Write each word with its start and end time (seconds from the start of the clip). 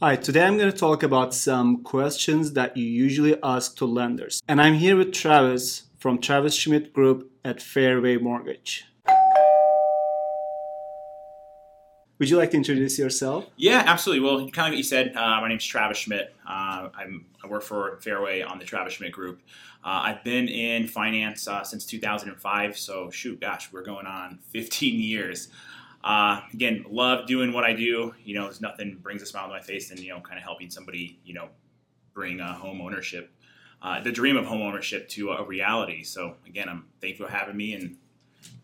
Hi, 0.00 0.14
today 0.14 0.44
I'm 0.44 0.56
going 0.56 0.70
to 0.70 0.78
talk 0.78 1.02
about 1.02 1.34
some 1.34 1.82
questions 1.82 2.52
that 2.52 2.76
you 2.76 2.84
usually 2.84 3.34
ask 3.42 3.76
to 3.78 3.84
lenders. 3.84 4.40
And 4.46 4.62
I'm 4.62 4.74
here 4.74 4.96
with 4.96 5.12
Travis 5.12 5.88
from 5.98 6.20
Travis 6.20 6.54
Schmidt 6.54 6.92
Group 6.92 7.32
at 7.44 7.60
Fairway 7.60 8.16
Mortgage. 8.16 8.84
Would 12.20 12.30
you 12.30 12.36
like 12.36 12.52
to 12.52 12.56
introduce 12.56 12.96
yourself? 12.96 13.46
Yeah, 13.56 13.82
absolutely. 13.86 14.24
Well, 14.24 14.38
kind 14.50 14.68
of 14.68 14.72
what 14.72 14.76
you 14.76 14.84
said. 14.84 15.16
Uh, 15.16 15.40
my 15.40 15.48
name's 15.48 15.66
Travis 15.66 15.98
Schmidt. 15.98 16.32
Uh, 16.48 16.90
i 16.94 17.46
work 17.48 17.64
for 17.64 17.98
Fairway 18.00 18.42
on 18.42 18.60
the 18.60 18.64
Travis 18.64 18.92
Schmidt 18.92 19.10
Group. 19.10 19.40
Uh, 19.84 20.02
I've 20.04 20.22
been 20.22 20.46
in 20.46 20.86
finance 20.86 21.48
uh, 21.48 21.64
since 21.64 21.84
2005. 21.84 22.78
So, 22.78 23.10
shoot, 23.10 23.40
gosh, 23.40 23.72
we're 23.72 23.82
going 23.82 24.06
on 24.06 24.38
15 24.52 25.00
years. 25.00 25.48
Uh, 26.02 26.40
again, 26.52 26.84
love 26.88 27.26
doing 27.26 27.52
what 27.52 27.64
I 27.64 27.72
do. 27.72 28.14
You 28.24 28.34
know, 28.34 28.44
there's 28.44 28.60
nothing 28.60 28.98
brings 29.02 29.22
a 29.22 29.26
smile 29.26 29.48
to 29.48 29.52
my 29.52 29.60
face 29.60 29.88
than 29.88 29.98
you 29.98 30.10
know, 30.10 30.20
kind 30.20 30.38
of 30.38 30.44
helping 30.44 30.70
somebody, 30.70 31.18
you 31.24 31.34
know, 31.34 31.48
bring 32.14 32.40
a 32.40 32.52
home 32.52 32.80
ownership, 32.80 33.30
uh, 33.82 34.00
the 34.00 34.12
dream 34.12 34.36
of 34.36 34.46
home 34.46 34.62
ownership 34.62 35.08
to 35.10 35.30
a 35.30 35.44
reality. 35.44 36.02
So, 36.02 36.36
again, 36.46 36.68
I'm 36.68 36.86
thankful 37.00 37.26
for 37.26 37.32
having 37.32 37.56
me 37.56 37.74
and 37.74 37.96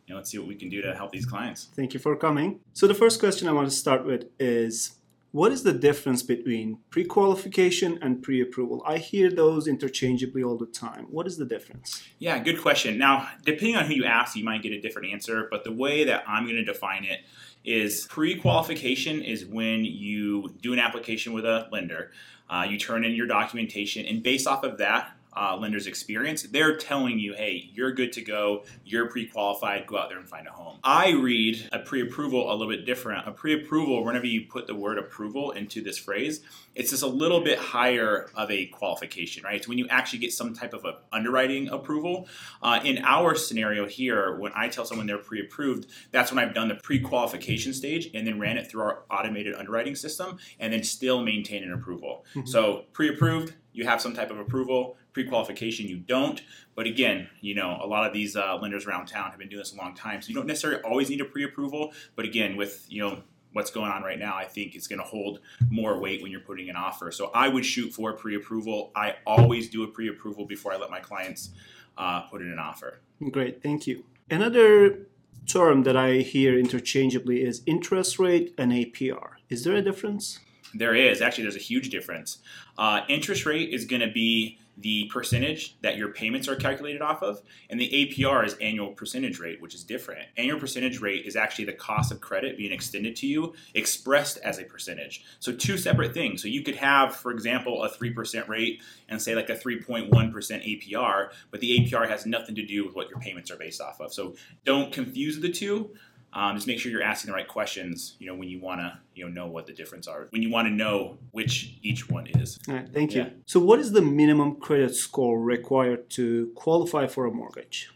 you 0.06 0.12
know, 0.12 0.16
let's 0.16 0.30
see 0.30 0.38
what 0.38 0.46
we 0.46 0.54
can 0.54 0.68
do 0.68 0.82
to 0.82 0.95
help 0.95 1.12
these 1.12 1.26
clients. 1.26 1.68
Thank 1.74 1.95
you 1.95 2.00
for 2.00 2.14
coming. 2.14 2.60
So 2.74 2.86
the 2.86 2.95
first 2.95 3.20
question 3.20 3.48
I 3.48 3.52
want 3.52 3.68
to 3.68 3.74
start 3.74 4.04
with 4.04 4.26
is 4.38 4.96
what 5.34 5.51
is 5.51 5.65
the 5.65 5.73
difference 5.73 6.23
between 6.23 6.79
pre-qualification 6.91 7.98
and 8.01 8.23
pre-approval? 8.23 8.80
I 8.87 8.98
hear 8.98 9.33
those 9.33 9.66
interchangeably 9.66 10.45
all 10.45 10.57
the 10.57 10.66
time. 10.66 11.09
What 11.10 11.27
is 11.27 11.38
the 11.38 11.45
difference? 11.45 12.05
Yeah, 12.20 12.38
good 12.38 12.62
question. 12.62 12.98
Now, 12.98 13.29
depending 13.45 13.74
on 13.74 13.87
who 13.87 13.95
you 13.95 14.05
ask, 14.05 14.37
you 14.37 14.45
might 14.45 14.62
get 14.62 14.70
a 14.70 14.80
different 14.80 15.12
answer, 15.12 15.48
but 15.51 15.65
the 15.65 15.73
way 15.73 16.05
that 16.05 16.23
I'm 16.29 16.45
going 16.45 16.55
to 16.55 16.65
define 16.65 17.02
it 17.02 17.23
is 17.65 18.07
pre-qualification 18.09 19.23
is 19.23 19.45
when 19.45 19.84
you 19.84 20.55
do 20.62 20.73
an 20.73 20.79
application 20.79 21.33
with 21.33 21.45
a 21.45 21.66
lender, 21.73 22.12
uh, 22.48 22.65
you 22.71 22.79
turn 22.79 23.05
in 23.05 23.16
your 23.16 23.27
documentation, 23.27 24.07
and 24.07 24.23
based 24.23 24.46
off 24.46 24.62
of 24.62 24.79
that, 24.79 25.16
uh, 25.37 25.57
lender's 25.57 25.87
experience, 25.87 26.43
they're 26.43 26.77
telling 26.77 27.18
you, 27.18 27.35
hey, 27.35 27.71
you're 27.73 27.93
good 27.93 28.13
to 28.13 28.23
go, 28.23 28.65
you're 28.85 29.09
pre 29.09 29.27
qualified, 29.27 29.87
go 29.87 29.99
out 29.99 30.09
there 30.09 30.18
and 30.18 30.29
find 30.29 30.46
a 30.46 30.51
home. 30.51 30.79
I 30.82 31.10
read 31.10 31.68
a 31.73 31.79
pre 31.79 32.02
approval 32.02 32.51
a 32.51 32.54
little 32.54 32.73
bit 32.73 32.87
different. 32.87 33.26
A 33.26 33.32
pre 33.32 33.54
approval, 33.54 34.04
whenever 34.04 34.26
you 34.26 34.46
put 34.46 34.66
the 34.66 34.74
word 34.74 34.99
approval 34.99 35.52
into 35.52 35.82
this 35.82 35.99
phrase, 35.99 36.41
it's 36.74 36.91
just 36.91 37.02
a 37.02 37.09
little 37.09 37.43
bit 37.43 37.59
higher 37.59 38.29
of 38.35 38.51
a 38.51 38.66
qualification, 38.66 39.45
right? 39.45 39.63
So 39.63 39.68
when 39.68 39.79
you 39.79 39.87
actually 39.88 40.18
get 40.18 40.32
some 40.32 40.54
type 40.54 40.74
of 40.74 40.85
a 40.85 40.95
underwriting 41.15 41.69
approval. 41.69 42.29
Uh, 42.63 42.80
in 42.85 42.98
our 43.04 43.35
scenario 43.35 43.87
here, 43.87 44.37
when 44.37 44.52
I 44.54 44.69
tell 44.69 44.85
someone 44.85 45.07
they're 45.07 45.19
pre 45.19 45.41
approved, 45.41 45.87
that's 46.10 46.32
when 46.32 46.45
I've 46.45 46.54
done 46.54 46.69
the 46.69 46.74
pre 46.74 47.01
qualification 47.01 47.73
stage 47.73 48.10
and 48.15 48.26
then 48.26 48.38
ran 48.38 48.59
it 48.59 48.71
through 48.71 48.82
our 48.82 49.04
automated 49.10 49.54
underwriting 49.54 49.95
system 49.95 50.38
and 50.59 50.73
then 50.73 50.82
still 50.82 51.23
maintain 51.23 51.63
an 51.63 51.73
approval. 51.73 52.24
Mm-hmm. 52.35 52.46
So 52.46 52.85
pre 52.93 53.09
approved, 53.09 53.54
you 53.73 53.85
have 53.87 54.01
some 54.01 54.15
type 54.15 54.30
of 54.30 54.38
approval. 54.38 54.96
Pre-qualification, 55.15 55.88
you 55.88 55.96
don't. 55.96 56.43
But 56.74 56.87
again, 56.87 57.29
you 57.40 57.54
know, 57.54 57.79
a 57.80 57.87
lot 57.87 58.07
of 58.07 58.12
these 58.12 58.37
uh, 58.37 58.59
lenders 58.60 58.84
around 58.87 59.07
town 59.07 59.30
have 59.30 59.38
been 59.38 59.48
doing 59.48 59.60
this 59.60 59.73
a 59.73 59.76
long 59.76 59.95
time, 59.95 60.20
so 60.20 60.29
you 60.29 60.34
don't 60.34 60.46
necessarily 60.46 60.82
always 60.82 61.09
need 61.09 61.20
a 61.20 61.24
pre-approval. 61.24 61.93
But 62.16 62.26
again, 62.26 62.57
with 62.57 62.84
you 62.88 63.01
know 63.02 63.23
what's 63.52 63.70
going 63.70 63.90
on 63.90 64.03
right 64.03 64.19
now, 64.19 64.37
I 64.37 64.44
think 64.44 64.75
it's 64.75 64.87
going 64.87 64.98
to 64.98 65.04
hold 65.04 65.41
more 65.70 65.98
weight 65.98 66.20
when 66.20 66.31
you're 66.31 66.41
putting 66.41 66.69
an 66.69 66.76
offer. 66.76 67.10
So 67.10 67.31
I 67.32 67.48
would 67.48 67.65
shoot 67.65 67.92
for 67.92 68.12
pre-approval. 68.12 68.91
I 68.94 69.15
always 69.26 69.70
do 69.70 69.84
a 69.84 69.87
pre-approval 69.87 70.44
before 70.44 70.72
I 70.72 70.76
let 70.76 70.91
my 70.91 71.00
clients 71.00 71.50
uh, 71.97 72.22
put 72.22 72.42
in 72.42 72.50
an 72.50 72.59
offer. 72.59 73.00
Great, 73.31 73.62
thank 73.62 73.87
you. 73.87 74.04
Another 74.28 75.06
term 75.47 75.84
that 75.84 75.97
I 75.97 76.16
hear 76.16 76.59
interchangeably 76.59 77.42
is 77.42 77.62
interest 77.66 78.19
rate 78.19 78.54
and 78.59 78.72
APR. 78.72 79.34
Is 79.48 79.65
there 79.65 79.76
a 79.76 79.82
difference? 79.82 80.41
There 80.75 80.94
is. 80.94 81.22
Actually, 81.22 81.44
there's 81.44 81.56
a 81.56 81.60
huge 81.60 81.91
difference. 81.91 82.38
Uh, 82.76 83.03
interest 83.09 83.47
rate 83.47 83.70
is 83.70 83.84
going 83.84 84.00
to 84.00 84.10
be 84.10 84.59
the 84.76 85.08
percentage 85.12 85.76
that 85.82 85.97
your 85.97 86.08
payments 86.08 86.48
are 86.48 86.56
calculated 86.56 87.00
off 87.00 87.22
of, 87.22 87.42
and 87.70 87.78
the 87.80 87.91
APR 87.91 88.44
is 88.44 88.54
annual 88.54 88.88
percentage 88.92 89.38
rate, 89.38 89.60
which 89.60 89.74
is 89.74 89.84
different. 89.84 90.26
Annual 90.36 90.58
percentage 90.58 91.00
rate 91.00 91.26
is 91.26 91.36
actually 91.36 91.66
the 91.66 91.72
cost 91.72 92.10
of 92.10 92.20
credit 92.20 92.56
being 92.56 92.72
extended 92.72 93.14
to 93.16 93.26
you 93.26 93.54
expressed 93.74 94.38
as 94.38 94.58
a 94.58 94.64
percentage. 94.64 95.24
So, 95.38 95.52
two 95.52 95.78
separate 95.78 96.12
things. 96.12 96.42
So, 96.42 96.48
you 96.48 96.62
could 96.62 96.76
have, 96.76 97.14
for 97.14 97.30
example, 97.30 97.84
a 97.84 97.90
3% 97.90 98.48
rate 98.48 98.82
and 99.08 99.20
say 99.20 99.34
like 99.34 99.50
a 99.50 99.56
3.1% 99.56 100.10
APR, 100.10 101.28
but 101.50 101.60
the 101.60 101.78
APR 101.78 102.08
has 102.08 102.26
nothing 102.26 102.54
to 102.56 102.66
do 102.66 102.84
with 102.84 102.94
what 102.94 103.08
your 103.08 103.20
payments 103.20 103.50
are 103.50 103.56
based 103.56 103.80
off 103.80 104.00
of. 104.00 104.12
So, 104.12 104.34
don't 104.64 104.92
confuse 104.92 105.40
the 105.40 105.50
two. 105.50 105.90
Um, 106.34 106.56
just 106.56 106.66
make 106.66 106.78
sure 106.80 106.90
you're 106.90 107.02
asking 107.02 107.30
the 107.30 107.34
right 107.34 107.46
questions. 107.46 108.16
You 108.18 108.26
know 108.26 108.34
when 108.34 108.48
you 108.48 108.60
want 108.60 108.80
to 108.80 108.98
you 109.14 109.24
know 109.24 109.30
know 109.30 109.46
what 109.46 109.66
the 109.66 109.72
difference 109.72 110.08
are. 110.08 110.26
When 110.30 110.42
you 110.42 110.50
want 110.50 110.68
to 110.68 110.74
know 110.74 111.18
which 111.30 111.76
each 111.82 112.10
one 112.10 112.26
is. 112.26 112.58
All 112.68 112.74
right, 112.74 112.88
thank 112.92 113.14
you. 113.14 113.30
So, 113.46 113.60
what 113.60 113.78
is 113.78 113.92
the 113.92 114.02
minimum 114.02 114.56
credit 114.56 114.94
score 114.94 115.40
required 115.40 116.10
to 116.10 116.52
qualify 116.56 117.06
for 117.06 117.26
a 117.26 117.30
mortgage? 117.30 117.90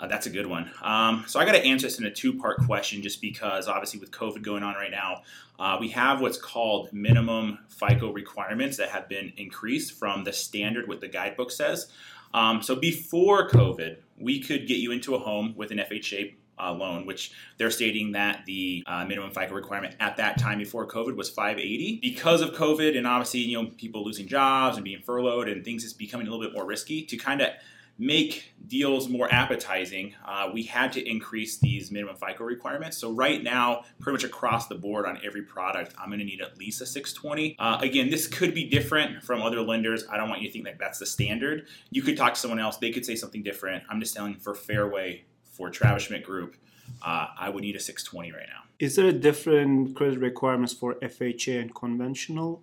Uh, 0.00 0.06
that's 0.06 0.26
a 0.26 0.30
good 0.30 0.46
one. 0.46 0.70
Um, 0.82 1.24
so 1.26 1.40
I 1.40 1.44
got 1.44 1.52
to 1.52 1.64
answer 1.64 1.88
this 1.88 1.98
in 1.98 2.06
a 2.06 2.10
two-part 2.10 2.64
question, 2.66 3.02
just 3.02 3.20
because 3.20 3.66
obviously 3.66 3.98
with 3.98 4.12
COVID 4.12 4.42
going 4.42 4.62
on 4.62 4.74
right 4.74 4.92
now, 4.92 5.22
uh, 5.58 5.76
we 5.80 5.88
have 5.88 6.20
what's 6.20 6.38
called 6.38 6.92
minimum 6.92 7.58
FICO 7.68 8.12
requirements 8.12 8.76
that 8.76 8.90
have 8.90 9.08
been 9.08 9.32
increased 9.36 9.98
from 9.98 10.22
the 10.22 10.32
standard 10.32 10.86
what 10.86 11.00
the 11.00 11.08
guidebook 11.08 11.50
says. 11.50 11.90
Um, 12.32 12.62
so 12.62 12.76
before 12.76 13.48
COVID, 13.48 13.96
we 14.16 14.40
could 14.40 14.68
get 14.68 14.76
you 14.76 14.92
into 14.92 15.16
a 15.16 15.18
home 15.18 15.54
with 15.56 15.72
an 15.72 15.78
FHA 15.78 16.34
uh, 16.60 16.72
loan, 16.72 17.06
which 17.06 17.32
they're 17.56 17.70
stating 17.70 18.12
that 18.12 18.44
the 18.46 18.82
uh, 18.86 19.04
minimum 19.04 19.30
FICO 19.30 19.54
requirement 19.54 19.94
at 20.00 20.16
that 20.16 20.38
time 20.38 20.58
before 20.58 20.86
COVID 20.86 21.16
was 21.16 21.30
580. 21.30 21.98
Because 22.00 22.40
of 22.40 22.50
COVID 22.50 22.96
and 22.96 23.06
obviously, 23.06 23.40
you 23.40 23.60
know, 23.60 23.70
people 23.76 24.04
losing 24.04 24.26
jobs 24.26 24.76
and 24.76 24.84
being 24.84 25.02
furloughed 25.02 25.48
and 25.48 25.64
things 25.64 25.84
is 25.84 25.92
becoming 25.92 26.26
a 26.26 26.30
little 26.30 26.44
bit 26.44 26.54
more 26.54 26.66
risky 26.66 27.04
to 27.04 27.16
kind 27.16 27.40
of 27.40 27.50
make 27.98 28.54
deals 28.66 29.08
more 29.08 29.32
appetizing, 29.32 30.14
uh, 30.24 30.48
we 30.52 30.62
had 30.62 30.92
to 30.92 31.06
increase 31.08 31.58
these 31.58 31.90
minimum 31.90 32.16
FICO 32.16 32.44
requirements. 32.44 32.96
So 32.96 33.12
right 33.12 33.42
now, 33.42 33.84
pretty 33.98 34.14
much 34.14 34.24
across 34.24 34.68
the 34.68 34.76
board 34.76 35.04
on 35.04 35.18
every 35.24 35.42
product, 35.42 35.94
I'm 35.98 36.08
going 36.08 36.20
to 36.20 36.24
need 36.24 36.40
at 36.40 36.56
least 36.58 36.80
a 36.80 36.86
620. 36.86 37.56
Uh, 37.58 37.78
again, 37.80 38.08
this 38.08 38.28
could 38.28 38.54
be 38.54 38.68
different 38.68 39.22
from 39.24 39.42
other 39.42 39.60
lenders. 39.60 40.04
I 40.10 40.16
don't 40.16 40.28
want 40.28 40.42
you 40.42 40.48
to 40.48 40.52
think 40.52 40.64
that 40.66 40.78
that's 40.78 41.00
the 41.00 41.06
standard. 41.06 41.66
You 41.90 42.02
could 42.02 42.16
talk 42.16 42.34
to 42.34 42.40
someone 42.40 42.60
else; 42.60 42.76
they 42.76 42.92
could 42.92 43.04
say 43.04 43.16
something 43.16 43.42
different. 43.42 43.82
I'm 43.90 44.00
just 44.00 44.14
telling 44.14 44.36
for 44.36 44.54
Fairway, 44.54 45.24
for 45.58 45.68
Travis 45.68 46.04
Schmidt 46.04 46.24
Group, 46.24 46.56
uh, 47.02 47.26
I 47.38 47.50
would 47.50 47.62
need 47.62 47.76
a 47.76 47.80
620 47.80 48.32
right 48.32 48.46
now. 48.48 48.62
Is 48.78 48.96
there 48.96 49.08
a 49.08 49.12
different 49.12 49.96
credit 49.96 50.20
requirements 50.20 50.72
for 50.72 50.94
FHA 50.94 51.60
and 51.60 51.74
conventional? 51.74 52.62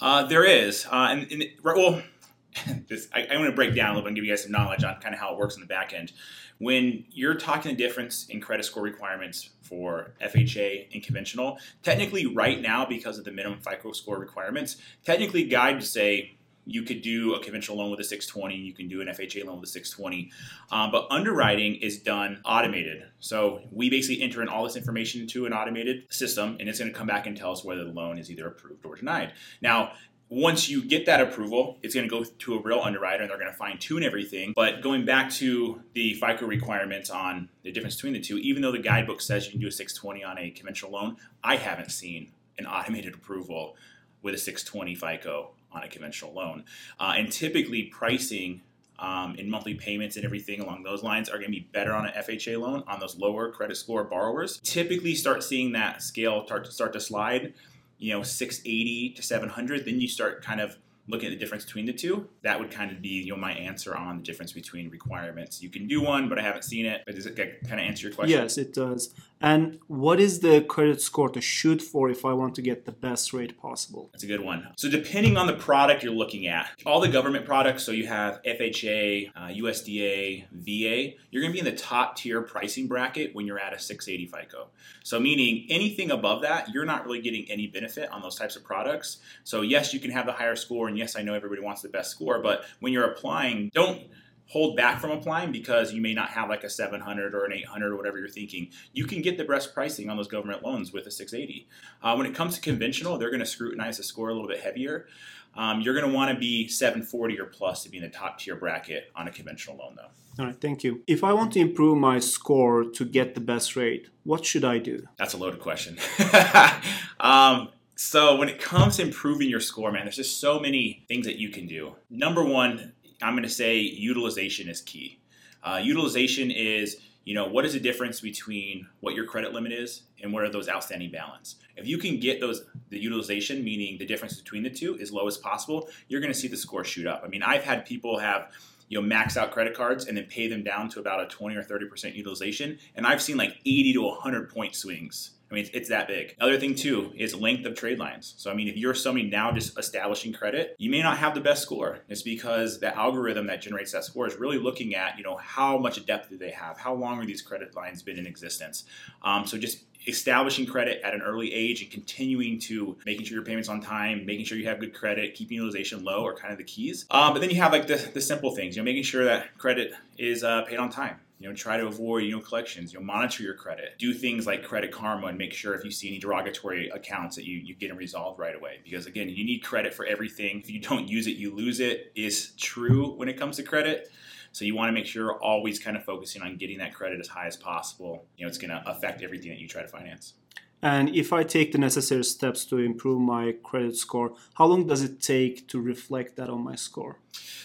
Uh, 0.00 0.24
there 0.24 0.44
is, 0.44 0.86
uh, 0.90 1.08
and, 1.10 1.32
and 1.32 1.44
well, 1.62 2.02
this 2.88 3.08
I, 3.14 3.26
I 3.30 3.36
want 3.36 3.48
to 3.48 3.54
break 3.56 3.74
down 3.74 3.90
a 3.90 3.92
little 3.92 4.02
bit 4.02 4.08
and 4.08 4.16
give 4.16 4.24
you 4.24 4.32
guys 4.32 4.42
some 4.42 4.52
knowledge 4.52 4.84
on 4.84 5.00
kind 5.00 5.14
of 5.14 5.20
how 5.20 5.32
it 5.32 5.38
works 5.38 5.54
in 5.54 5.60
the 5.60 5.66
back 5.66 5.92
end. 5.92 6.12
When 6.58 7.04
you're 7.10 7.36
talking 7.36 7.70
the 7.70 7.76
difference 7.76 8.26
in 8.28 8.40
credit 8.40 8.64
score 8.64 8.82
requirements 8.82 9.50
for 9.62 10.14
FHA 10.20 10.88
and 10.92 11.02
conventional, 11.02 11.58
technically 11.84 12.26
right 12.26 12.60
now 12.60 12.84
because 12.84 13.16
of 13.16 13.24
the 13.24 13.30
minimum 13.30 13.60
FICO 13.60 13.92
score 13.92 14.18
requirements, 14.18 14.76
technically 15.04 15.44
guides 15.44 15.88
say 15.88 16.37
you 16.68 16.82
could 16.82 17.00
do 17.00 17.34
a 17.34 17.42
conventional 17.42 17.78
loan 17.78 17.90
with 17.90 17.98
a 18.00 18.04
620, 18.04 18.54
you 18.54 18.74
can 18.74 18.88
do 18.88 19.00
an 19.00 19.08
FHA 19.08 19.44
loan 19.46 19.60
with 19.60 19.70
a 19.70 19.72
620. 19.72 20.30
Um, 20.70 20.90
but 20.90 21.06
underwriting 21.10 21.76
is 21.76 21.98
done 21.98 22.40
automated. 22.44 23.04
So 23.20 23.62
we 23.72 23.88
basically 23.88 24.22
enter 24.22 24.42
in 24.42 24.48
all 24.48 24.64
this 24.64 24.76
information 24.76 25.22
into 25.22 25.46
an 25.46 25.54
automated 25.54 26.04
system, 26.10 26.58
and 26.60 26.68
it's 26.68 26.78
going 26.78 26.92
to 26.92 26.96
come 26.96 27.06
back 27.06 27.26
and 27.26 27.36
tell 27.36 27.52
us 27.52 27.64
whether 27.64 27.84
the 27.84 27.90
loan 27.90 28.18
is 28.18 28.30
either 28.30 28.46
approved 28.46 28.84
or 28.84 28.96
denied. 28.96 29.32
Now, 29.62 29.92
once 30.30 30.68
you 30.68 30.84
get 30.84 31.06
that 31.06 31.22
approval, 31.22 31.78
it's 31.82 31.94
going 31.94 32.06
to 32.06 32.10
go 32.10 32.22
to 32.22 32.54
a 32.54 32.60
real 32.60 32.80
underwriter 32.80 33.22
and 33.22 33.30
they're 33.30 33.38
going 33.38 33.50
to 33.50 33.56
fine 33.56 33.78
tune 33.78 34.02
everything. 34.02 34.52
But 34.54 34.82
going 34.82 35.06
back 35.06 35.30
to 35.34 35.80
the 35.94 36.12
FICO 36.14 36.46
requirements 36.46 37.08
on 37.08 37.48
the 37.62 37.72
difference 37.72 37.96
between 37.96 38.12
the 38.12 38.20
two, 38.20 38.36
even 38.36 38.60
though 38.60 38.72
the 38.72 38.78
guidebook 38.78 39.22
says 39.22 39.46
you 39.46 39.52
can 39.52 39.60
do 39.60 39.68
a 39.68 39.72
620 39.72 40.22
on 40.24 40.36
a 40.36 40.50
conventional 40.50 40.92
loan, 40.92 41.16
I 41.42 41.56
haven't 41.56 41.90
seen 41.90 42.32
an 42.58 42.66
automated 42.66 43.14
approval 43.14 43.76
with 44.20 44.34
a 44.34 44.38
620 44.38 44.94
FICO 44.94 45.50
on 45.72 45.82
a 45.82 45.88
conventional 45.88 46.32
loan. 46.32 46.64
Uh, 46.98 47.14
and 47.16 47.30
typically, 47.32 47.84
pricing 47.84 48.62
um, 48.98 49.36
and 49.38 49.50
monthly 49.50 49.74
payments 49.74 50.16
and 50.16 50.24
everything 50.24 50.60
along 50.60 50.82
those 50.82 51.02
lines 51.02 51.28
are 51.28 51.38
going 51.38 51.46
to 51.46 51.58
be 51.58 51.68
better 51.72 51.92
on 51.92 52.06
an 52.06 52.12
FHA 52.16 52.58
loan 52.60 52.82
on 52.88 52.98
those 52.98 53.16
lower 53.16 53.50
credit 53.50 53.76
score 53.76 54.04
borrowers. 54.04 54.58
Typically, 54.64 55.14
start 55.14 55.42
seeing 55.42 55.72
that 55.72 56.02
scale 56.02 56.44
start 56.46 56.64
to 56.64 56.72
start 56.72 56.92
to 56.94 57.00
slide. 57.00 57.54
You 57.98 58.12
know, 58.12 58.22
680 58.22 59.10
to 59.14 59.22
700. 59.22 59.84
Then 59.84 60.00
you 60.00 60.06
start 60.06 60.44
kind 60.44 60.60
of 60.60 60.76
looking 61.08 61.26
at 61.26 61.30
the 61.30 61.38
difference 61.38 61.64
between 61.64 61.86
the 61.86 61.92
two. 61.92 62.28
That 62.42 62.60
would 62.60 62.70
kind 62.70 62.92
of 62.92 63.02
be 63.02 63.08
you 63.08 63.32
know 63.32 63.36
my 63.36 63.52
answer 63.52 63.96
on 63.96 64.18
the 64.18 64.22
difference 64.22 64.52
between 64.52 64.90
requirements. 64.90 65.62
You 65.62 65.68
can 65.68 65.88
do 65.88 66.00
one, 66.00 66.28
but 66.28 66.38
I 66.38 66.42
haven't 66.42 66.64
seen 66.64 66.86
it. 66.86 67.02
But 67.06 67.16
does 67.16 67.26
it 67.26 67.36
kind 67.36 67.80
of 67.80 67.86
answer 67.86 68.06
your 68.06 68.14
question? 68.14 68.38
Yes, 68.38 68.58
it 68.58 68.72
does. 68.74 69.14
And 69.40 69.78
what 69.86 70.18
is 70.18 70.40
the 70.40 70.62
credit 70.62 71.00
score 71.00 71.28
to 71.28 71.40
shoot 71.40 71.80
for 71.80 72.10
if 72.10 72.24
I 72.24 72.32
want 72.32 72.54
to 72.56 72.62
get 72.62 72.84
the 72.86 72.92
best 72.92 73.32
rate 73.32 73.58
possible? 73.58 74.10
That's 74.12 74.24
a 74.24 74.26
good 74.26 74.40
one. 74.40 74.68
So, 74.76 74.90
depending 74.90 75.36
on 75.36 75.46
the 75.46 75.54
product 75.54 76.02
you're 76.02 76.12
looking 76.12 76.46
at, 76.46 76.70
all 76.84 77.00
the 77.00 77.08
government 77.08 77.44
products, 77.44 77.84
so 77.84 77.92
you 77.92 78.06
have 78.06 78.42
FHA, 78.42 79.30
uh, 79.36 79.40
USDA, 79.48 80.46
VA, 80.50 81.16
you're 81.30 81.42
going 81.42 81.52
to 81.52 81.52
be 81.52 81.58
in 81.60 81.64
the 81.64 81.80
top 81.80 82.16
tier 82.16 82.42
pricing 82.42 82.88
bracket 82.88 83.34
when 83.34 83.46
you're 83.46 83.60
at 83.60 83.72
a 83.72 83.78
680 83.78 84.26
FICO. 84.26 84.68
So, 85.04 85.20
meaning 85.20 85.66
anything 85.70 86.10
above 86.10 86.42
that, 86.42 86.70
you're 86.70 86.84
not 86.84 87.04
really 87.04 87.20
getting 87.20 87.46
any 87.48 87.68
benefit 87.68 88.10
on 88.10 88.22
those 88.22 88.34
types 88.34 88.56
of 88.56 88.64
products. 88.64 89.18
So, 89.44 89.60
yes, 89.60 89.94
you 89.94 90.00
can 90.00 90.10
have 90.10 90.26
the 90.26 90.32
higher 90.32 90.56
score, 90.56 90.88
and 90.88 90.98
yes, 90.98 91.16
I 91.16 91.22
know 91.22 91.34
everybody 91.34 91.62
wants 91.62 91.82
the 91.82 91.88
best 91.88 92.10
score, 92.10 92.42
but 92.42 92.64
when 92.80 92.92
you're 92.92 93.10
applying, 93.10 93.70
don't 93.72 94.08
hold 94.48 94.76
back 94.76 94.98
from 94.98 95.10
applying 95.10 95.52
because 95.52 95.92
you 95.92 96.00
may 96.00 96.14
not 96.14 96.30
have 96.30 96.48
like 96.48 96.64
a 96.64 96.70
700 96.70 97.34
or 97.34 97.44
an 97.44 97.52
800 97.52 97.92
or 97.92 97.96
whatever 97.96 98.18
you're 98.18 98.28
thinking. 98.28 98.70
You 98.92 99.06
can 99.06 99.22
get 99.22 99.36
the 99.36 99.44
best 99.44 99.74
pricing 99.74 100.10
on 100.10 100.16
those 100.16 100.28
government 100.28 100.62
loans 100.64 100.92
with 100.92 101.06
a 101.06 101.10
680. 101.10 101.68
Uh, 102.02 102.14
when 102.16 102.26
it 102.26 102.34
comes 102.34 102.54
to 102.54 102.60
conventional, 102.60 103.18
they're 103.18 103.30
going 103.30 103.40
to 103.40 103.46
scrutinize 103.46 103.98
the 103.98 104.02
score 104.02 104.30
a 104.30 104.32
little 104.32 104.48
bit 104.48 104.60
heavier. 104.60 105.06
Um, 105.54 105.80
you're 105.80 105.94
going 105.94 106.10
to 106.10 106.14
want 106.14 106.32
to 106.32 106.38
be 106.38 106.68
740 106.68 107.40
or 107.40 107.46
plus 107.46 107.82
to 107.82 107.90
be 107.90 107.98
in 107.98 108.02
the 108.02 108.08
top 108.08 108.38
tier 108.38 108.56
bracket 108.56 109.10
on 109.14 109.28
a 109.28 109.30
conventional 109.30 109.76
loan, 109.76 109.96
though. 109.96 110.42
All 110.42 110.46
right, 110.46 110.60
thank 110.60 110.84
you. 110.84 111.02
If 111.06 111.24
I 111.24 111.32
want 111.32 111.52
to 111.54 111.60
improve 111.60 111.98
my 111.98 112.20
score 112.20 112.84
to 112.84 113.04
get 113.04 113.34
the 113.34 113.40
best 113.40 113.74
rate, 113.74 114.08
what 114.22 114.44
should 114.44 114.64
I 114.64 114.78
do? 114.78 115.08
That's 115.16 115.34
a 115.34 115.36
loaded 115.36 115.60
question. 115.60 115.98
um, 117.20 117.70
so 117.96 118.36
when 118.36 118.48
it 118.48 118.60
comes 118.60 118.96
to 118.96 119.02
improving 119.02 119.48
your 119.48 119.58
score, 119.58 119.90
man, 119.90 120.04
there's 120.04 120.14
just 120.14 120.40
so 120.40 120.60
many 120.60 121.04
things 121.08 121.26
that 121.26 121.40
you 121.40 121.48
can 121.48 121.66
do. 121.66 121.96
Number 122.08 122.44
one, 122.44 122.92
I'm 123.22 123.34
going 123.34 123.42
to 123.42 123.48
say 123.48 123.78
utilization 123.78 124.68
is 124.68 124.80
key. 124.80 125.18
Uh, 125.62 125.80
utilization 125.82 126.50
is, 126.50 126.98
you 127.24 127.34
know, 127.34 127.46
what 127.46 127.64
is 127.64 127.72
the 127.72 127.80
difference 127.80 128.20
between 128.20 128.86
what 129.00 129.14
your 129.14 129.26
credit 129.26 129.52
limit 129.52 129.72
is 129.72 130.02
and 130.22 130.32
what 130.32 130.44
are 130.44 130.50
those 130.50 130.68
outstanding 130.68 131.10
balance? 131.10 131.56
If 131.76 131.86
you 131.86 131.98
can 131.98 132.20
get 132.20 132.40
those 132.40 132.64
the 132.90 132.98
utilization, 132.98 133.64
meaning 133.64 133.98
the 133.98 134.06
difference 134.06 134.40
between 134.40 134.62
the 134.62 134.70
two, 134.70 134.98
as 135.00 135.12
low 135.12 135.26
as 135.26 135.36
possible, 135.36 135.88
you're 136.08 136.20
going 136.20 136.32
to 136.32 136.38
see 136.38 136.48
the 136.48 136.56
score 136.56 136.84
shoot 136.84 137.06
up. 137.06 137.22
I 137.24 137.28
mean, 137.28 137.42
I've 137.42 137.64
had 137.64 137.84
people 137.84 138.18
have 138.18 138.52
you 138.88 139.00
know 139.00 139.06
max 139.06 139.36
out 139.36 139.50
credit 139.50 139.74
cards 139.76 140.06
and 140.06 140.16
then 140.16 140.24
pay 140.24 140.48
them 140.48 140.62
down 140.62 140.88
to 140.90 141.00
about 141.00 141.20
a 141.20 141.26
20 141.26 141.56
or 141.56 141.62
30 141.62 141.86
percent 141.86 142.14
utilization, 142.14 142.78
and 142.94 143.06
I've 143.06 143.20
seen 143.20 143.36
like 143.36 143.58
80 143.66 143.94
to 143.94 144.02
100 144.02 144.50
point 144.50 144.74
swings 144.74 145.32
I 145.50 145.54
mean, 145.54 145.64
it's, 145.64 145.70
it's, 145.74 145.88
that 145.88 146.08
big. 146.08 146.36
Other 146.40 146.58
thing 146.58 146.74
too 146.74 147.12
is 147.16 147.34
length 147.34 147.64
of 147.64 147.74
trade 147.74 147.98
lines. 147.98 148.34
So 148.36 148.50
I 148.50 148.54
mean, 148.54 148.68
if 148.68 148.76
you're 148.76 148.94
somebody 148.94 149.28
now 149.28 149.50
just 149.50 149.78
establishing 149.78 150.32
credit, 150.32 150.76
you 150.78 150.90
may 150.90 151.02
not 151.02 151.18
have 151.18 151.34
the 151.34 151.40
best 151.40 151.62
score. 151.62 152.00
It's 152.08 152.22
because 152.22 152.80
the 152.80 152.94
algorithm 152.94 153.46
that 153.46 153.62
generates 153.62 153.92
that 153.92 154.04
score 154.04 154.26
is 154.26 154.36
really 154.36 154.58
looking 154.58 154.94
at 154.94 155.16
you 155.16 155.24
know 155.24 155.36
how 155.36 155.78
much 155.78 156.04
depth 156.04 156.28
do 156.28 156.36
they 156.36 156.50
have, 156.50 156.78
how 156.78 156.94
long 156.94 157.18
are 157.20 157.26
these 157.26 157.42
credit 157.42 157.74
lines 157.74 158.02
been 158.02 158.18
in 158.18 158.26
existence. 158.26 158.84
Um, 159.22 159.46
so 159.46 159.56
just 159.56 159.84
establishing 160.06 160.66
credit 160.66 161.00
at 161.02 161.14
an 161.14 161.22
early 161.22 161.52
age 161.52 161.82
and 161.82 161.90
continuing 161.90 162.58
to 162.58 162.96
making 163.04 163.24
sure 163.26 163.36
your 163.36 163.44
payments 163.44 163.68
on 163.68 163.80
time, 163.80 164.24
making 164.24 164.44
sure 164.44 164.56
you 164.56 164.66
have 164.66 164.80
good 164.80 164.94
credit, 164.94 165.34
keeping 165.34 165.56
utilization 165.56 166.04
low 166.04 166.26
are 166.26 166.34
kind 166.34 166.52
of 166.52 166.58
the 166.58 166.64
keys. 166.64 167.04
Um, 167.10 167.32
but 167.32 167.40
then 167.40 167.50
you 167.50 167.56
have 167.56 167.72
like 167.72 167.86
the, 167.86 167.96
the 168.14 168.20
simple 168.20 168.54
things, 168.54 168.76
you 168.76 168.82
know, 168.82 168.84
making 168.84 169.02
sure 169.02 169.24
that 169.24 169.56
credit 169.58 169.92
is 170.16 170.44
uh, 170.44 170.62
paid 170.62 170.78
on 170.78 170.90
time 170.90 171.18
you 171.38 171.48
know, 171.48 171.54
try 171.54 171.76
to 171.76 171.86
avoid, 171.86 172.24
you 172.24 172.32
know, 172.32 172.40
collections. 172.40 172.92
You 172.92 172.98
know, 172.98 173.04
monitor 173.04 173.42
your 173.42 173.54
credit. 173.54 173.96
Do 173.98 174.12
things 174.12 174.46
like 174.46 174.64
Credit 174.64 174.90
Karma 174.90 175.28
and 175.28 175.38
make 175.38 175.52
sure 175.52 175.74
if 175.74 175.84
you 175.84 175.90
see 175.90 176.08
any 176.08 176.18
derogatory 176.18 176.88
accounts 176.88 177.36
that 177.36 177.44
you, 177.44 177.58
you 177.58 177.74
get 177.74 177.88
them 177.88 177.96
resolved 177.96 178.38
right 178.38 178.56
away. 178.56 178.80
Because 178.82 179.06
again, 179.06 179.28
you 179.28 179.44
need 179.44 179.60
credit 179.60 179.94
for 179.94 180.04
everything. 180.04 180.60
If 180.60 180.70
you 180.70 180.80
don't 180.80 181.08
use 181.08 181.26
it, 181.26 181.36
you 181.36 181.54
lose 181.54 181.80
it 181.80 182.12
is 182.16 182.52
true 182.56 183.14
when 183.16 183.28
it 183.28 183.38
comes 183.38 183.56
to 183.56 183.62
credit. 183.62 184.10
So 184.52 184.64
you 184.64 184.74
want 184.74 184.88
to 184.88 184.92
make 184.92 185.06
sure 185.06 185.24
you're 185.24 185.42
always 185.42 185.78
kind 185.78 185.96
of 185.96 186.04
focusing 186.04 186.42
on 186.42 186.56
getting 186.56 186.78
that 186.78 186.94
credit 186.94 187.20
as 187.20 187.28
high 187.28 187.46
as 187.46 187.56
possible. 187.56 188.24
You 188.36 188.44
know, 188.44 188.48
it's 188.48 188.58
going 188.58 188.70
to 188.70 188.82
affect 188.86 189.22
everything 189.22 189.50
that 189.50 189.58
you 189.58 189.68
try 189.68 189.82
to 189.82 189.88
finance. 189.88 190.34
And 190.82 191.14
if 191.14 191.32
I 191.32 191.42
take 191.42 191.72
the 191.72 191.78
necessary 191.78 192.24
steps 192.24 192.64
to 192.66 192.78
improve 192.78 193.20
my 193.20 193.54
credit 193.62 193.96
score, 193.96 194.34
how 194.54 194.66
long 194.66 194.86
does 194.86 195.02
it 195.02 195.20
take 195.20 195.66
to 195.68 195.80
reflect 195.80 196.36
that 196.36 196.48
on 196.48 196.62
my 196.62 196.76
score? 196.76 197.18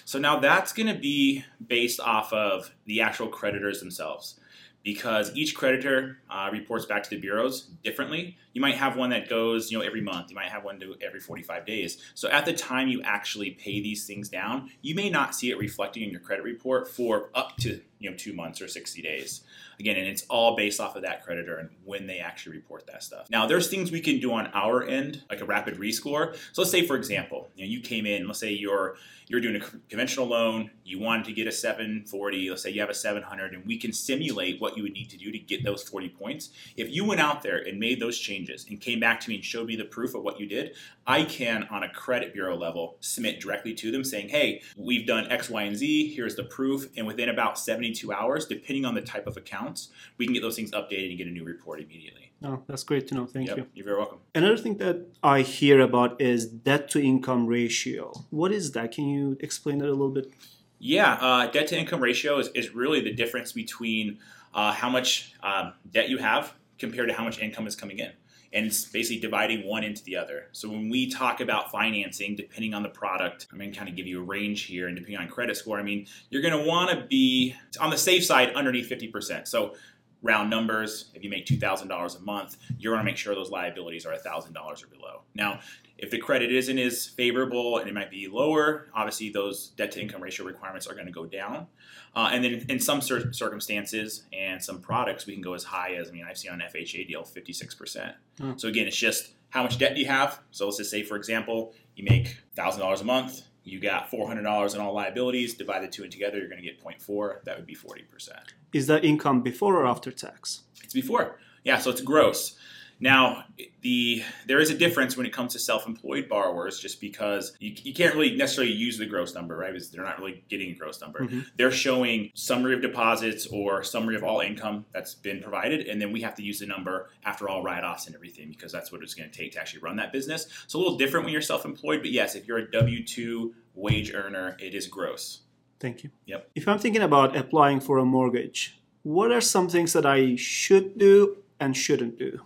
So 0.05 0.19
now 0.19 0.39
that's 0.39 0.73
going 0.73 0.93
to 0.93 0.99
be 0.99 1.45
based 1.65 1.99
off 1.99 2.33
of 2.33 2.71
the 2.85 3.01
actual 3.01 3.27
creditors 3.27 3.79
themselves 3.79 4.39
because 4.83 5.33
each 5.35 5.55
creditor 5.55 6.19
uh, 6.29 6.49
reports 6.51 6.85
back 6.85 7.03
to 7.03 7.09
the 7.09 7.17
bureaus 7.17 7.61
differently. 7.83 8.37
You 8.51 8.61
might 8.61 8.75
have 8.75 8.97
one 8.97 9.11
that 9.11 9.29
goes, 9.29 9.71
you 9.71 9.77
know, 9.77 9.83
every 9.83 10.01
month. 10.01 10.29
You 10.29 10.35
might 10.35 10.49
have 10.49 10.63
one 10.63 10.77
do 10.77 10.95
every 11.01 11.21
45 11.21 11.65
days. 11.65 11.97
So 12.13 12.29
at 12.29 12.45
the 12.45 12.53
time 12.53 12.89
you 12.89 13.01
actually 13.03 13.51
pay 13.51 13.81
these 13.81 14.05
things 14.05 14.27
down, 14.27 14.71
you 14.81 14.93
may 14.93 15.09
not 15.09 15.35
see 15.35 15.51
it 15.51 15.57
reflecting 15.57 16.03
in 16.03 16.09
your 16.09 16.19
credit 16.19 16.43
report 16.43 16.89
for 16.89 17.29
up 17.33 17.55
to, 17.57 17.81
you 18.03 18.11
know, 18.11 18.17
two 18.17 18.33
months 18.33 18.61
or 18.61 18.67
60 18.67 19.01
days. 19.01 19.41
Again, 19.79 19.95
and 19.97 20.07
it's 20.07 20.23
all 20.29 20.55
based 20.55 20.79
off 20.79 20.95
of 20.95 21.01
that 21.03 21.23
creditor 21.23 21.57
and 21.57 21.69
when 21.85 22.05
they 22.05 22.19
actually 22.19 22.57
report 22.57 22.85
that 22.87 23.01
stuff. 23.01 23.29
Now, 23.29 23.47
there's 23.47 23.69
things 23.69 23.91
we 23.91 24.01
can 24.01 24.19
do 24.19 24.33
on 24.33 24.47
our 24.47 24.83
end, 24.83 25.23
like 25.29 25.41
a 25.41 25.45
rapid 25.45 25.77
rescore. 25.77 26.35
So 26.51 26.61
let's 26.61 26.71
say, 26.71 26.85
for 26.85 26.95
example, 26.95 27.49
you 27.55 27.65
know, 27.65 27.71
you 27.71 27.81
came 27.81 28.05
in, 28.05 28.27
let's 28.27 28.39
say 28.39 28.51
you're 28.51 28.97
you're 29.27 29.41
doing 29.41 29.55
a 29.55 29.59
conventional 29.89 30.27
loan, 30.27 30.69
you 30.83 30.99
wanted 30.99 31.25
to 31.25 31.33
get 31.33 31.47
a 31.47 31.51
740, 31.51 32.49
let's 32.49 32.61
say 32.61 32.69
you 32.69 32.81
have 32.81 32.89
a 32.89 32.93
700, 32.93 33.53
and 33.53 33.65
we 33.65 33.77
can 33.77 33.93
simulate 33.93 34.59
what 34.59 34.75
you 34.77 34.83
would 34.83 34.93
need 34.93 35.09
to 35.09 35.17
do 35.17 35.31
to 35.31 35.39
get 35.39 35.63
those 35.63 35.83
40 35.83 36.09
points. 36.09 36.49
If 36.75 36.91
you 36.91 37.05
went 37.05 37.21
out 37.21 37.41
there 37.41 37.57
and 37.57 37.79
made 37.79 37.99
those 37.99 38.19
changes 38.19 38.65
and 38.69 38.79
came 38.79 38.99
back 38.99 39.19
to 39.21 39.29
me 39.29 39.35
and 39.35 39.43
showed 39.43 39.67
me 39.67 39.75
the 39.75 39.85
proof 39.85 40.13
of 40.13 40.23
what 40.23 40.39
you 40.39 40.45
did, 40.45 40.75
I 41.07 41.23
can, 41.23 41.67
on 41.71 41.83
a 41.83 41.89
credit 41.89 42.33
bureau 42.33 42.55
level, 42.57 42.97
submit 42.99 43.39
directly 43.39 43.73
to 43.75 43.91
them 43.91 44.03
saying, 44.03 44.29
hey, 44.29 44.61
we've 44.77 45.07
done 45.07 45.31
X, 45.31 45.49
Y, 45.49 45.63
and 45.63 45.75
Z, 45.75 46.13
here's 46.13 46.35
the 46.35 46.43
proof. 46.43 46.87
And 46.95 47.07
within 47.07 47.29
about 47.29 47.57
72 47.93 48.11
hours, 48.11 48.45
depending 48.45 48.85
on 48.85 48.95
the 48.95 49.01
type 49.01 49.27
of 49.27 49.37
accounts, 49.37 49.89
we 50.17 50.25
can 50.25 50.33
get 50.33 50.41
those 50.41 50.55
things 50.55 50.71
updated 50.71 51.09
and 51.09 51.17
get 51.17 51.27
a 51.27 51.31
new 51.31 51.43
report 51.43 51.79
immediately. 51.79 52.31
Oh, 52.43 52.61
that's 52.67 52.83
great 52.83 53.07
to 53.07 53.15
know. 53.15 53.25
Thank 53.25 53.47
yep, 53.47 53.57
you. 53.57 53.67
You're 53.73 53.85
very 53.85 53.97
welcome. 53.97 54.19
Another 54.35 54.57
thing 54.57 54.77
that 54.77 55.07
I 55.23 55.41
hear 55.41 55.79
about 55.79 56.19
is 56.19 56.45
debt 56.45 56.89
to 56.89 57.01
income 57.01 57.47
ratio. 57.47 58.11
What 58.31 58.51
is 58.51 58.71
that? 58.73 58.91
Can 58.91 59.07
you 59.07 59.37
explain 59.39 59.77
that 59.79 59.87
a 59.87 59.91
little 59.91 60.09
bit? 60.09 60.33
Yeah, 60.79 61.13
uh, 61.13 61.47
debt 61.47 61.67
to 61.67 61.79
income 61.79 62.01
ratio 62.01 62.39
is, 62.39 62.49
is 62.49 62.75
really 62.75 62.99
the 63.01 63.13
difference 63.13 63.53
between 63.53 64.19
uh, 64.53 64.73
how 64.73 64.89
much 64.89 65.33
uh, 65.41 65.71
debt 65.89 66.09
you 66.09 66.17
have 66.17 66.53
compared 66.77 67.07
to 67.07 67.13
how 67.13 67.23
much 67.23 67.39
income 67.39 67.67
is 67.67 67.75
coming 67.75 67.99
in. 67.99 68.11
And 68.53 68.67
it's 68.67 68.85
basically 68.85 69.19
dividing 69.19 69.67
one 69.67 69.83
into 69.83 70.03
the 70.03 70.15
other. 70.15 70.47
So 70.51 70.69
when 70.69 70.89
we 70.89 71.09
talk 71.09 71.41
about 71.41 71.71
financing, 71.71 72.35
depending 72.35 72.73
on 72.75 72.83
the 72.83 72.89
product, 72.89 73.47
I'm 73.51 73.57
to 73.71 73.77
kind 73.77 73.89
of 73.89 73.95
give 73.95 74.05
you 74.05 74.21
a 74.21 74.23
range 74.23 74.63
here, 74.63 74.87
and 74.87 74.95
depending 74.95 75.19
on 75.19 75.27
credit 75.27 75.57
score, 75.57 75.79
I 75.79 75.83
mean, 75.83 76.05
you're 76.29 76.43
want 76.63 76.91
to 76.91 77.05
be 77.07 77.55
on 77.79 77.89
the 77.89 77.97
safe 77.97 78.23
side 78.23 78.53
underneath 78.53 78.89
50%. 78.89 79.47
So 79.47 79.75
round 80.23 80.49
numbers, 80.49 81.11
if 81.13 81.23
you 81.23 81.29
make 81.29 81.45
$2,000 81.45 82.17
a 82.17 82.21
month, 82.21 82.57
you 82.79 82.89
want 82.89 83.01
to 83.01 83.05
make 83.05 83.17
sure 83.17 83.35
those 83.35 83.51
liabilities 83.51 84.05
are 84.05 84.13
$1,000 84.13 84.55
or 84.55 84.87
below. 84.87 85.21
Now, 85.35 85.59
if 85.97 86.09
the 86.09 86.17
credit 86.17 86.51
isn't 86.51 86.79
as 86.79 87.07
favorable 87.07 87.77
and 87.77 87.87
it 87.87 87.93
might 87.93 88.09
be 88.09 88.27
lower, 88.27 88.87
obviously 88.95 89.29
those 89.29 89.69
debt 89.69 89.91
to 89.91 90.01
income 90.01 90.23
ratio 90.23 90.45
requirements 90.45 90.87
are 90.87 90.93
going 90.93 91.05
to 91.05 91.11
go 91.11 91.25
down. 91.25 91.67
Uh, 92.15 92.29
and 92.31 92.43
then 92.43 92.65
in 92.69 92.79
some 92.79 93.01
cir- 93.01 93.31
circumstances 93.33 94.23
and 94.33 94.63
some 94.63 94.79
products, 94.79 95.25
we 95.25 95.33
can 95.33 95.41
go 95.41 95.53
as 95.53 95.63
high 95.63 95.95
as, 95.95 96.09
I 96.09 96.11
mean, 96.11 96.25
I've 96.27 96.37
seen 96.37 96.51
on 96.51 96.61
an 96.61 96.67
FHA 96.73 97.07
deal 97.07 97.23
56%. 97.23 98.13
Mm. 98.39 98.59
So 98.59 98.67
again, 98.67 98.87
it's 98.87 98.97
just 98.97 99.33
how 99.49 99.61
much 99.61 99.77
debt 99.77 99.93
do 99.93 100.01
you 100.01 100.07
have? 100.07 100.39
So 100.51 100.65
let's 100.65 100.77
just 100.77 100.89
say, 100.89 101.03
for 101.03 101.15
example, 101.15 101.73
you 101.95 102.05
make 102.09 102.37
$1,000 102.57 103.01
a 103.01 103.03
month, 103.03 103.41
you 103.63 103.79
got 103.79 104.11
$400 104.11 104.75
in 104.75 104.81
all 104.81 104.93
liabilities, 104.93 105.53
divide 105.53 105.83
the 105.83 105.87
two 105.87 106.07
together, 106.07 106.37
you're 106.37 106.49
going 106.49 106.61
to 106.61 106.67
get 106.67 106.83
0.4. 106.83 107.43
That 107.45 107.57
would 107.57 107.65
be 107.65 107.75
40%. 107.75 108.29
Is 108.73 108.87
that 108.87 109.05
income 109.05 109.41
before 109.41 109.77
or 109.77 109.85
after 109.85 110.11
tax? 110.11 110.63
It's 110.83 110.93
before. 110.93 111.39
Yeah, 111.63 111.79
so 111.79 111.91
it's 111.91 112.01
gross. 112.01 112.57
Now, 112.99 113.45
the 113.81 114.23
there 114.47 114.59
is 114.59 114.69
a 114.69 114.77
difference 114.77 115.17
when 115.17 115.25
it 115.25 115.33
comes 115.33 115.53
to 115.53 115.59
self-employed 115.59 116.29
borrowers, 116.29 116.79
just 116.79 117.01
because 117.01 117.55
you, 117.59 117.75
you 117.83 117.93
can't 117.93 118.13
really 118.15 118.35
necessarily 118.35 118.71
use 118.71 118.97
the 118.97 119.05
gross 119.05 119.33
number, 119.33 119.57
right? 119.57 119.73
Because 119.73 119.91
they're 119.91 120.03
not 120.03 120.19
really 120.19 120.43
getting 120.49 120.71
a 120.71 120.73
gross 120.73 121.01
number. 121.01 121.21
Mm-hmm. 121.21 121.39
They're 121.57 121.71
showing 121.71 122.31
summary 122.33 122.73
of 122.73 122.81
deposits 122.81 123.47
or 123.47 123.83
summary 123.83 124.15
of 124.15 124.23
all 124.23 124.39
income 124.39 124.85
that's 124.93 125.15
been 125.15 125.41
provided, 125.41 125.87
and 125.87 126.01
then 126.01 126.11
we 126.11 126.21
have 126.21 126.35
to 126.35 126.43
use 126.43 126.59
the 126.59 126.65
number 126.65 127.09
after 127.25 127.49
all 127.49 127.61
write-offs 127.61 128.07
and 128.07 128.15
everything 128.15 128.49
because 128.49 128.71
that's 128.71 128.91
what 128.91 129.03
it's 129.03 129.13
going 129.13 129.29
to 129.29 129.37
take 129.37 129.51
to 129.53 129.59
actually 129.59 129.81
run 129.81 129.97
that 129.97 130.13
business. 130.13 130.47
It's 130.63 130.73
a 130.73 130.77
little 130.77 130.97
different 130.97 131.25
when 131.25 131.33
you're 131.33 131.41
self-employed, 131.41 132.01
but 132.01 132.11
yes, 132.11 132.35
if 132.35 132.47
you're 132.47 132.59
a 132.59 132.71
W 132.71 133.05
two 133.05 133.53
wage 133.75 134.13
earner, 134.13 134.55
it 134.59 134.73
is 134.73 134.87
gross. 134.87 135.41
Thank 135.79 136.03
you. 136.03 136.11
Yep. 136.27 136.51
If 136.55 136.67
I'm 136.69 136.79
thinking 136.79 137.01
about 137.01 137.35
applying 137.35 137.81
for 137.81 137.97
a 137.97 138.05
mortgage, 138.05 138.79
what 139.01 139.31
are 139.33 139.41
some 139.41 139.67
things 139.67 139.91
that 139.91 140.05
I 140.05 140.37
should 140.37 140.97
do 140.97 141.39
and 141.59 141.75
shouldn't 141.75 142.17
do? 142.17 142.39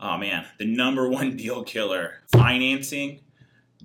Oh 0.00 0.16
man, 0.16 0.46
the 0.58 0.64
number 0.64 1.08
one 1.08 1.36
deal 1.36 1.62
killer 1.64 2.14
financing 2.32 3.20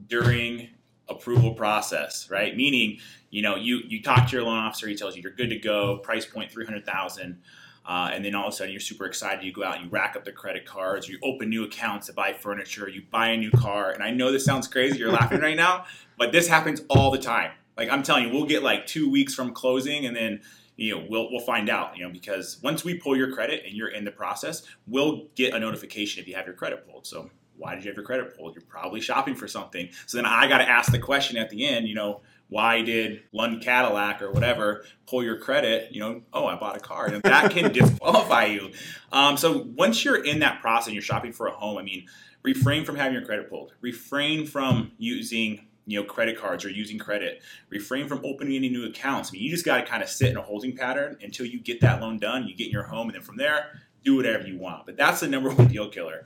during 0.08 0.70
approval 1.08 1.54
process, 1.54 2.30
right? 2.30 2.56
Meaning, 2.56 3.00
you 3.30 3.42
know, 3.42 3.56
you 3.56 3.82
you 3.88 4.02
talk 4.02 4.28
to 4.30 4.36
your 4.36 4.46
loan 4.46 4.58
officer, 4.58 4.88
he 4.88 4.96
tells 4.96 5.16
you 5.16 5.22
you're 5.22 5.32
good 5.32 5.50
to 5.50 5.60
go, 5.60 5.98
price 5.98 6.26
point 6.26 6.52
three 6.52 6.66
hundred 6.66 6.86
thousand. 6.86 7.42
Uh, 7.88 8.10
and 8.12 8.26
then 8.26 8.34
all 8.34 8.48
of 8.48 8.54
a 8.54 8.56
sudden 8.56 8.72
you're 8.72 8.80
super 8.80 9.06
excited. 9.06 9.46
You 9.46 9.54
go 9.54 9.64
out 9.64 9.76
and 9.76 9.86
you 9.86 9.92
rack 9.92 10.16
up 10.16 10.26
the 10.26 10.32
credit 10.32 10.66
cards, 10.66 11.08
you 11.08 11.20
open 11.22 11.50
new 11.50 11.64
accounts 11.66 12.08
to 12.08 12.14
buy 12.14 12.34
furniture, 12.34 12.90
you 12.90 13.04
buy 13.12 13.28
a 13.28 13.38
new 13.38 13.52
car. 13.52 13.92
And 13.92 14.02
I 14.02 14.10
know 14.10 14.32
this 14.32 14.44
sounds 14.44 14.68
crazy, 14.68 14.98
you're 14.98 15.12
laughing 15.12 15.40
right 15.40 15.56
now, 15.56 15.86
but 16.18 16.32
this 16.32 16.48
happens 16.48 16.82
all 16.90 17.12
the 17.12 17.20
time. 17.20 17.52
Like 17.78 17.90
I'm 17.90 18.02
telling 18.02 18.26
you, 18.28 18.34
we'll 18.34 18.48
get 18.48 18.64
like 18.64 18.88
two 18.88 19.10
weeks 19.10 19.36
from 19.36 19.54
closing, 19.54 20.06
and 20.06 20.16
then 20.16 20.42
you 20.78 20.96
know, 20.96 21.06
we'll 21.10 21.32
we'll 21.32 21.46
find 21.46 21.70
out, 21.70 21.98
you 21.98 22.04
know, 22.04 22.12
because 22.12 22.60
once 22.62 22.84
we 22.84 22.96
pull 22.96 23.16
your 23.16 23.32
credit 23.32 23.64
and 23.66 23.74
you're 23.74 23.90
in 23.90 24.04
the 24.04 24.12
process, 24.12 24.64
we'll 24.88 25.28
get 25.36 25.54
a 25.54 25.60
notification 25.60 26.22
if 26.22 26.28
you 26.28 26.36
have 26.36 26.46
your 26.46 26.56
credit 26.56 26.88
pulled. 26.88 27.08
So 27.08 27.30
why 27.58 27.76
did 27.76 27.84
you 27.84 27.90
have 27.90 27.96
your 27.96 28.06
credit 28.06 28.36
pulled? 28.36 28.56
You're 28.56 28.64
probably 28.66 29.02
shopping 29.02 29.36
for 29.36 29.48
something. 29.48 29.90
So 30.06 30.18
then 30.18 30.26
I 30.26 30.48
got 30.48 30.58
to 30.60 30.70
ask 30.70 30.92
the 30.92 31.00
question 31.00 31.38
at 31.38 31.50
the 31.50 31.66
end, 31.66 31.88
you 31.88 31.96
know, 31.96 32.22
why 32.48 32.82
did 32.82 33.24
Lund 33.32 33.62
Cadillac 33.62 34.22
or 34.22 34.32
whatever 34.32 34.86
pull 35.08 35.24
your 35.24 35.38
credit? 35.38 35.92
You 35.92 36.00
know, 36.00 36.22
oh, 36.32 36.46
I 36.46 36.56
bought 36.56 36.78
a 36.78 36.80
car, 36.80 37.08
and 37.08 37.24
that 37.24 37.52
can 37.52 37.72
disqualify 37.74 38.46
you. 38.46 38.72
Um, 39.12 39.38
so 39.38 39.66
once 39.76 40.06
you're 40.06 40.24
in 40.24 40.40
that 40.40 40.62
process 40.62 40.88
and 40.88 40.94
you're 40.94 41.02
shopping 41.02 41.32
for 41.32 41.48
a 41.48 41.52
home, 41.52 41.78
I 41.78 41.82
mean, 41.82 42.06
refrain 42.44 42.86
from 42.86 42.98
having 42.98 43.14
your 43.14 43.26
credit 43.26 43.50
pulled. 43.50 43.74
Refrain 43.82 44.46
from 44.46 44.92
using 44.98 45.66
you 45.86 46.00
know 46.00 46.06
credit 46.06 46.38
cards 46.38 46.66
or 46.66 46.70
using 46.70 46.98
credit. 46.98 47.42
Refrain 47.70 48.08
from 48.08 48.22
opening 48.24 48.56
any 48.56 48.70
new 48.70 48.86
accounts. 48.86 49.30
I 49.30 49.34
mean, 49.34 49.44
you 49.44 49.50
just 49.50 49.66
got 49.66 49.78
to 49.78 49.86
kind 49.86 50.04
of 50.04 50.10
sit 50.10 50.30
in 50.30 50.38
a 50.38 50.42
holding 50.42 50.76
pattern 50.76 51.18
until 51.22 51.46
you 51.46 51.60
get 51.60 51.82
that 51.82 52.02
loan 52.02 52.20
done. 52.20 52.48
You 52.48 52.56
get 52.56 52.68
in 52.68 52.72
your 52.72 52.84
home, 52.84 53.08
and 53.08 53.16
then 53.16 53.22
from 53.22 53.38
there, 53.38 53.80
do 54.04 54.16
whatever 54.16 54.48
you 54.48 54.58
want. 54.58 54.86
But 54.86 54.98
that's 54.98 55.20
the 55.20 55.28
number 55.28 55.50
one 55.54 55.68
deal 55.68 55.90
killer 55.90 56.26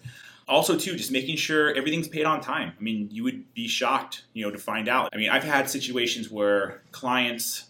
also 0.49 0.75
too 0.75 0.95
just 0.95 1.11
making 1.11 1.37
sure 1.37 1.73
everything's 1.75 2.07
paid 2.07 2.25
on 2.25 2.41
time 2.41 2.73
i 2.77 2.81
mean 2.81 3.07
you 3.11 3.23
would 3.23 3.53
be 3.53 3.67
shocked 3.67 4.23
you 4.33 4.43
know 4.43 4.51
to 4.51 4.57
find 4.57 4.89
out 4.89 5.09
i 5.13 5.17
mean 5.17 5.29
i've 5.29 5.43
had 5.43 5.69
situations 5.69 6.29
where 6.29 6.81
clients 6.91 7.65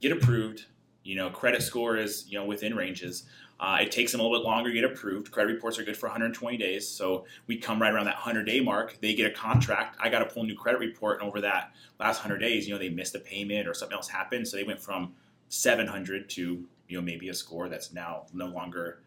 get 0.00 0.10
approved 0.10 0.64
you 1.04 1.14
know 1.14 1.28
credit 1.30 1.62
score 1.62 1.96
is 1.96 2.24
you 2.28 2.38
know 2.38 2.46
within 2.46 2.74
ranges 2.74 3.24
uh, 3.60 3.78
it 3.80 3.92
takes 3.92 4.10
them 4.12 4.20
a 4.20 4.24
little 4.24 4.38
bit 4.38 4.44
longer 4.44 4.70
to 4.70 4.74
get 4.74 4.84
approved 4.84 5.30
credit 5.30 5.52
reports 5.52 5.78
are 5.78 5.84
good 5.84 5.96
for 5.96 6.06
120 6.06 6.56
days 6.56 6.88
so 6.88 7.24
we 7.46 7.56
come 7.56 7.80
right 7.80 7.92
around 7.92 8.06
that 8.06 8.14
100 8.14 8.44
day 8.44 8.60
mark 8.60 8.96
they 9.00 9.14
get 9.14 9.30
a 9.30 9.34
contract 9.34 9.96
i 10.00 10.08
got 10.08 10.20
to 10.20 10.26
pull 10.26 10.42
a 10.42 10.46
new 10.46 10.56
credit 10.56 10.78
report 10.78 11.20
and 11.20 11.28
over 11.28 11.40
that 11.40 11.72
last 12.00 12.18
100 12.18 12.38
days 12.38 12.66
you 12.66 12.74
know 12.74 12.78
they 12.78 12.90
missed 12.90 13.14
a 13.14 13.20
payment 13.20 13.68
or 13.68 13.74
something 13.74 13.96
else 13.96 14.08
happened 14.08 14.46
so 14.46 14.56
they 14.56 14.64
went 14.64 14.80
from 14.80 15.12
700 15.48 16.28
to 16.30 16.64
you 16.88 16.96
know 16.96 17.02
maybe 17.02 17.28
a 17.28 17.34
score 17.34 17.68
that's 17.68 17.92
now 17.92 18.24
no 18.32 18.46
longer 18.46 19.00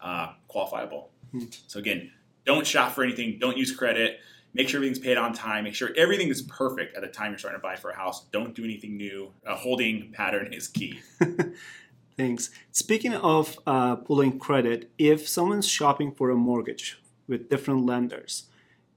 uh, 0.00 0.32
qualifiable 0.48 1.08
hmm. 1.32 1.44
so 1.66 1.78
again 1.78 2.10
don't 2.44 2.66
shop 2.66 2.92
for 2.92 3.04
anything. 3.04 3.38
Don't 3.38 3.56
use 3.56 3.74
credit. 3.74 4.20
Make 4.54 4.68
sure 4.68 4.78
everything's 4.78 4.98
paid 4.98 5.16
on 5.16 5.32
time. 5.32 5.64
Make 5.64 5.74
sure 5.74 5.90
everything 5.96 6.28
is 6.28 6.42
perfect 6.42 6.96
at 6.96 7.02
the 7.02 7.08
time 7.08 7.30
you're 7.30 7.38
starting 7.38 7.60
to 7.60 7.62
buy 7.62 7.76
for 7.76 7.90
a 7.90 7.96
house. 7.96 8.24
Don't 8.32 8.54
do 8.54 8.64
anything 8.64 8.96
new. 8.96 9.32
A 9.46 9.54
holding 9.54 10.10
pattern 10.12 10.52
is 10.52 10.66
key. 10.66 11.00
Thanks. 12.20 12.50
Speaking 12.70 13.14
of 13.14 13.58
uh, 13.66 13.96
pulling 13.96 14.38
credit, 14.38 14.90
if 14.98 15.26
someone's 15.26 15.66
shopping 15.66 16.12
for 16.12 16.28
a 16.28 16.36
mortgage 16.36 17.00
with 17.26 17.48
different 17.48 17.86
lenders, 17.86 18.48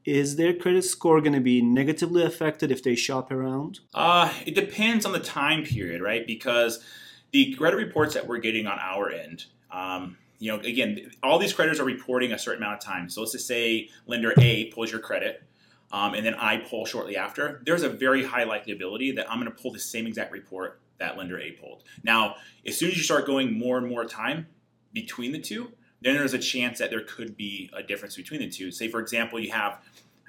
is 0.04 0.36
their 0.36 0.54
credit 0.54 0.84
score 0.84 1.22
going 1.22 1.32
to 1.32 1.40
be 1.40 1.62
negatively 1.62 2.22
affected 2.22 2.70
if 2.70 2.84
they 2.84 2.96
shop 2.96 3.32
around? 3.32 3.80
Uh, 3.94 4.30
it 4.46 4.56
depends 4.56 5.06
on 5.06 5.14
the 5.14 5.22
time 5.22 5.64
period, 5.64 6.02
right? 6.02 6.28
Because 6.28 6.84
the 7.32 7.54
credit 7.54 7.78
reports 7.78 8.14
that 8.14 8.28
we're 8.28 8.40
getting 8.40 8.68
on 8.68 8.78
our 8.78 9.10
end, 9.10 9.46
um, 9.72 10.18
you 10.40 10.52
know, 10.52 10.60
again, 10.60 11.10
all 11.24 11.40
these 11.40 11.54
creditors 11.54 11.80
are 11.80 11.86
reporting 11.86 12.34
a 12.34 12.38
certain 12.38 12.62
amount 12.62 12.84
of 12.84 12.86
time. 12.86 13.10
So 13.10 13.22
let's 13.22 13.32
just 13.32 13.48
say 13.48 13.88
lender 14.06 14.34
A 14.42 14.66
pulls 14.72 14.92
your 14.92 15.00
credit, 15.00 15.42
um, 15.94 16.14
and 16.14 16.26
then 16.26 16.36
I 16.36 16.58
pull 16.58 16.86
shortly 16.86 17.16
after. 17.16 17.62
There's 17.66 17.84
a 17.84 17.90
very 17.90 18.26
high 18.26 18.44
likelihood 18.44 18.82
that 19.16 19.32
I'm 19.32 19.40
going 19.40 19.50
to 19.50 19.58
pull 19.58 19.72
the 19.72 19.80
same 19.80 20.08
exact 20.08 20.34
report 20.34 20.82
that 21.00 21.18
lender 21.18 21.40
A 21.40 21.52
pulled. 21.52 21.84
Now, 22.04 22.36
as 22.66 22.78
soon 22.78 22.92
as 22.92 22.98
you 22.98 23.04
start 23.04 23.26
going 23.26 23.58
more 23.58 23.78
and 23.78 23.88
more 23.88 24.06
time 24.06 24.48
between 24.94 25.32
the 25.32 25.40
two, 25.40 25.72
then 26.02 26.16
there's 26.16 26.34
a 26.34 26.40
chance 26.40 26.80
that 26.80 26.90
there 26.90 27.04
could 27.04 27.38
be 27.38 27.70
a 27.74 27.82
difference 27.82 28.16
between 28.16 28.42
the 28.42 28.50
two. 28.50 28.72
Say, 28.72 28.88
for 28.88 29.00
example, 29.00 29.40
you 29.40 29.52
have, 29.52 29.80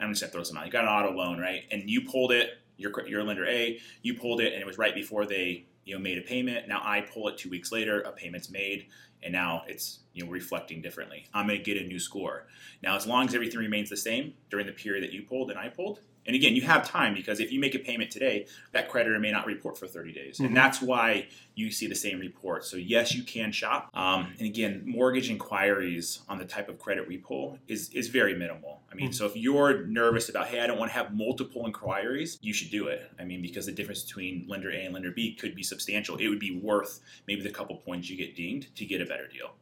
I'm 0.00 0.11
just 0.11 0.23
to 0.23 0.28
throw 0.28 0.42
some 0.42 0.56
out. 0.56 0.66
You 0.66 0.73
got 0.73 0.85
an 0.85 0.90
auto 0.90 1.12
loan, 1.12 1.38
right? 1.38 1.64
And 1.71 1.88
you 1.90 2.02
pulled 2.02 2.33
it, 2.33 2.59
your, 2.76 2.92
your 3.06 3.23
lender 3.25 3.47
A, 3.47 3.78
you 4.02 4.14
pulled 4.14 4.40
it, 4.40 4.52
and 4.52 4.61
it 4.62 4.66
was 4.66 4.78
right 4.78 4.94
before 4.94 5.26
they 5.26 5.66
you 5.85 5.94
know 5.94 6.00
made 6.00 6.18
a 6.18 6.23
payment. 6.23 6.68
Now 6.68 6.80
I 6.83 7.02
pull 7.02 7.28
it 7.28 7.38
two 7.38 7.50
weeks 7.50 7.71
later, 7.73 8.00
a 8.00 8.12
payment's 8.12 8.50
made, 8.50 8.88
and 9.23 9.33
now 9.33 9.62
it's 9.66 10.00
you 10.12 10.25
know 10.25 10.30
reflecting 10.30 10.83
differently. 10.83 11.26
I'm 11.35 11.49
to 11.49 11.59
get 11.59 11.76
a 11.76 11.85
new 11.85 11.99
score. 11.99 12.47
Now, 12.83 12.97
as 12.97 13.06
long 13.06 13.28
as 13.28 13.35
everything 13.35 13.61
remains 13.61 13.90
the 13.90 13.97
same 13.97 14.35
during 14.50 14.66
the 14.66 14.73
period 14.73 15.04
that 15.04 15.12
you 15.12 15.23
pulled 15.23 15.50
and 15.50 15.59
I 15.59 15.68
pulled, 15.68 16.00
and 16.26 16.35
again, 16.35 16.57
you 16.57 16.62
have 16.62 16.88
time 16.88 17.14
because 17.14 17.40
if 17.40 17.52
you 17.52 17.61
make 17.61 17.75
a 17.75 17.78
payment 17.78 18.11
today, 18.11 18.47
that 18.73 18.88
creditor 18.88 19.19
may 19.19 19.31
not 19.31 19.47
report 19.47 19.76
for 19.78 19.87
30 19.87 20.12
days. 20.12 20.37
Mm-hmm. 20.37 20.47
And 20.47 20.57
that's 20.57 20.81
why 20.81 21.28
you 21.54 21.71
see 21.71 21.87
the 21.87 21.95
same 21.95 22.19
report. 22.19 22.64
So, 22.64 22.76
yes, 22.76 23.14
you 23.14 23.23
can 23.23 23.52
shop. 23.52 23.90
Um, 23.95 24.33
and 24.38 24.47
again, 24.47 24.83
mortgage 24.87 25.31
inquiries 25.31 26.21
on 26.28 26.38
the 26.38 26.45
type 26.45 26.69
of 26.69 26.78
credit 26.78 27.07
we 27.07 27.19
pull 27.19 27.59
is, 27.69 27.90
is 27.90 28.09
very 28.09 28.35
minimal. 28.35 28.81
I 28.90 28.95
mean, 28.95 29.07
mm-hmm. 29.07 29.12
so 29.12 29.26
if 29.26 29.37
you're 29.37 29.87
nervous 29.87 30.28
about, 30.28 30.49
hey, 30.49 30.61
I 30.61 30.66
don't 30.66 30.78
want 30.78 30.90
to 30.90 30.97
have 30.97 31.14
multiple 31.14 31.66
inquiries, 31.66 32.38
you 32.40 32.52
should 32.52 32.71
do 32.71 32.88
it. 32.88 33.11
I 33.19 33.25
mean, 33.25 33.43
because 33.43 33.66
the 33.66 33.73
difference 33.73 34.02
between 34.02 34.47
lender 34.49 34.71
A 34.71 34.85
and 34.85 34.95
lender 34.95 35.11
B 35.11 35.35
could 35.35 35.54
be 35.54 35.62
substantial. 35.62 36.16
It 36.16 36.28
would 36.28 36.40
be 36.40 36.59
worth 36.59 37.00
maybe 37.26 37.43
the 37.43 37.50
couple 37.50 37.76
points 37.76 38.09
you 38.09 38.16
get 38.16 38.35
dinged 38.35 38.75
to 38.76 38.87
get 38.87 39.00
a 39.00 39.07
better 39.07 39.28
deal. 39.28 39.54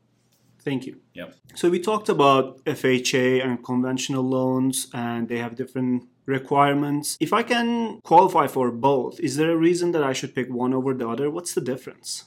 Thank 0.60 0.86
you. 0.86 1.00
Yep. 1.14 1.34
So 1.54 1.70
we 1.70 1.80
talked 1.80 2.08
about 2.08 2.64
FHA 2.64 3.44
and 3.44 3.64
conventional 3.64 4.22
loans, 4.22 4.86
and 4.94 5.28
they 5.28 5.38
have 5.38 5.56
different 5.56 6.04
requirements. 6.26 7.16
If 7.20 7.32
I 7.32 7.42
can 7.42 8.00
qualify 8.02 8.46
for 8.46 8.70
both, 8.70 9.20
is 9.20 9.36
there 9.36 9.50
a 9.50 9.56
reason 9.56 9.92
that 9.92 10.02
I 10.02 10.12
should 10.12 10.34
pick 10.34 10.50
one 10.50 10.72
over 10.72 10.94
the 10.94 11.08
other? 11.08 11.30
What's 11.30 11.54
the 11.54 11.60
difference? 11.60 12.24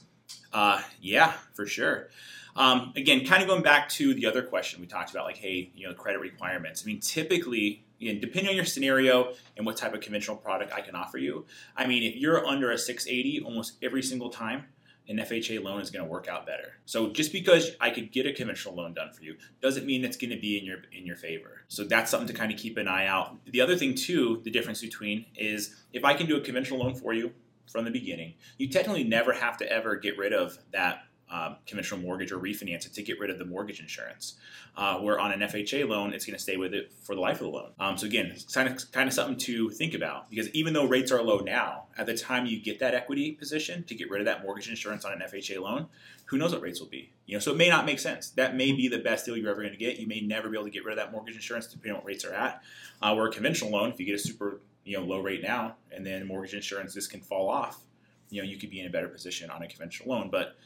Uh, 0.52 0.82
yeah, 1.00 1.32
for 1.54 1.66
sure. 1.66 2.08
Um, 2.56 2.92
again, 2.96 3.26
kind 3.26 3.42
of 3.42 3.48
going 3.48 3.62
back 3.62 3.88
to 3.90 4.14
the 4.14 4.26
other 4.26 4.42
question 4.42 4.80
we 4.80 4.86
talked 4.86 5.10
about, 5.10 5.26
like, 5.26 5.36
hey, 5.36 5.70
you 5.74 5.86
know, 5.86 5.94
credit 5.94 6.20
requirements. 6.20 6.82
I 6.82 6.86
mean, 6.86 7.00
typically, 7.00 7.84
again, 8.00 8.18
depending 8.18 8.48
on 8.48 8.56
your 8.56 8.64
scenario 8.64 9.34
and 9.56 9.66
what 9.66 9.76
type 9.76 9.92
of 9.92 10.00
conventional 10.00 10.38
product 10.38 10.72
I 10.72 10.80
can 10.80 10.94
offer 10.94 11.18
you, 11.18 11.44
I 11.76 11.86
mean, 11.86 12.02
if 12.02 12.16
you're 12.16 12.46
under 12.46 12.70
a 12.70 12.78
680 12.78 13.44
almost 13.44 13.76
every 13.82 14.02
single 14.02 14.30
time, 14.30 14.64
an 15.08 15.18
FHA 15.18 15.62
loan 15.62 15.80
is 15.80 15.90
going 15.90 16.04
to 16.04 16.10
work 16.10 16.28
out 16.28 16.46
better. 16.46 16.78
So 16.84 17.10
just 17.10 17.32
because 17.32 17.70
I 17.80 17.90
could 17.90 18.12
get 18.12 18.26
a 18.26 18.32
conventional 18.32 18.74
loan 18.74 18.94
done 18.94 19.12
for 19.12 19.22
you 19.22 19.36
doesn't 19.60 19.86
mean 19.86 20.04
it's 20.04 20.16
going 20.16 20.30
to 20.30 20.40
be 20.40 20.58
in 20.58 20.64
your 20.64 20.78
in 20.96 21.06
your 21.06 21.16
favor. 21.16 21.62
So 21.68 21.84
that's 21.84 22.10
something 22.10 22.28
to 22.28 22.34
kind 22.34 22.52
of 22.52 22.58
keep 22.58 22.76
an 22.76 22.88
eye 22.88 23.06
out. 23.06 23.36
The 23.46 23.60
other 23.60 23.76
thing 23.76 23.94
too, 23.94 24.40
the 24.44 24.50
difference 24.50 24.80
between 24.80 25.26
is 25.36 25.74
if 25.92 26.04
I 26.04 26.14
can 26.14 26.26
do 26.26 26.36
a 26.36 26.40
conventional 26.40 26.80
loan 26.80 26.94
for 26.94 27.12
you 27.12 27.32
from 27.70 27.84
the 27.84 27.90
beginning, 27.90 28.34
you 28.58 28.68
technically 28.68 29.04
never 29.04 29.32
have 29.32 29.56
to 29.58 29.70
ever 29.70 29.96
get 29.96 30.18
rid 30.18 30.32
of 30.32 30.58
that 30.72 31.04
um, 31.30 31.56
conventional 31.66 32.00
mortgage 32.00 32.30
or 32.30 32.38
refinance 32.38 32.86
it 32.86 32.94
to 32.94 33.02
get 33.02 33.18
rid 33.18 33.30
of 33.30 33.38
the 33.38 33.44
mortgage 33.44 33.80
insurance. 33.80 34.36
Uh, 34.76 34.98
where 34.98 35.18
on 35.18 35.32
an 35.32 35.40
FHA 35.40 35.88
loan, 35.88 36.12
it's 36.12 36.26
going 36.26 36.36
to 36.36 36.42
stay 36.42 36.56
with 36.56 36.74
it 36.74 36.92
for 37.02 37.14
the 37.14 37.20
life 37.20 37.36
of 37.36 37.46
the 37.46 37.48
loan. 37.48 37.70
Um, 37.80 37.96
so 37.96 38.06
again, 38.06 38.36
kind 38.52 38.68
of 38.68 38.92
kind 38.92 39.08
of 39.08 39.14
something 39.14 39.36
to 39.38 39.70
think 39.70 39.94
about 39.94 40.28
because 40.28 40.50
even 40.50 40.74
though 40.74 40.86
rates 40.86 41.10
are 41.10 41.22
low 41.22 41.38
now, 41.38 41.84
at 41.96 42.06
the 42.06 42.16
time 42.16 42.46
you 42.46 42.60
get 42.60 42.78
that 42.80 42.94
equity 42.94 43.32
position 43.32 43.84
to 43.84 43.94
get 43.94 44.10
rid 44.10 44.20
of 44.20 44.26
that 44.26 44.42
mortgage 44.42 44.68
insurance 44.68 45.04
on 45.04 45.12
an 45.14 45.20
FHA 45.20 45.60
loan, 45.60 45.86
who 46.26 46.36
knows 46.36 46.52
what 46.52 46.60
rates 46.60 46.78
will 46.78 46.88
be? 46.88 47.12
You 47.24 47.36
know, 47.36 47.40
so 47.40 47.52
it 47.52 47.56
may 47.56 47.70
not 47.70 47.86
make 47.86 47.98
sense. 47.98 48.30
That 48.30 48.54
may 48.54 48.72
be 48.72 48.86
the 48.88 48.98
best 48.98 49.24
deal 49.24 49.36
you're 49.36 49.50
ever 49.50 49.62
going 49.62 49.72
to 49.72 49.78
get. 49.78 49.98
You 49.98 50.06
may 50.06 50.20
never 50.20 50.50
be 50.50 50.56
able 50.56 50.66
to 50.66 50.70
get 50.70 50.84
rid 50.84 50.98
of 50.98 51.04
that 51.04 51.10
mortgage 51.10 51.34
insurance 51.34 51.66
depending 51.66 51.92
on 51.92 51.98
what 51.98 52.06
rates 52.06 52.24
are 52.24 52.34
at. 52.34 52.62
Uh, 53.00 53.14
where 53.14 53.26
a 53.26 53.32
conventional 53.32 53.70
loan, 53.70 53.90
if 53.90 53.98
you 53.98 54.06
get 54.06 54.14
a 54.14 54.18
super 54.18 54.60
you 54.84 54.96
know 54.96 55.04
low 55.04 55.20
rate 55.20 55.42
now 55.42 55.76
and 55.90 56.06
then 56.06 56.26
mortgage 56.26 56.54
insurance 56.54 56.94
this 56.94 57.06
can 57.06 57.20
fall 57.20 57.48
off, 57.48 57.80
you 58.28 58.42
know 58.42 58.46
you 58.46 58.58
could 58.58 58.70
be 58.70 58.80
in 58.80 58.86
a 58.86 58.90
better 58.90 59.08
position 59.08 59.48
on 59.48 59.62
a 59.62 59.68
conventional 59.68 60.14
loan, 60.14 60.28
but 60.30 60.56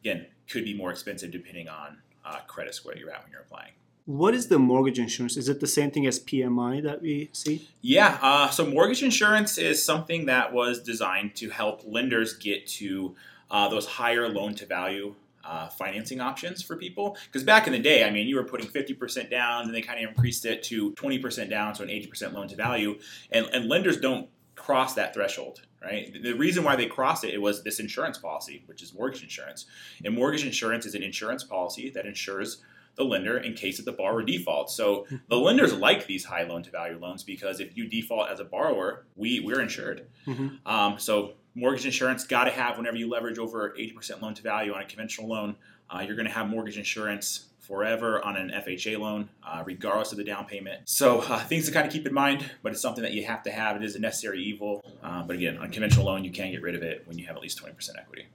again, 0.00 0.26
could 0.48 0.64
be 0.64 0.74
more 0.74 0.90
expensive 0.90 1.30
depending 1.30 1.68
on 1.68 1.98
uh, 2.24 2.38
credit 2.46 2.74
score 2.74 2.94
you're 2.96 3.10
at 3.10 3.22
when 3.22 3.32
you're 3.32 3.40
applying. 3.40 3.72
What 4.06 4.34
is 4.34 4.48
the 4.48 4.58
mortgage 4.58 4.98
insurance? 4.98 5.36
Is 5.36 5.50
it 5.50 5.60
the 5.60 5.66
same 5.66 5.90
thing 5.90 6.06
as 6.06 6.18
PMI 6.18 6.82
that 6.82 7.02
we 7.02 7.28
see? 7.32 7.68
Yeah, 7.82 8.18
uh, 8.22 8.48
so 8.48 8.64
mortgage 8.64 9.02
insurance 9.02 9.58
is 9.58 9.84
something 9.84 10.26
that 10.26 10.52
was 10.52 10.82
designed 10.82 11.34
to 11.36 11.50
help 11.50 11.82
lenders 11.84 12.32
get 12.32 12.66
to 12.68 13.14
uh, 13.50 13.68
those 13.68 13.86
higher 13.86 14.26
loan 14.28 14.54
to 14.54 14.66
value 14.66 15.14
uh, 15.44 15.68
financing 15.68 16.20
options 16.20 16.62
for 16.62 16.76
people. 16.76 17.18
Because 17.26 17.42
back 17.42 17.66
in 17.66 17.72
the 17.74 17.78
day, 17.78 18.04
I 18.04 18.10
mean, 18.10 18.26
you 18.26 18.36
were 18.36 18.44
putting 18.44 18.66
50% 18.66 19.30
down, 19.30 19.64
and 19.64 19.74
they 19.74 19.82
kind 19.82 20.02
of 20.02 20.08
increased 20.08 20.46
it 20.46 20.62
to 20.64 20.92
20% 20.92 21.50
down, 21.50 21.74
so 21.74 21.84
an 21.84 21.90
80% 21.90 22.32
loan 22.32 22.48
to 22.48 22.56
value. 22.56 22.98
And, 23.30 23.46
and 23.52 23.68
lenders 23.68 23.98
don't 23.98 24.28
cross 24.54 24.94
that 24.94 25.12
threshold 25.14 25.62
right? 25.82 26.14
The 26.22 26.32
reason 26.32 26.64
why 26.64 26.76
they 26.76 26.86
crossed 26.86 27.24
it, 27.24 27.34
it 27.34 27.42
was 27.42 27.62
this 27.62 27.80
insurance 27.80 28.18
policy, 28.18 28.62
which 28.66 28.82
is 28.82 28.94
mortgage 28.94 29.22
insurance. 29.22 29.66
And 30.04 30.14
mortgage 30.14 30.44
insurance 30.44 30.86
is 30.86 30.94
an 30.94 31.02
insurance 31.02 31.44
policy 31.44 31.90
that 31.90 32.06
insures 32.06 32.62
the 32.96 33.04
lender 33.04 33.38
in 33.38 33.54
case 33.54 33.76
that 33.76 33.84
the 33.84 33.92
borrower 33.92 34.22
defaults. 34.22 34.74
So 34.74 35.06
the 35.28 35.36
lenders 35.36 35.72
like 35.72 36.06
these 36.06 36.24
high 36.24 36.42
loan 36.42 36.64
to 36.64 36.70
value 36.70 36.98
loans 36.98 37.22
because 37.22 37.60
if 37.60 37.76
you 37.76 37.86
default 37.86 38.28
as 38.28 38.40
a 38.40 38.44
borrower, 38.44 39.06
we 39.16 39.40
we're 39.40 39.60
insured. 39.60 40.06
Mm-hmm. 40.26 40.68
Um, 40.68 40.98
so 40.98 41.34
mortgage 41.54 41.86
insurance 41.86 42.24
got 42.24 42.44
to 42.44 42.50
have 42.50 42.76
whenever 42.76 42.96
you 42.96 43.08
leverage 43.08 43.38
over 43.38 43.74
80% 43.78 44.22
loan 44.22 44.34
to 44.34 44.42
value 44.42 44.72
on 44.72 44.82
a 44.82 44.86
conventional 44.86 45.28
loan, 45.28 45.56
uh, 45.90 46.02
you're 46.06 46.16
going 46.16 46.28
to 46.28 46.32
have 46.32 46.48
mortgage 46.48 46.78
insurance 46.78 47.46
forever 47.68 48.24
on 48.24 48.36
an 48.36 48.50
FHA 48.50 48.98
loan, 48.98 49.28
uh, 49.46 49.62
regardless 49.64 50.10
of 50.12 50.18
the 50.18 50.24
down 50.24 50.46
payment. 50.46 50.88
So 50.88 51.20
uh, 51.20 51.38
things 51.44 51.66
to 51.66 51.72
kind 51.72 51.86
of 51.86 51.92
keep 51.92 52.06
in 52.06 52.14
mind, 52.14 52.50
but 52.62 52.72
it's 52.72 52.80
something 52.80 53.02
that 53.02 53.12
you 53.12 53.24
have 53.26 53.42
to 53.42 53.50
have. 53.50 53.76
It 53.76 53.84
is 53.84 53.94
a 53.94 53.98
necessary 53.98 54.42
evil. 54.42 54.82
Uh, 55.02 55.22
but 55.22 55.36
again, 55.36 55.58
on 55.58 55.70
conventional 55.70 56.06
loan, 56.06 56.24
you 56.24 56.30
can 56.30 56.50
get 56.50 56.62
rid 56.62 56.74
of 56.74 56.82
it 56.82 57.02
when 57.06 57.18
you 57.18 57.26
have 57.26 57.36
at 57.36 57.42
least 57.42 57.62
20% 57.62 57.90
equity. 57.98 58.26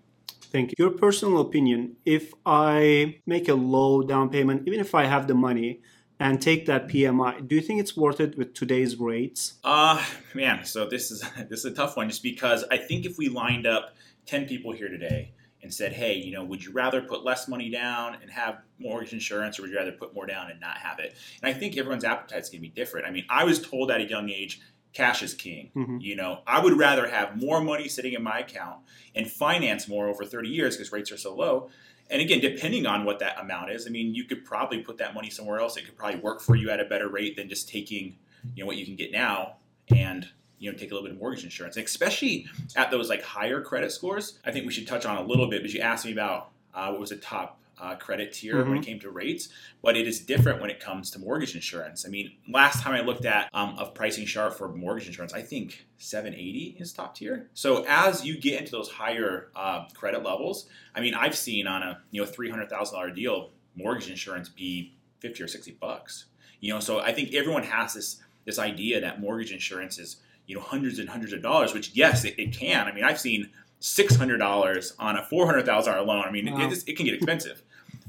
Thank 0.53 0.69
you. 0.69 0.75
Your 0.77 0.91
personal 0.91 1.41
opinion, 1.41 1.95
if 2.05 2.31
I 2.45 3.21
make 3.25 3.49
a 3.49 3.55
low 3.55 4.03
down 4.03 4.29
payment, 4.29 4.67
even 4.67 4.79
if 4.79 4.93
I 4.93 5.05
have 5.05 5.25
the 5.25 5.33
money, 5.33 5.81
and 6.23 6.41
take 6.41 6.65
that 6.67 6.87
PMI. 6.87 7.45
Do 7.45 7.55
you 7.55 7.61
think 7.61 7.81
it's 7.81 7.97
worth 7.97 8.21
it 8.21 8.37
with 8.37 8.53
today's 8.53 8.95
rates? 8.95 9.55
Uh 9.63 10.03
man, 10.33 10.63
so 10.63 10.87
this 10.87 11.11
is 11.11 11.21
this 11.49 11.59
is 11.59 11.65
a 11.65 11.71
tough 11.71 11.97
one 11.97 12.09
just 12.09 12.23
because 12.23 12.63
I 12.71 12.77
think 12.77 13.05
if 13.05 13.17
we 13.17 13.27
lined 13.27 13.67
up 13.67 13.95
10 14.25 14.47
people 14.47 14.71
here 14.71 14.87
today 14.87 15.33
and 15.61 15.73
said, 15.73 15.91
hey, 15.91 16.15
you 16.15 16.31
know, 16.31 16.43
would 16.43 16.63
you 16.63 16.71
rather 16.71 17.01
put 17.01 17.23
less 17.23 17.47
money 17.47 17.69
down 17.69 18.17
and 18.21 18.29
have 18.29 18.59
mortgage 18.79 19.13
insurance, 19.13 19.57
or 19.57 19.63
would 19.63 19.71
you 19.71 19.77
rather 19.77 19.91
put 19.93 20.13
more 20.13 20.25
down 20.25 20.49
and 20.49 20.59
not 20.59 20.77
have 20.77 20.99
it? 20.99 21.15
And 21.41 21.53
I 21.53 21.57
think 21.57 21.77
everyone's 21.77 22.03
appetite 22.03 22.41
is 22.41 22.49
going 22.49 22.59
to 22.59 22.67
be 22.67 22.73
different. 22.73 23.05
I 23.07 23.11
mean, 23.11 23.25
I 23.29 23.43
was 23.45 23.61
told 23.61 23.89
at 23.91 24.01
a 24.01 24.05
young 24.05 24.29
age, 24.29 24.59
cash 24.93 25.23
is 25.23 25.33
king. 25.33 25.71
Mhm. 25.75 26.01
You 26.01 26.15
know, 26.15 26.41
I 26.45 26.61
would 26.61 26.77
rather 26.77 27.07
have 27.07 27.41
more 27.41 27.61
money 27.61 27.87
sitting 27.87 28.13
in 28.13 28.23
my 28.23 28.39
account 28.39 28.79
and 29.15 29.29
finance 29.29 29.87
more 29.87 30.07
over 30.07 30.23
30 30.23 30.49
years 30.49 30.75
because 30.75 30.91
rates 30.91 31.11
are 31.11 31.17
so 31.17 31.33
low. 31.35 31.69
And 32.09 32.21
again, 32.21 32.39
depending 32.39 32.85
on 32.85 33.05
what 33.05 33.19
that 33.19 33.39
amount 33.39 33.71
is, 33.71 33.87
I 33.87 33.89
mean, 33.89 34.13
you 34.13 34.25
could 34.25 34.45
probably 34.45 34.79
put 34.79 34.97
that 34.97 35.13
money 35.13 35.29
somewhere 35.29 35.59
else. 35.59 35.77
It 35.77 35.85
could 35.85 35.97
probably 35.97 36.19
work 36.19 36.41
for 36.41 36.55
you 36.55 36.69
at 36.69 36.79
a 36.79 36.85
better 36.85 37.07
rate 37.07 37.35
than 37.35 37.49
just 37.49 37.69
taking, 37.69 38.17
you 38.55 38.63
know, 38.63 38.67
what 38.67 38.77
you 38.77 38.85
can 38.85 38.95
get 38.95 39.11
now 39.11 39.55
and 39.89 40.27
you 40.59 40.71
know 40.71 40.77
take 40.77 40.91
a 40.91 40.93
little 40.93 41.07
bit 41.07 41.15
of 41.15 41.19
mortgage 41.19 41.43
insurance, 41.43 41.75
especially 41.75 42.47
at 42.75 42.89
those 42.89 43.09
like 43.09 43.21
higher 43.21 43.61
credit 43.61 43.91
scores. 43.91 44.39
I 44.45 44.51
think 44.51 44.65
we 44.65 44.71
should 44.71 44.87
touch 44.87 45.05
on 45.05 45.17
a 45.17 45.23
little 45.23 45.47
bit 45.47 45.61
because 45.61 45.73
you 45.73 45.81
asked 45.81 46.05
me 46.05 46.13
about 46.13 46.51
uh, 46.73 46.89
what 46.89 47.01
was 47.01 47.09
the 47.09 47.17
top 47.17 47.59
uh, 47.79 47.95
credit 47.95 48.33
tier 48.33 48.63
when 48.63 48.77
it 48.77 48.85
came 48.85 48.99
to 48.99 49.09
rates, 49.09 49.49
but 49.81 49.97
it 49.97 50.07
is 50.07 50.19
different 50.19 50.61
when 50.61 50.69
it 50.69 50.79
comes 50.79 51.11
to 51.11 51.19
mortgage 51.19 51.55
insurance. 51.55 52.05
I 52.05 52.09
mean, 52.09 52.31
last 52.47 52.81
time 52.81 52.93
I 52.93 53.01
looked 53.01 53.25
at 53.25 53.49
um, 53.53 53.77
of 53.77 53.93
pricing 53.93 54.25
chart 54.25 54.57
for 54.57 54.69
mortgage 54.69 55.07
insurance, 55.07 55.33
I 55.33 55.41
think 55.41 55.85
780 55.97 56.77
is 56.79 56.93
top 56.93 57.15
tier. 57.15 57.49
So 57.53 57.85
as 57.87 58.23
you 58.25 58.39
get 58.39 58.59
into 58.59 58.71
those 58.71 58.89
higher 58.89 59.49
uh, 59.55 59.85
credit 59.93 60.23
levels, 60.23 60.67
I 60.95 61.01
mean, 61.01 61.15
I've 61.15 61.35
seen 61.35 61.67
on 61.67 61.83
a 61.83 62.01
you 62.11 62.21
know 62.21 62.27
three 62.27 62.49
hundred 62.49 62.69
thousand 62.69 62.95
dollar 62.95 63.11
deal 63.11 63.51
mortgage 63.75 64.09
insurance 64.09 64.49
be 64.49 64.93
50 65.19 65.43
or 65.43 65.47
60 65.47 65.71
bucks. 65.71 66.25
You 66.59 66.73
know, 66.73 66.79
so 66.79 66.99
I 66.99 67.11
think 67.11 67.33
everyone 67.33 67.63
has 67.63 67.93
this 67.93 68.21
this 68.45 68.59
idea 68.59 69.01
that 69.01 69.21
mortgage 69.21 69.51
insurance 69.51 69.97
is 69.97 70.17
you 70.45 70.55
know 70.55 70.61
hundreds 70.61 70.99
and 70.99 71.09
hundreds 71.09 71.33
of 71.33 71.41
dollars, 71.41 71.73
which 71.73 71.91
yes, 71.93 72.23
it, 72.25 72.37
it 72.37 72.53
can. 72.53 72.87
I 72.87 72.93
mean, 72.93 73.03
I've 73.03 73.19
seen 73.19 73.49
six 73.85 74.15
hundred 74.15 74.37
dollars 74.37 74.93
on 74.97 75.17
a 75.17 75.23
four 75.25 75.45
hundred 75.45 75.65
thousand 75.65 75.93
dollar 75.93 76.05
loan. 76.05 76.23
I 76.25 76.31
mean, 76.31 76.49
Wow. 76.51 76.61
it, 76.67 76.71
it, 76.71 76.83
it 76.87 76.95
can 76.95 77.05
get 77.05 77.15
expensive. 77.15 77.61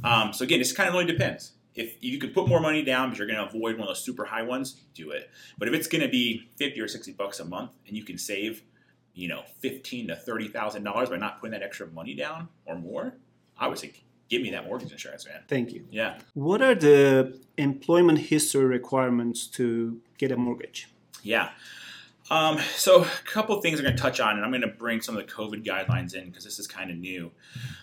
Um, 0.05 0.33
so 0.33 0.45
again, 0.45 0.61
it 0.61 0.73
kind 0.77 0.89
of 0.89 0.95
really 0.95 1.05
depends. 1.07 1.53
If 1.75 1.97
you 2.01 2.19
could 2.19 2.33
put 2.33 2.47
more 2.47 2.61
money 2.61 2.83
down, 2.85 3.09
but 3.11 3.19
you're 3.19 3.27
going 3.27 3.41
to 3.41 3.47
avoid 3.47 3.75
one 3.77 3.81
of 3.83 3.89
those 3.89 4.05
super 4.05 4.25
high 4.25 4.43
ones, 4.45 4.81
do 4.95 5.11
it. 5.11 5.29
But 5.59 5.67
if 5.67 5.75
it's 5.75 5.89
going 5.89 6.03
to 6.03 6.09
be 6.09 6.49
fifty 6.57 6.81
or 6.81 6.87
sixty 6.87 7.11
bucks 7.13 7.41
a 7.41 7.45
month, 7.45 7.73
and 7.89 7.97
you 7.97 8.05
can 8.05 8.17
save, 8.19 8.63
you 9.15 9.27
know, 9.27 9.43
fifteen 9.59 10.07
to 10.09 10.15
thirty 10.17 10.47
thousand 10.47 10.85
dollars 10.85 11.11
by 11.11 11.17
not 11.17 11.41
putting 11.41 11.53
that 11.53 11.63
extra 11.63 11.89
money 11.89 12.15
down 12.15 12.49
or 12.67 12.77
more, 12.79 13.17
I 13.59 13.67
would 13.67 13.79
say 13.79 13.93
give 14.29 14.43
me 14.43 14.51
that 14.51 14.67
mortgage 14.67 14.93
insurance, 14.93 15.27
man. 15.27 15.43
Thank 15.49 15.73
you. 15.73 15.85
Yeah. 15.91 16.19
What 16.35 16.63
are 16.63 16.77
the 16.77 17.37
employment 17.59 18.19
history 18.19 18.65
requirements 18.65 19.47
to 19.49 20.01
get 20.19 20.31
a 20.31 20.37
mortgage? 20.37 20.89
Yeah. 21.25 21.51
Um, 22.31 22.59
so 22.77 23.03
a 23.03 23.09
couple 23.27 23.61
things 23.61 23.79
I'm 23.79 23.85
going 23.85 23.97
to 23.97 24.03
touch 24.03 24.19
on, 24.19 24.37
and 24.37 24.45
I'm 24.45 24.51
going 24.51 24.63
to 24.63 24.67
bring 24.69 25.01
some 25.03 25.17
of 25.17 25.27
the 25.27 25.31
COVID 25.33 25.65
guidelines 25.65 26.15
in 26.15 26.27
because 26.29 26.45
this 26.45 26.59
is 26.59 26.67
kind 26.67 26.91
of 26.91 26.97
new. 26.97 27.31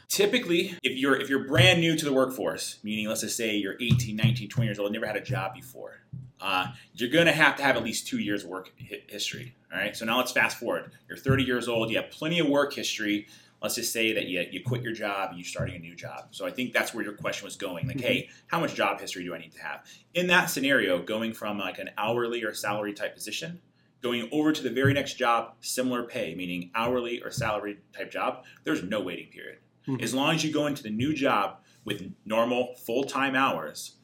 Typically, 0.08 0.76
if 0.84 0.98
you're 0.98 1.16
if 1.20 1.30
you're 1.30 1.46
brand 1.48 1.80
new 1.80 1.96
to 1.96 2.04
the 2.06 2.12
workforce, 2.14 2.80
meaning 2.84 3.08
let's 3.08 3.22
just 3.22 3.38
say 3.38 3.56
you're 3.56 3.76
18, 3.80 4.16
19, 4.16 4.50
20 4.50 4.68
years 4.68 4.80
old, 4.80 4.92
never 4.92 5.06
had 5.06 5.16
a 5.16 5.22
job 5.22 5.54
before, 5.54 6.02
uh, 6.42 6.68
you're 6.96 7.10
going 7.10 7.28
to 7.28 7.32
have 7.32 7.56
to 7.58 7.64
have 7.64 7.78
at 7.78 7.84
least 7.84 8.08
two 8.08 8.18
years 8.20 8.44
work 8.44 8.72
hi- 8.90 9.04
history. 9.08 9.56
All 9.72 9.78
right. 9.80 9.96
So 9.96 10.06
now 10.06 10.18
let's 10.18 10.32
fast 10.32 10.58
forward. 10.60 10.92
You're 11.08 11.18
30 11.18 11.44
years 11.44 11.68
old. 11.70 11.90
You 11.92 11.98
have 11.98 12.10
plenty 12.12 12.40
of 12.40 12.48
work 12.48 12.74
history. 12.74 13.28
Let's 13.62 13.76
just 13.76 13.94
say 13.94 14.12
that 14.14 14.26
you, 14.26 14.44
you 14.52 14.62
quit 14.64 14.82
your 14.82 14.92
job 14.92 15.30
and 15.30 15.38
you're 15.38 15.46
starting 15.46 15.76
a 15.76 15.80
new 15.80 15.96
job. 15.96 16.30
So 16.32 16.48
I 16.48 16.52
think 16.52 16.74
that's 16.74 16.94
where 16.96 17.04
your 17.04 17.14
question 17.14 17.46
was 17.46 17.56
going. 17.56 17.88
Like, 17.88 17.98
Mhm. 17.98 18.02
hey, 18.02 18.30
how 18.48 18.60
much 18.60 18.74
job 18.74 19.00
history 19.00 19.24
do 19.24 19.36
I 19.36 19.38
need 19.38 19.52
to 19.54 19.62
have? 19.62 19.86
In 20.16 20.28
that 20.28 20.48
scenario, 20.48 21.00
going 21.00 21.32
from 21.32 21.60
like 21.60 21.78
an 21.78 21.92
hourly 21.96 22.44
or 22.44 22.54
salary 22.56 22.92
type 22.94 23.14
position 23.14 23.62
going 24.02 24.28
over 24.32 24.52
to 24.52 24.64
the 24.64 24.70
very 24.70 24.94
next 24.94 25.14
job, 25.16 25.54
similar 25.62 26.04
pay, 26.04 26.34
meaning 26.36 26.72
hourly 26.76 27.22
or 27.22 27.32
salary 27.32 27.78
type 27.96 28.12
job, 28.12 28.44
there's 28.64 28.84
no 28.84 29.00
waiting 29.02 29.28
period. 29.28 29.60
Mhm. 29.88 30.02
As 30.02 30.14
long 30.14 30.36
as 30.36 30.44
you 30.44 30.52
go 30.52 30.68
into 30.68 30.84
the 30.84 30.90
new 30.90 31.14
job 31.14 31.60
with 31.86 32.14
normal 32.26 32.76
full 32.76 33.04
time 33.04 33.36
hours, 33.36 33.98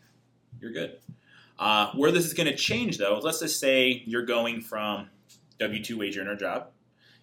you're 0.60 0.72
good. 0.72 1.00
Uh, 1.60 1.92
where 1.94 2.12
this 2.12 2.26
is 2.26 2.34
going 2.34 2.48
to 2.48 2.56
change, 2.56 2.98
though, 2.98 3.20
let's 3.24 3.40
just 3.40 3.60
say 3.60 4.04
you're 4.06 4.26
going 4.26 4.62
from 4.62 5.10
W 5.60 5.84
2 5.84 5.98
wage 5.98 6.18
earner 6.18 6.36
job 6.36 6.70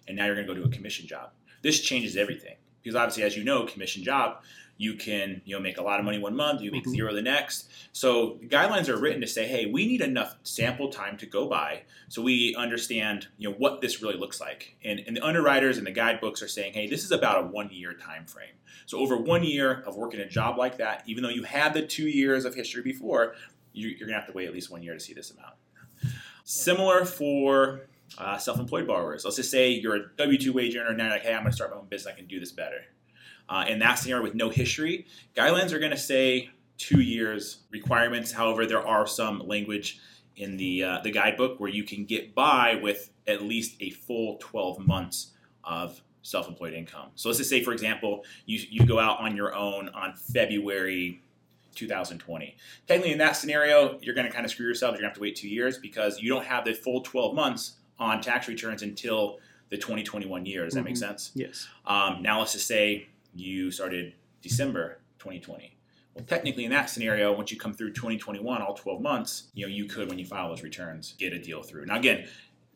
and 0.07 0.17
now 0.17 0.25
you're 0.25 0.35
going 0.35 0.45
to 0.47 0.53
go 0.53 0.59
to 0.59 0.67
a 0.67 0.71
commission 0.71 1.07
job. 1.07 1.31
This 1.61 1.79
changes 1.79 2.17
everything 2.17 2.57
because 2.83 2.95
obviously, 2.95 3.23
as 3.23 3.35
you 3.37 3.43
know, 3.43 3.63
commission 3.65 4.03
job, 4.03 4.43
you 4.77 4.95
can 4.95 5.41
you 5.45 5.55
know 5.55 5.61
make 5.61 5.77
a 5.77 5.81
lot 5.81 5.99
of 5.99 6.05
money 6.05 6.19
one 6.19 6.35
month, 6.35 6.61
you 6.61 6.69
make 6.71 6.83
Mhm. 6.85 6.91
zero 6.91 7.13
the 7.13 7.21
next. 7.21 7.69
So 7.93 8.37
the 8.41 8.47
guidelines 8.47 8.89
are 8.89 8.97
written 8.97 9.21
to 9.21 9.27
say, 9.27 9.47
hey, 9.47 9.65
we 9.67 9.85
need 9.87 10.01
enough 10.01 10.35
sample 10.43 10.89
time 10.89 11.17
to 11.19 11.25
go 11.25 11.47
by 11.47 11.83
so 12.09 12.21
we 12.21 12.53
understand 12.55 13.27
you 13.37 13.49
know 13.49 13.55
what 13.57 13.79
this 13.81 14.01
really 14.01 14.17
looks 14.17 14.41
like. 14.41 14.75
And, 14.83 14.99
and 15.07 15.15
the 15.15 15.25
underwriters 15.25 15.77
and 15.77 15.87
the 15.87 15.91
guidebooks 15.91 16.41
are 16.41 16.47
saying, 16.49 16.73
hey, 16.73 16.87
this 16.87 17.03
is 17.05 17.11
about 17.11 17.43
a 17.43 17.47
one 17.47 17.69
year 17.71 17.93
time 17.93 18.25
frame. 18.25 18.49
So 18.85 18.99
over 18.99 19.15
one 19.17 19.43
year 19.43 19.81
of 19.87 19.95
working 19.95 20.19
a 20.19 20.27
job 20.27 20.57
like 20.57 20.77
that, 20.77 21.03
even 21.07 21.23
though 21.23 21.29
you 21.29 21.43
had 21.43 21.73
the 21.73 21.81
two 21.85 22.07
years 22.07 22.43
of 22.45 22.53
history 22.53 22.83
before, 22.83 23.35
you, 23.73 23.87
you're 23.89 24.07
gonna 24.07 24.19
have 24.19 24.27
to 24.27 24.33
wait 24.33 24.47
at 24.47 24.53
least 24.53 24.69
one 24.69 24.83
year 24.83 24.93
to 24.93 24.99
see 24.99 25.13
this 25.13 25.31
amount. 25.31 25.55
Similar 26.43 27.05
for 27.05 27.87
uh, 28.17 28.37
self-employed 28.37 28.85
borrowers. 28.87 29.23
Let's 29.25 29.37
just 29.37 29.49
say 29.51 29.69
you're 29.71 29.95
a 29.95 30.07
W-2 30.17 30.51
wage 30.53 30.75
earner 30.75 30.89
and 30.89 30.97
now 30.97 31.05
you're 31.05 31.13
like, 31.13 31.23
hey, 31.23 31.33
I'm 31.33 31.41
gonna 31.43 31.51
start 31.53 31.71
my 31.71 31.77
own 31.77 31.87
business. 31.87 32.13
I 32.13 32.15
can 32.17 32.27
do 32.27 32.39
this 32.39 32.51
better. 32.51 32.81
Uh, 33.47 33.65
in 33.67 33.79
that 33.79 33.95
scenario 33.95 34.23
with 34.23 34.35
no 34.35 34.49
history, 34.49 35.05
guidelines 35.35 35.71
are 35.71 35.79
gonna 35.79 35.95
say 35.97 36.49
two 36.77 37.01
years 37.01 37.59
requirements. 37.71 38.31
However, 38.31 38.65
there 38.65 38.85
are 38.85 39.05
some 39.07 39.39
language 39.47 39.99
in 40.37 40.57
the 40.57 40.83
uh, 40.83 40.99
the 41.03 41.11
guidebook 41.11 41.59
where 41.59 41.69
you 41.69 41.83
can 41.83 42.05
get 42.05 42.33
by 42.35 42.75
with 42.81 43.11
at 43.27 43.41
least 43.43 43.75
a 43.79 43.89
full 43.91 44.37
12 44.39 44.79
months 44.79 45.31
of 45.63 46.01
self-employed 46.23 46.73
income. 46.73 47.09
So 47.15 47.29
let's 47.29 47.37
just 47.37 47.49
say, 47.49 47.63
for 47.63 47.71
example, 47.71 48.25
you 48.45 48.59
you 48.69 48.85
go 48.85 48.99
out 48.99 49.19
on 49.19 49.35
your 49.35 49.53
own 49.55 49.89
on 49.89 50.13
February 50.15 51.21
2020. 51.75 52.55
Technically, 52.87 53.11
in 53.11 53.17
that 53.19 53.33
scenario, 53.33 53.99
you're 54.01 54.15
going 54.15 54.27
to 54.27 54.31
kind 54.33 54.45
of 54.45 54.51
screw 54.51 54.65
yourself. 54.65 54.91
You're 54.93 55.01
going 55.01 55.03
to 55.03 55.09
have 55.09 55.15
to 55.15 55.21
wait 55.21 55.35
two 55.35 55.49
years 55.49 55.77
because 55.77 56.21
you 56.21 56.29
don't 56.29 56.45
have 56.45 56.65
the 56.65 56.73
full 56.73 57.01
12 57.01 57.35
months 57.35 57.75
on 57.99 58.21
tax 58.21 58.47
returns 58.47 58.81
until 58.81 59.39
the 59.69 59.77
2021 59.77 60.45
year. 60.45 60.63
Does 60.65 60.73
that 60.75 60.83
make 60.83 60.93
Mhm. 60.95 60.99
sense? 60.99 61.31
Yes. 61.35 61.67
Um, 61.85 62.21
now, 62.21 62.39
let's 62.39 62.53
just 62.53 62.67
say 62.67 63.07
you 63.35 63.69
started 63.71 64.13
December 64.41 65.01
2020. 65.19 65.77
Well, 66.13 66.23
technically, 66.25 66.63
in 66.63 66.71
that 66.71 66.89
scenario, 66.89 67.35
once 67.35 67.51
you 67.51 67.57
come 67.57 67.73
through 67.73 67.91
2021, 67.91 68.61
all 68.61 68.73
12 68.73 69.01
months, 69.01 69.49
you 69.53 69.65
know, 69.65 69.71
you 69.71 69.85
could, 69.85 70.09
when 70.09 70.17
you 70.17 70.25
file 70.25 70.49
those 70.49 70.63
returns, 70.63 71.13
get 71.17 71.33
a 71.33 71.39
deal 71.39 71.61
through. 71.61 71.85
Now, 71.85 71.97
again, 71.97 72.25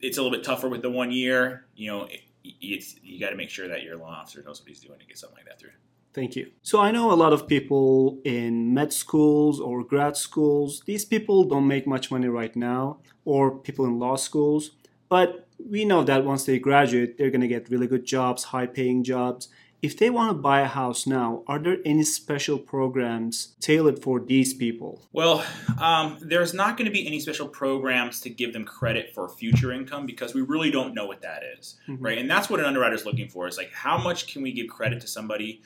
it's 0.01 0.17
a 0.17 0.21
little 0.21 0.37
bit 0.37 0.45
tougher 0.45 0.67
with 0.67 0.81
the 0.81 0.89
one 0.89 1.11
year. 1.11 1.65
You 1.75 1.91
know, 1.91 2.03
it, 2.05 2.21
it's 2.43 2.95
you 3.01 3.19
got 3.19 3.29
to 3.29 3.37
make 3.37 3.49
sure 3.49 3.67
that 3.69 3.83
your 3.83 3.95
loan 3.95 4.13
officer 4.13 4.43
knows 4.43 4.59
what 4.59 4.67
he's 4.67 4.81
doing 4.81 4.99
to 4.99 5.05
get 5.05 5.17
something 5.17 5.37
like 5.37 5.45
that 5.45 5.59
through. 5.59 5.71
Thank 6.13 6.35
you. 6.35 6.51
So 6.63 6.79
I 6.79 6.91
know 6.91 7.11
a 7.11 7.13
lot 7.13 7.33
of 7.33 7.47
people 7.47 8.19
in 8.25 8.73
med 8.73 8.91
schools 8.91 9.59
or 9.59 9.83
grad 9.83 10.17
schools. 10.17 10.81
These 10.85 11.05
people 11.05 11.43
don't 11.43 11.67
make 11.67 11.85
much 11.85 12.11
money 12.11 12.27
right 12.27 12.55
now, 12.55 12.97
or 13.25 13.51
people 13.51 13.85
in 13.85 13.99
law 13.99 14.15
schools. 14.15 14.71
But 15.07 15.47
we 15.59 15.85
know 15.85 16.03
that 16.03 16.25
once 16.25 16.45
they 16.45 16.59
graduate, 16.59 17.17
they're 17.17 17.29
going 17.29 17.41
to 17.41 17.47
get 17.47 17.69
really 17.69 17.87
good 17.87 18.05
jobs, 18.05 18.45
high 18.45 18.65
paying 18.67 19.03
jobs. 19.03 19.49
If 19.81 19.97
they 19.97 20.09
want 20.09 20.29
to 20.31 20.33
buy 20.33 20.59
a 20.59 20.67
house 20.67 21.07
now, 21.07 21.43
are 21.47 21.57
there 21.57 21.77
any 21.85 22.03
special 22.03 22.57
programs 22.59 23.55
tailored 23.61 24.01
for 24.03 24.19
these 24.19 24.53
people? 24.53 25.01
Well, 25.13 25.45
um, 25.79 26.17
there's 26.19 26.53
not 26.53 26.75
going 26.75 26.85
to 26.85 26.91
be 26.91 27.07
any 27.07 27.21
special 27.21 27.47
programs 27.47 28.19
to 28.21 28.29
give 28.29 28.51
them 28.51 28.65
credit 28.65 29.13
for 29.13 29.29
future 29.29 29.71
income 29.71 30.05
because 30.05 30.33
we 30.33 30.41
really 30.41 30.69
don't 30.69 30.93
know 30.93 31.05
what 31.05 31.21
that 31.21 31.43
is, 31.57 31.77
Mhm. 31.87 31.97
right? 32.01 32.17
And 32.17 32.29
that's 32.29 32.49
what 32.49 32.59
an 32.59 32.65
underwriter 32.65 32.95
is 32.95 33.05
looking 33.05 33.29
for. 33.29 33.47
Is 33.47 33.57
like 33.57 33.71
how 33.71 33.97
much 33.97 34.27
can 34.27 34.41
we 34.41 34.51
give 34.51 34.67
credit 34.67 34.99
to 35.01 35.07
somebody 35.07 35.61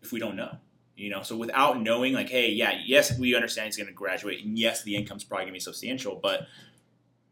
if 0.00 0.12
we 0.12 0.20
don't 0.20 0.36
know? 0.36 0.56
You 0.96 1.10
know, 1.10 1.22
so 1.22 1.36
without 1.36 1.80
knowing, 1.82 2.12
like, 2.12 2.28
hey, 2.28 2.50
yeah, 2.52 2.78
yes, 2.84 3.18
we 3.18 3.34
understand 3.34 3.66
he's 3.66 3.76
going 3.78 3.86
to 3.88 3.92
graduate, 3.92 4.44
and 4.44 4.56
yes, 4.58 4.82
the 4.84 4.94
income's 4.94 5.24
probably 5.24 5.44
going 5.46 5.54
to 5.54 5.56
be 5.56 5.60
substantial, 5.60 6.20
but 6.22 6.46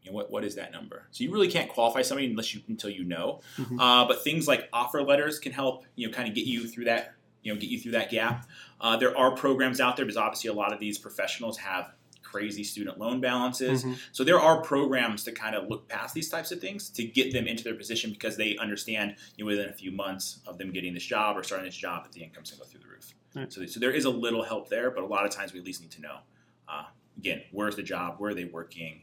you 0.03 0.11
know, 0.11 0.15
what 0.15 0.31
what 0.31 0.43
is 0.43 0.55
that 0.55 0.71
number? 0.71 1.07
So 1.11 1.23
you 1.23 1.31
really 1.31 1.49
can't 1.49 1.69
qualify 1.69 2.01
somebody 2.01 2.27
unless 2.29 2.53
you 2.53 2.61
until 2.67 2.89
you 2.89 3.03
know. 3.03 3.41
Mhm. 3.57 3.79
Uh, 3.79 4.07
but 4.07 4.23
things 4.23 4.47
like 4.47 4.69
offer 4.73 5.01
letters 5.03 5.39
can 5.39 5.51
help, 5.51 5.85
you 5.95 6.07
know, 6.07 6.13
kind 6.13 6.27
of 6.27 6.35
get 6.35 6.45
you 6.45 6.67
through 6.67 6.85
that, 6.85 7.13
you 7.43 7.53
know, 7.53 7.59
get 7.59 7.69
you 7.69 7.79
through 7.79 7.93
that 7.93 8.09
gap. 8.09 8.47
Uh, 8.79 8.95
there 8.97 9.17
are 9.17 9.31
programs 9.31 9.79
out 9.81 9.95
there 9.97 10.05
because 10.05 10.17
obviously 10.17 10.49
a 10.49 10.53
lot 10.53 10.71
of 10.73 10.79
these 10.79 10.97
professionals 10.97 11.57
have 11.57 11.91
crazy 12.21 12.63
student 12.63 12.99
loan 12.99 13.19
balances. 13.19 13.83
Mhm. 13.83 13.97
So 14.11 14.23
there 14.23 14.39
are 14.39 14.61
programs 14.61 15.23
to 15.23 15.31
kind 15.31 15.55
of 15.55 15.67
look 15.67 15.87
past 15.87 16.13
these 16.13 16.29
types 16.29 16.51
of 16.51 16.61
things 16.61 16.89
to 16.91 17.03
get 17.03 17.33
them 17.33 17.47
into 17.47 17.63
their 17.63 17.73
position 17.73 18.11
because 18.11 18.37
they 18.37 18.55
understand 18.57 19.15
you 19.35 19.43
know, 19.43 19.47
within 19.47 19.67
a 19.67 19.73
few 19.73 19.91
months 19.91 20.39
of 20.45 20.59
them 20.59 20.71
getting 20.71 20.93
this 20.93 21.03
job 21.03 21.35
or 21.37 21.43
starting 21.43 21.65
this 21.65 21.75
job 21.75 22.03
that 22.03 22.11
the 22.13 22.21
income's 22.21 22.51
going 22.51 22.59
to 22.59 22.65
go 22.65 22.69
through 22.69 22.81
the 22.81 22.87
roof. 22.87 23.15
Right. 23.35 23.51
So, 23.51 23.65
so 23.65 23.79
there 23.79 23.91
is 23.91 24.05
a 24.05 24.09
little 24.11 24.43
help 24.43 24.69
there, 24.69 24.91
but 24.91 25.03
a 25.03 25.07
lot 25.07 25.25
of 25.25 25.31
times 25.31 25.53
we 25.53 25.59
at 25.59 25.65
least 25.65 25.81
need 25.81 25.91
to 25.91 26.01
know. 26.01 26.17
Uh, 26.67 26.83
again, 27.17 27.41
where's 27.51 27.75
the 27.75 27.83
job? 27.83 28.15
Where 28.19 28.29
are 28.31 28.35
they 28.35 28.45
working? 28.45 29.01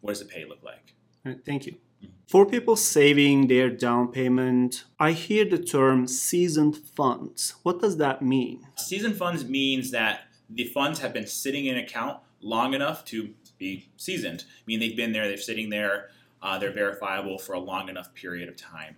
What 0.00 0.12
does 0.12 0.20
the 0.20 0.26
pay 0.26 0.44
look 0.44 0.62
like? 0.62 0.94
All 1.24 1.32
right, 1.32 1.44
thank 1.44 1.66
you. 1.66 1.76
Mhm. 2.02 2.10
For 2.28 2.46
people 2.46 2.76
saving 2.76 3.48
their 3.48 3.70
down 3.70 4.12
payment, 4.12 4.84
I 4.98 5.12
hear 5.12 5.44
the 5.44 5.58
term 5.58 6.06
seasoned 6.06 6.76
funds. 6.76 7.54
What 7.62 7.80
does 7.80 7.96
that 7.96 8.22
mean? 8.22 8.66
Seasoned 8.76 9.16
funds 9.16 9.44
means 9.44 9.90
that 9.90 10.28
the 10.48 10.64
funds 10.64 11.00
have 11.00 11.12
been 11.12 11.26
sitting 11.26 11.66
in 11.66 11.76
an 11.76 11.84
account 11.84 12.20
long 12.40 12.74
enough 12.74 13.04
to 13.06 13.34
be 13.58 13.88
seasoned. 13.96 14.44
I 14.48 14.62
mean, 14.66 14.78
they've 14.80 14.96
been 14.96 15.12
there, 15.12 15.26
they're 15.26 15.36
sitting 15.36 15.70
there, 15.70 16.10
uh, 16.40 16.58
they're 16.58 16.72
verifiable 16.72 17.38
for 17.38 17.54
a 17.54 17.58
long 17.58 17.88
enough 17.88 18.14
period 18.14 18.48
of 18.48 18.56
time. 18.56 18.96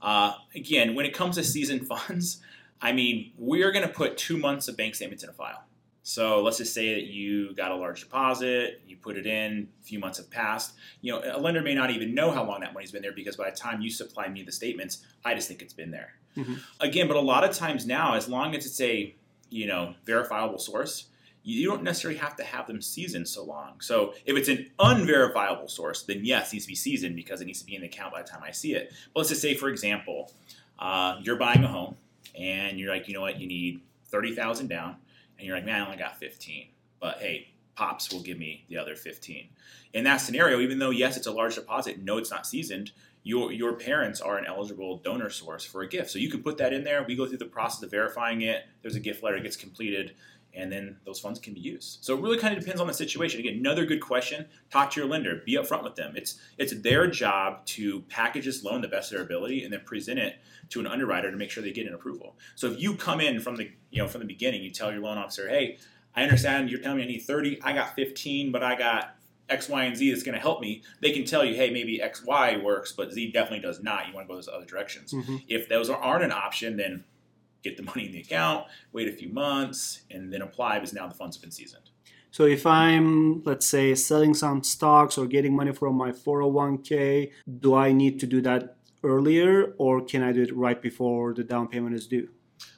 Uh, 0.00 0.34
again, 0.54 0.94
when 0.94 1.04
it 1.04 1.12
comes 1.12 1.36
to 1.36 1.44
seasoned 1.44 1.86
funds, 1.92 2.40
I 2.80 2.92
mean, 2.92 3.32
we're 3.36 3.72
going 3.72 3.86
to 3.86 3.92
put 3.92 4.16
two 4.16 4.38
months 4.38 4.68
of 4.68 4.76
bank 4.76 4.94
statements 4.94 5.22
in 5.22 5.30
a 5.30 5.32
file. 5.32 5.64
So 6.08 6.42
let's 6.42 6.56
just 6.56 6.72
say 6.72 6.94
that 6.94 7.04
you 7.04 7.54
got 7.54 7.70
a 7.70 7.76
large 7.76 8.00
deposit, 8.00 8.80
you 8.88 8.96
put 8.96 9.18
it 9.18 9.26
in, 9.26 9.68
a 9.82 9.84
few 9.84 9.98
months 9.98 10.16
have 10.16 10.30
passed. 10.30 10.72
You 11.02 11.12
know, 11.12 11.22
a 11.22 11.38
lender 11.38 11.60
may 11.60 11.74
not 11.74 11.90
even 11.90 12.14
know 12.14 12.30
how 12.30 12.44
long 12.44 12.60
that 12.60 12.72
money's 12.72 12.90
been 12.90 13.02
there 13.02 13.12
because 13.12 13.36
by 13.36 13.50
the 13.50 13.54
time 13.54 13.82
you 13.82 13.90
supply 13.90 14.26
me 14.26 14.42
the 14.42 14.50
statements, 14.50 15.04
I 15.22 15.34
just 15.34 15.48
think 15.48 15.60
it's 15.60 15.74
been 15.74 15.90
there. 15.90 16.14
Mm-hmm. 16.34 16.54
Again, 16.80 17.08
but 17.08 17.18
a 17.18 17.20
lot 17.20 17.44
of 17.44 17.54
times 17.54 17.86
now, 17.86 18.14
as 18.14 18.26
long 18.26 18.54
as 18.54 18.64
it's 18.64 18.80
a 18.80 19.14
you 19.50 19.66
know 19.66 19.96
verifiable 20.06 20.58
source, 20.58 21.08
you 21.42 21.68
don't 21.68 21.82
necessarily 21.82 22.18
have 22.18 22.36
to 22.36 22.42
have 22.42 22.66
them 22.66 22.80
seasoned 22.80 23.28
so 23.28 23.44
long. 23.44 23.78
So 23.82 24.14
if 24.24 24.34
it's 24.34 24.48
an 24.48 24.70
unverifiable 24.78 25.68
source, 25.68 26.04
then 26.04 26.24
yes, 26.24 26.48
it 26.48 26.54
needs 26.54 26.64
to 26.64 26.68
be 26.68 26.74
seasoned 26.74 27.16
because 27.16 27.42
it 27.42 27.44
needs 27.44 27.60
to 27.60 27.66
be 27.66 27.74
in 27.74 27.82
the 27.82 27.86
account 27.86 28.14
by 28.14 28.22
the 28.22 28.28
time 28.28 28.40
I 28.42 28.52
see 28.52 28.74
it. 28.74 28.94
But 29.12 29.20
let's 29.20 29.28
just 29.28 29.42
say, 29.42 29.54
for 29.54 29.68
example, 29.68 30.32
uh, 30.78 31.16
you're 31.20 31.36
buying 31.36 31.62
a 31.64 31.68
home 31.68 31.96
and 32.34 32.78
you're 32.78 32.90
like, 32.90 33.08
you 33.08 33.14
know 33.14 33.20
what, 33.20 33.38
you 33.38 33.46
need 33.46 33.82
thirty 34.06 34.34
thousand 34.34 34.68
down, 34.68 34.96
and 35.38 35.46
you're 35.46 35.56
like, 35.56 35.64
man, 35.64 35.82
I 35.82 35.84
only 35.84 35.98
got 35.98 36.18
fifteen. 36.18 36.68
But 37.00 37.18
hey, 37.18 37.48
pops 37.76 38.12
will 38.12 38.22
give 38.22 38.38
me 38.38 38.64
the 38.68 38.76
other 38.76 38.96
fifteen. 38.96 39.48
In 39.94 40.04
that 40.04 40.18
scenario, 40.18 40.60
even 40.60 40.78
though 40.78 40.90
yes, 40.90 41.16
it's 41.16 41.26
a 41.26 41.32
large 41.32 41.54
deposit, 41.54 42.02
no, 42.02 42.18
it's 42.18 42.30
not 42.30 42.46
seasoned. 42.46 42.92
Your, 43.24 43.52
your 43.52 43.74
parents 43.74 44.20
are 44.20 44.38
an 44.38 44.46
eligible 44.46 44.98
donor 44.98 45.28
source 45.28 45.64
for 45.64 45.82
a 45.82 45.88
gift. 45.88 46.10
So 46.10 46.18
you 46.18 46.30
can 46.30 46.42
put 46.42 46.56
that 46.58 46.72
in 46.72 46.84
there. 46.84 47.04
We 47.06 47.14
go 47.14 47.26
through 47.26 47.38
the 47.38 47.44
process 47.46 47.82
of 47.82 47.90
verifying 47.90 48.42
it. 48.42 48.64
There's 48.80 48.94
a 48.94 49.00
gift 49.00 49.22
letter, 49.22 49.36
that 49.36 49.42
gets 49.42 49.56
completed 49.56 50.14
and 50.58 50.72
then 50.72 50.96
those 51.04 51.20
funds 51.20 51.38
can 51.38 51.54
be 51.54 51.60
used. 51.60 52.04
So 52.04 52.16
it 52.16 52.20
really 52.20 52.38
kind 52.38 52.54
of 52.54 52.60
depends 52.60 52.80
on 52.80 52.86
the 52.86 52.94
situation. 52.94 53.40
Again, 53.40 53.54
another 53.54 53.86
good 53.86 54.00
question. 54.00 54.46
Talk 54.70 54.90
to 54.92 55.00
your 55.00 55.08
lender. 55.08 55.40
Be 55.46 55.56
upfront 55.56 55.84
with 55.84 55.94
them. 55.94 56.14
It's 56.16 56.38
it's 56.58 56.74
their 56.82 57.06
job 57.06 57.64
to 57.66 58.02
package 58.08 58.44
this 58.44 58.64
loan 58.64 58.80
the 58.80 58.88
best 58.88 59.12
of 59.12 59.18
their 59.18 59.24
ability 59.24 59.64
and 59.64 59.72
then 59.72 59.80
present 59.84 60.18
it 60.18 60.36
to 60.70 60.80
an 60.80 60.86
underwriter 60.86 61.30
to 61.30 61.36
make 61.36 61.50
sure 61.50 61.62
they 61.62 61.72
get 61.72 61.86
an 61.86 61.94
approval. 61.94 62.36
So 62.56 62.70
if 62.70 62.80
you 62.80 62.94
come 62.96 63.20
in 63.20 63.40
from 63.40 63.56
the 63.56 63.70
you 63.90 64.02
know 64.02 64.08
from 64.08 64.20
the 64.20 64.26
beginning, 64.26 64.62
you 64.62 64.70
tell 64.70 64.92
your 64.92 65.00
loan 65.00 65.18
officer, 65.18 65.48
hey, 65.48 65.78
I 66.14 66.22
understand 66.22 66.70
you're 66.70 66.80
telling 66.80 66.98
me 66.98 67.04
I 67.04 67.06
need 67.06 67.20
30, 67.20 67.62
I 67.62 67.72
got 67.72 67.94
15, 67.94 68.50
but 68.50 68.62
I 68.62 68.74
got 68.74 69.14
X, 69.48 69.68
Y, 69.68 69.84
and 69.84 69.96
Z 69.96 70.10
that's 70.10 70.22
going 70.22 70.34
to 70.34 70.40
help 70.40 70.60
me, 70.60 70.82
they 71.00 71.12
can 71.12 71.24
tell 71.24 71.44
you, 71.44 71.54
hey, 71.54 71.70
maybe 71.70 72.02
X, 72.02 72.24
Y 72.24 72.58
works, 72.62 72.92
but 72.92 73.12
Z 73.12 73.32
definitely 73.32 73.60
does 73.60 73.82
not. 73.82 74.06
You 74.06 74.14
want 74.14 74.26
to 74.26 74.28
go 74.28 74.34
those 74.34 74.48
other 74.48 74.66
directions. 74.66 75.12
Mm-hmm. 75.12 75.36
If 75.48 75.68
those 75.68 75.88
aren't 75.88 76.24
an 76.24 76.32
option, 76.32 76.76
then 76.76 77.04
get 77.62 77.76
the 77.76 77.82
money 77.82 78.06
in 78.06 78.12
the 78.12 78.20
account, 78.20 78.66
wait 78.92 79.08
a 79.08 79.12
few 79.12 79.28
months, 79.28 80.02
and 80.10 80.32
then 80.32 80.42
apply 80.42 80.78
because 80.78 80.92
now 80.92 81.06
the 81.06 81.14
funds 81.14 81.36
have 81.36 81.42
been 81.42 81.50
seasoned. 81.50 81.90
So 82.30 82.44
if 82.44 82.66
I'm, 82.66 83.42
let's 83.44 83.66
say, 83.66 83.94
selling 83.94 84.34
some 84.34 84.62
stocks 84.62 85.16
or 85.16 85.26
getting 85.26 85.56
money 85.56 85.72
from 85.72 85.96
my 85.96 86.12
401k, 86.12 87.32
do 87.60 87.74
I 87.74 87.92
need 87.92 88.20
to 88.20 88.26
do 88.26 88.40
that 88.42 88.76
earlier 89.02 89.74
or 89.78 90.02
can 90.02 90.22
I 90.22 90.32
do 90.32 90.42
it 90.42 90.54
right 90.54 90.80
before 90.80 91.32
the 91.32 91.44
down 91.44 91.68
payment 91.68 91.94
is 91.94 92.06
due? 92.06 92.28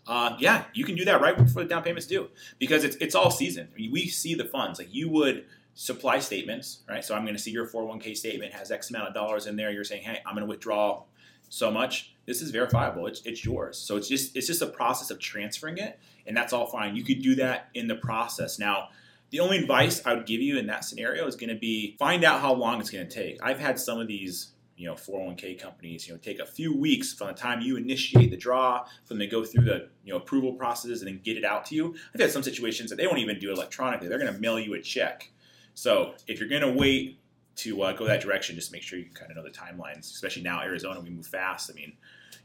Uh, 0.06 0.36
yeah, 0.38 0.64
you 0.72 0.84
can 0.84 0.94
do 0.94 1.04
that 1.04 1.20
right 1.20 1.36
before 1.36 1.62
the 1.62 1.68
down 1.68 1.82
payment's 1.82 2.06
due 2.06 2.28
because 2.58 2.84
it's, 2.84 2.96
it's 2.96 3.14
all 3.14 3.30
season. 3.30 3.68
I 3.72 3.76
mean, 3.76 3.92
we 3.92 4.06
see 4.08 4.34
the 4.34 4.44
funds. 4.44 4.78
Like 4.78 4.94
you 4.94 5.08
would 5.10 5.46
supply 5.74 6.18
statements, 6.18 6.82
right? 6.88 7.04
So 7.04 7.14
I'm 7.14 7.22
going 7.22 7.36
to 7.36 7.40
see 7.40 7.50
your 7.50 7.66
401k 7.66 8.16
statement 8.16 8.52
has 8.52 8.70
X 8.70 8.90
amount 8.90 9.08
of 9.08 9.14
dollars 9.14 9.46
in 9.46 9.56
there. 9.56 9.70
You're 9.70 9.84
saying, 9.84 10.02
hey, 10.02 10.20
I'm 10.26 10.34
going 10.34 10.46
to 10.46 10.48
withdraw 10.48 11.04
so 11.48 11.70
much. 11.70 12.14
This 12.26 12.42
is 12.42 12.50
verifiable. 12.50 13.06
It's, 13.06 13.22
it's 13.24 13.44
yours. 13.44 13.78
So 13.78 13.96
it's 13.96 14.09
just 14.09 14.37
it's 14.37 14.46
just 14.46 14.62
a 14.62 14.66
process 14.66 15.11
of 15.11 15.18
transferring 15.18 15.78
it, 15.78 15.98
and 16.26 16.37
that's 16.37 16.52
all 16.52 16.66
fine. 16.66 16.96
You 16.96 17.04
could 17.04 17.22
do 17.22 17.35
that 17.37 17.68
in 17.74 17.88
the 17.88 17.96
process. 17.96 18.59
Now, 18.59 18.88
the 19.30 19.40
only 19.40 19.59
advice 19.59 20.02
I 20.04 20.14
would 20.14 20.26
give 20.26 20.40
you 20.40 20.59
in 20.59 20.66
that 20.66 20.85
scenario 20.85 21.26
is 21.26 21.37
going 21.37 21.50
to 21.50 21.59
be 21.59 21.96
find 21.98 22.24
out 22.24 22.40
how 22.40 22.54
long 22.54 22.80
it's 22.80 22.90
going 22.90 23.06
to 23.06 23.12
take. 23.12 23.38
I've 23.42 23.59
had 23.59 23.78
some 23.78 24.00
of 24.00 24.09
these 24.09 24.52
you 24.80 24.87
know 24.87 24.94
401k 24.94 25.61
companies 25.61 26.09
you 26.09 26.14
know 26.14 26.18
take 26.18 26.38
a 26.38 26.46
few 26.46 26.74
weeks 26.74 27.12
from 27.12 27.26
the 27.28 27.35
time 27.35 27.61
you 27.61 27.76
initiate 27.76 28.30
the 28.30 28.37
draw 28.37 28.87
from 29.04 29.18
they 29.18 29.26
go 29.26 29.44
through 29.44 29.64
the 29.64 29.90
you 30.04 30.12
know 30.12 30.16
approval 30.16 30.54
processes 30.54 31.02
and 31.02 31.09
then 31.09 31.20
get 31.22 31.37
it 31.37 31.44
out 31.44 31.66
to 31.66 31.74
you 31.74 31.94
i've 32.14 32.20
had 32.20 32.30
some 32.30 32.42
situations 32.42 32.88
that 32.88 32.96
they 32.96 33.06
won't 33.06 33.18
even 33.18 33.38
do 33.38 33.52
electronically 33.52 34.09
they're 34.09 34.18
going 34.18 34.33
to 34.33 34.40
mail 34.40 34.59
you 34.59 34.72
a 34.72 34.80
check 34.80 35.30
so 35.74 36.14
if 36.26 36.40
you're 36.40 36.48
going 36.48 36.62
to 36.62 36.72
wait 36.72 37.19
to 37.61 37.83
uh, 37.83 37.92
go 37.92 38.07
that 38.07 38.20
direction, 38.20 38.57
just 38.57 38.73
make 38.73 38.83
sure 38.83 38.99
you 38.99 39.07
kind 39.12 39.31
of 39.31 39.37
know 39.37 39.42
the 39.42 39.51
timelines. 39.51 40.12
Especially 40.12 40.42
now, 40.42 40.62
Arizona, 40.62 41.01
we 41.01 41.11
move 41.11 41.27
fast. 41.27 41.70
I 41.70 41.75
mean, 41.75 41.92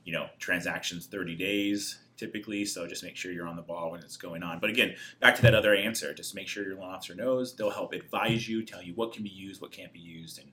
you 0.03 0.13
know, 0.13 0.27
transactions 0.39 1.07
30 1.07 1.35
days 1.35 1.99
typically, 2.17 2.65
so 2.65 2.87
just 2.87 3.03
make 3.03 3.15
sure 3.15 3.31
you're 3.31 3.47
on 3.47 3.55
the 3.55 3.61
ball 3.61 3.91
when 3.91 3.99
it's 3.99 4.17
going 4.17 4.43
on. 4.43 4.59
But 4.59 4.69
again, 4.69 4.95
back 5.19 5.35
to 5.35 5.41
that 5.43 5.53
other 5.53 5.75
answer, 5.75 6.13
just 6.13 6.33
make 6.35 6.47
sure 6.47 6.63
your 6.63 6.75
loan 6.75 6.91
officer 6.91 7.15
knows. 7.15 7.55
They'll 7.55 7.69
help 7.69 7.93
advise 7.93 8.47
you, 8.47 8.63
tell 8.63 8.81
you 8.81 8.93
what 8.93 9.13
can 9.13 9.23
be 9.23 9.29
used, 9.29 9.61
what 9.61 9.71
can't 9.71 9.91
be 9.91 9.99
used, 9.99 10.39
and 10.39 10.49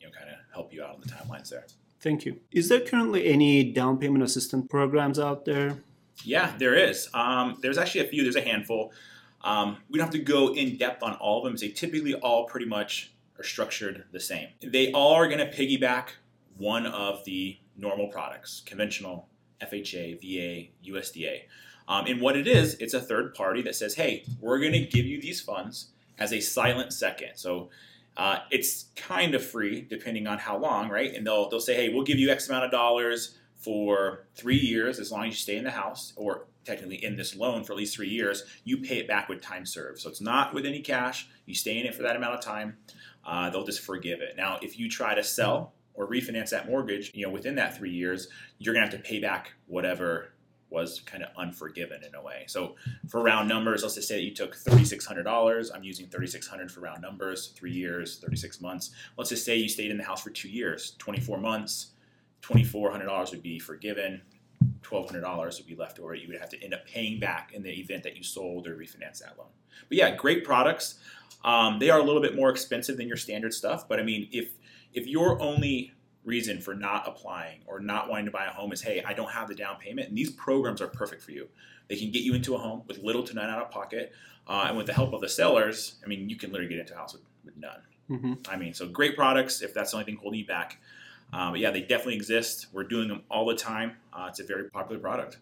you 0.00 0.06
know, 0.06 0.12
kind 0.12 0.30
of 0.30 0.36
help 0.52 0.72
you 0.72 0.82
out 0.82 0.94
on 0.94 1.00
the 1.00 1.08
timelines 1.08 1.48
there. 1.48 1.66
Thank 2.00 2.24
you. 2.24 2.38
Is 2.52 2.68
there 2.68 2.80
currently 2.80 3.26
any 3.26 3.64
down 3.64 3.98
payment 3.98 4.24
assistance 4.24 4.66
programs 4.70 5.18
out 5.18 5.44
there? 5.44 5.78
Yeah, 6.24 6.52
there 6.58 6.74
is. 6.74 7.08
Um, 7.12 7.58
there's 7.60 7.78
actually 7.78 8.02
a 8.02 8.08
few. 8.08 8.22
There's 8.22 8.36
a 8.36 8.40
handful. 8.42 8.92
Um, 9.42 9.78
we 9.88 9.98
don't 9.98 10.06
have 10.06 10.14
to 10.14 10.18
go 10.18 10.54
in 10.54 10.76
depth 10.76 11.02
on 11.02 11.14
all 11.14 11.38
of 11.38 11.44
them. 11.44 11.56
They 11.56 11.68
typically 11.68 12.14
all 12.14 12.44
pretty 12.44 12.66
much 12.66 13.12
are 13.40 13.44
structured 13.44 14.04
the 14.12 14.20
same. 14.20 14.48
They 14.62 14.92
are 14.92 15.26
going 15.26 15.38
to 15.38 15.50
piggyback 15.50 16.10
one 16.58 16.86
of 16.86 17.24
the 17.24 17.58
normal 17.76 18.08
products, 18.08 18.62
conventional 18.66 19.28
FHA, 19.62 20.20
VA, 20.20 20.90
USDA. 20.90 21.40
Um, 21.88 22.06
and 22.06 22.20
what 22.20 22.36
it 22.36 22.46
is, 22.46 22.74
it's 22.74 22.94
a 22.94 23.00
third 23.00 23.34
party 23.34 23.62
that 23.62 23.74
says, 23.74 23.94
hey, 23.94 24.24
we're 24.40 24.60
going 24.60 24.72
to 24.72 24.84
give 24.84 25.06
you 25.06 25.20
these 25.20 25.40
funds 25.40 25.88
as 26.18 26.32
a 26.32 26.40
silent 26.40 26.92
second. 26.92 27.30
So 27.36 27.70
uh, 28.16 28.40
it's 28.50 28.86
kind 28.94 29.34
of 29.34 29.44
free 29.44 29.86
depending 29.88 30.26
on 30.26 30.38
how 30.38 30.58
long, 30.58 30.90
right? 30.90 31.12
And 31.14 31.26
they'll, 31.26 31.48
they'll 31.48 31.60
say, 31.60 31.74
hey, 31.74 31.88
we'll 31.88 32.04
give 32.04 32.18
you 32.18 32.30
X 32.30 32.48
amount 32.48 32.66
of 32.66 32.70
dollars 32.70 33.38
for 33.56 34.26
three 34.34 34.58
years 34.58 34.98
as 34.98 35.10
long 35.10 35.26
as 35.26 35.28
you 35.28 35.36
stay 35.36 35.56
in 35.56 35.64
the 35.64 35.70
house, 35.70 36.12
or 36.16 36.46
technically 36.64 37.02
in 37.02 37.16
this 37.16 37.34
loan 37.34 37.64
for 37.64 37.72
at 37.72 37.78
least 37.78 37.96
three 37.96 38.08
years, 38.08 38.44
you 38.64 38.78
pay 38.78 38.98
it 38.98 39.08
back 39.08 39.28
with 39.28 39.40
time 39.40 39.66
served. 39.66 40.00
So 40.00 40.08
it's 40.08 40.20
not 40.20 40.54
with 40.54 40.66
any 40.66 40.80
cash. 40.80 41.28
You 41.46 41.54
stay 41.54 41.78
in 41.78 41.86
it 41.86 41.94
for 41.94 42.02
that 42.02 42.16
amount 42.16 42.34
of 42.34 42.40
time 42.40 42.76
uh, 43.24 43.50
they'll 43.50 43.64
just 43.64 43.80
forgive 43.80 44.20
it. 44.20 44.36
Now, 44.36 44.58
if 44.62 44.78
you 44.78 44.88
try 44.88 45.14
to 45.14 45.22
sell 45.22 45.74
or 45.94 46.08
refinance 46.08 46.50
that 46.50 46.68
mortgage, 46.68 47.10
you 47.14 47.26
know, 47.26 47.32
within 47.32 47.56
that 47.56 47.76
three 47.76 47.92
years, 47.92 48.28
you're 48.58 48.74
gonna 48.74 48.86
have 48.86 48.94
to 48.94 49.02
pay 49.02 49.20
back 49.20 49.52
whatever 49.66 50.32
was 50.70 51.00
kind 51.00 51.22
of 51.22 51.30
unforgiven 51.36 52.02
in 52.04 52.14
a 52.14 52.22
way. 52.22 52.44
So 52.46 52.76
for 53.08 53.22
round 53.22 53.48
numbers, 53.48 53.82
let's 53.82 53.96
just 53.96 54.08
say 54.08 54.16
that 54.16 54.22
you 54.22 54.32
took 54.32 54.56
$3,600. 54.56 55.70
I'm 55.74 55.82
using 55.82 56.06
3,600 56.06 56.70
for 56.70 56.80
round 56.80 57.02
numbers, 57.02 57.48
three 57.48 57.72
years, 57.72 58.18
36 58.18 58.60
months. 58.60 58.92
Let's 59.16 59.30
just 59.30 59.44
say 59.44 59.56
you 59.56 59.68
stayed 59.68 59.90
in 59.90 59.98
the 59.98 60.04
house 60.04 60.22
for 60.22 60.30
two 60.30 60.48
years, 60.48 60.94
24 60.98 61.38
months, 61.38 61.90
$2,400 62.42 63.30
would 63.32 63.42
be 63.42 63.58
forgiven. 63.58 64.22
$1,200 64.82 65.56
would 65.58 65.66
be 65.66 65.74
left 65.74 65.98
over. 65.98 66.14
You 66.14 66.28
would 66.28 66.40
have 66.40 66.50
to 66.50 66.62
end 66.62 66.74
up 66.74 66.86
paying 66.86 67.20
back 67.20 67.52
in 67.54 67.62
the 67.62 67.70
event 67.70 68.02
that 68.02 68.16
you 68.16 68.22
sold 68.22 68.66
or 68.66 68.76
refinanced 68.76 69.20
that 69.20 69.36
loan. 69.38 69.48
But 69.88 69.98
yeah, 69.98 70.14
great 70.14 70.44
products. 70.44 70.98
Um, 71.44 71.78
they 71.78 71.90
are 71.90 71.98
a 71.98 72.02
little 72.02 72.20
bit 72.20 72.36
more 72.36 72.50
expensive 72.50 72.96
than 72.96 73.08
your 73.08 73.16
standard 73.16 73.54
stuff, 73.54 73.88
but 73.88 73.98
I 73.98 74.02
mean, 74.02 74.28
if 74.32 74.52
if 74.92 75.06
your 75.06 75.40
only 75.40 75.92
reason 76.24 76.60
for 76.60 76.74
not 76.74 77.08
applying 77.08 77.60
or 77.66 77.80
not 77.80 78.08
wanting 78.08 78.26
to 78.26 78.30
buy 78.30 78.44
a 78.44 78.50
home 78.50 78.72
is, 78.72 78.82
hey, 78.82 79.02
I 79.06 79.14
don't 79.14 79.30
have 79.30 79.48
the 79.48 79.54
down 79.54 79.76
payment, 79.78 80.08
and 80.08 80.18
these 80.18 80.30
programs 80.30 80.80
are 80.82 80.88
perfect 80.88 81.22
for 81.22 81.30
you. 81.30 81.48
They 81.88 81.96
can 81.96 82.10
get 82.10 82.22
you 82.22 82.34
into 82.34 82.54
a 82.56 82.58
home 82.58 82.82
with 82.86 82.98
little 82.98 83.22
to 83.22 83.34
none 83.34 83.48
out 83.48 83.62
of 83.62 83.70
pocket, 83.70 84.12
uh, 84.46 84.66
and 84.68 84.76
with 84.76 84.86
the 84.86 84.92
help 84.92 85.14
of 85.14 85.20
the 85.20 85.28
sellers, 85.28 85.96
I 86.04 86.08
mean, 86.08 86.28
you 86.28 86.36
can 86.36 86.50
literally 86.50 86.68
get 86.68 86.80
into 86.80 86.94
a 86.94 86.96
house 86.96 87.14
with, 87.14 87.22
with 87.44 87.56
none. 87.56 87.80
Mm-hmm. 88.10 88.34
I 88.48 88.56
mean, 88.56 88.74
so 88.74 88.88
great 88.88 89.16
products 89.16 89.62
if 89.62 89.72
that's 89.72 89.92
the 89.92 89.96
only 89.96 90.04
thing 90.04 90.16
holding 90.16 90.40
you 90.40 90.46
back. 90.46 90.78
Uh, 91.32 91.50
but 91.50 91.60
yeah, 91.60 91.70
they 91.70 91.80
definitely 91.80 92.16
exist. 92.16 92.66
We're 92.72 92.84
doing 92.84 93.08
them 93.08 93.22
all 93.30 93.46
the 93.46 93.54
time. 93.54 93.96
Uh, 94.12 94.26
it's 94.28 94.40
a 94.40 94.44
very 94.44 94.68
popular 94.70 95.00
product. 95.00 95.38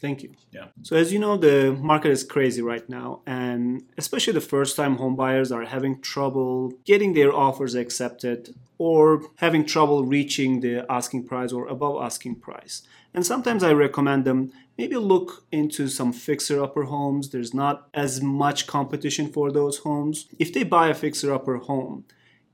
Thank 0.00 0.22
you. 0.22 0.34
Yeah. 0.52 0.66
So 0.82 0.94
as 0.94 1.10
you 1.10 1.18
know, 1.18 1.38
the 1.38 1.72
market 1.72 2.10
is 2.10 2.22
crazy 2.22 2.60
right 2.60 2.86
now, 2.86 3.22
and 3.26 3.82
especially 3.96 4.34
the 4.34 4.42
first-time 4.42 4.96
home 4.96 5.16
buyers 5.16 5.50
are 5.50 5.64
having 5.64 6.02
trouble 6.02 6.72
getting 6.84 7.14
their 7.14 7.32
offers 7.32 7.74
accepted 7.74 8.54
or 8.76 9.22
having 9.36 9.64
trouble 9.64 10.04
reaching 10.04 10.60
the 10.60 10.84
asking 10.90 11.24
price 11.24 11.50
or 11.50 11.66
above 11.66 12.02
asking 12.02 12.36
price. 12.36 12.82
And 13.14 13.24
sometimes 13.24 13.62
I 13.62 13.72
recommend 13.72 14.26
them 14.26 14.52
maybe 14.76 14.96
look 14.96 15.46
into 15.50 15.88
some 15.88 16.12
fixer-upper 16.12 16.84
homes. 16.84 17.30
There's 17.30 17.54
not 17.54 17.88
as 17.94 18.20
much 18.20 18.66
competition 18.66 19.32
for 19.32 19.50
those 19.50 19.78
homes. 19.78 20.26
If 20.38 20.52
they 20.52 20.62
buy 20.62 20.88
a 20.88 20.94
fixer-upper 20.94 21.56
home, 21.56 22.04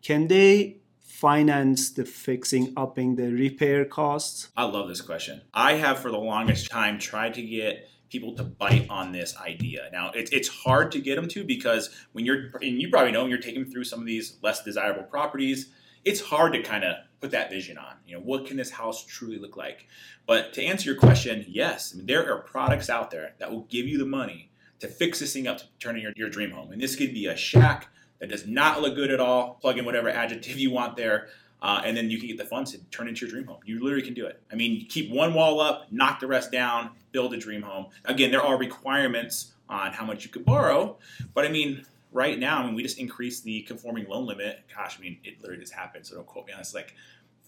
can 0.00 0.28
they 0.28 0.76
finance 1.22 1.92
the 1.92 2.04
fixing, 2.04 2.72
upping 2.76 3.14
the 3.14 3.32
repair 3.32 3.84
costs? 3.84 4.48
I 4.56 4.64
love 4.64 4.88
this 4.88 5.00
question. 5.00 5.40
I 5.54 5.74
have 5.74 6.00
for 6.00 6.10
the 6.10 6.18
longest 6.18 6.68
time 6.68 6.98
tried 6.98 7.34
to 7.34 7.42
get 7.42 7.88
people 8.10 8.34
to 8.34 8.42
bite 8.42 8.88
on 8.90 9.12
this 9.12 9.36
idea. 9.36 9.88
Now, 9.92 10.10
it's, 10.16 10.32
it's 10.32 10.48
hard 10.48 10.90
to 10.92 11.00
get 11.00 11.14
them 11.14 11.28
to 11.28 11.44
because 11.44 11.90
when 12.10 12.26
you're, 12.26 12.50
and 12.60 12.82
you 12.82 12.90
probably 12.90 13.12
know, 13.12 13.20
when 13.20 13.30
you're 13.30 13.38
taking 13.38 13.64
through 13.64 13.84
some 13.84 14.00
of 14.00 14.06
these 14.06 14.36
less 14.42 14.64
desirable 14.64 15.04
properties, 15.04 15.70
it's 16.04 16.20
hard 16.20 16.54
to 16.54 16.62
kind 16.62 16.82
of 16.82 16.96
put 17.20 17.30
that 17.30 17.50
vision 17.50 17.78
on. 17.78 17.94
You 18.04 18.16
know, 18.16 18.22
what 18.24 18.46
can 18.46 18.56
this 18.56 18.72
house 18.72 19.06
truly 19.06 19.38
look 19.38 19.56
like? 19.56 19.86
But 20.26 20.52
to 20.54 20.64
answer 20.64 20.90
your 20.90 20.98
question, 20.98 21.46
yes, 21.48 21.92
I 21.94 21.98
mean, 21.98 22.06
there 22.06 22.28
are 22.34 22.42
products 22.42 22.90
out 22.90 23.12
there 23.12 23.36
that 23.38 23.48
will 23.48 23.62
give 23.70 23.86
you 23.86 23.96
the 23.96 24.06
money 24.06 24.50
to 24.80 24.88
fix 24.88 25.20
this 25.20 25.34
thing 25.34 25.46
up 25.46 25.58
to 25.58 25.64
turn 25.78 25.94
in 25.94 26.02
your, 26.02 26.12
your 26.16 26.30
dream 26.30 26.50
home. 26.50 26.72
And 26.72 26.82
this 26.82 26.96
could 26.96 27.14
be 27.14 27.26
a 27.26 27.36
shack 27.36 27.86
that 28.22 28.30
does 28.30 28.46
not 28.46 28.80
look 28.80 28.94
good 28.94 29.10
at 29.10 29.18
all. 29.20 29.58
Plug 29.60 29.76
in 29.78 29.84
whatever 29.84 30.08
adjective 30.08 30.56
you 30.56 30.70
want 30.70 30.96
there. 30.96 31.26
uh, 31.60 31.80
and 31.84 31.96
then 31.96 32.10
you 32.10 32.18
can 32.18 32.28
get 32.28 32.38
the 32.38 32.44
funds 32.44 32.72
to 32.72 32.78
turn 32.90 33.06
into 33.08 33.24
your 33.24 33.30
dream 33.30 33.46
home. 33.46 33.58
You 33.64 33.82
literally 33.82 34.04
can 34.04 34.14
do 34.14 34.26
it. 34.26 34.40
I 34.50 34.56
mean, 34.56 34.86
keep 34.88 35.10
one 35.10 35.32
wall 35.32 35.60
up, 35.60 35.90
knock 35.92 36.18
the 36.20 36.26
rest 36.26 36.50
down, 36.50 36.90
build 37.12 37.32
a 37.34 37.36
dream 37.36 37.62
home. 37.62 37.86
Again, 38.04 38.30
there 38.32 38.42
are 38.42 38.56
requirements 38.58 39.52
on 39.68 39.92
how 39.92 40.04
much 40.04 40.24
you 40.24 40.30
could 40.30 40.44
borrow, 40.44 40.98
but 41.34 41.44
I 41.44 41.48
mean, 41.48 41.84
right 42.10 42.38
now, 42.38 42.58
I 42.60 42.66
mean, 42.66 42.74
we 42.74 42.82
just 42.82 42.98
increased 42.98 43.44
the 43.44 43.62
conforming 43.62 44.06
loan 44.08 44.26
limit. 44.26 44.60
Gosh, 44.76 44.98
I 44.98 45.02
mean, 45.02 45.18
it 45.24 45.40
literally 45.40 45.60
just 45.62 45.72
happened, 45.72 46.04
so 46.06 46.16
don't 46.16 46.26
quote 46.26 46.46
me 46.46 46.52
on 46.52 46.58
this. 46.58 46.74
Like 46.74 46.94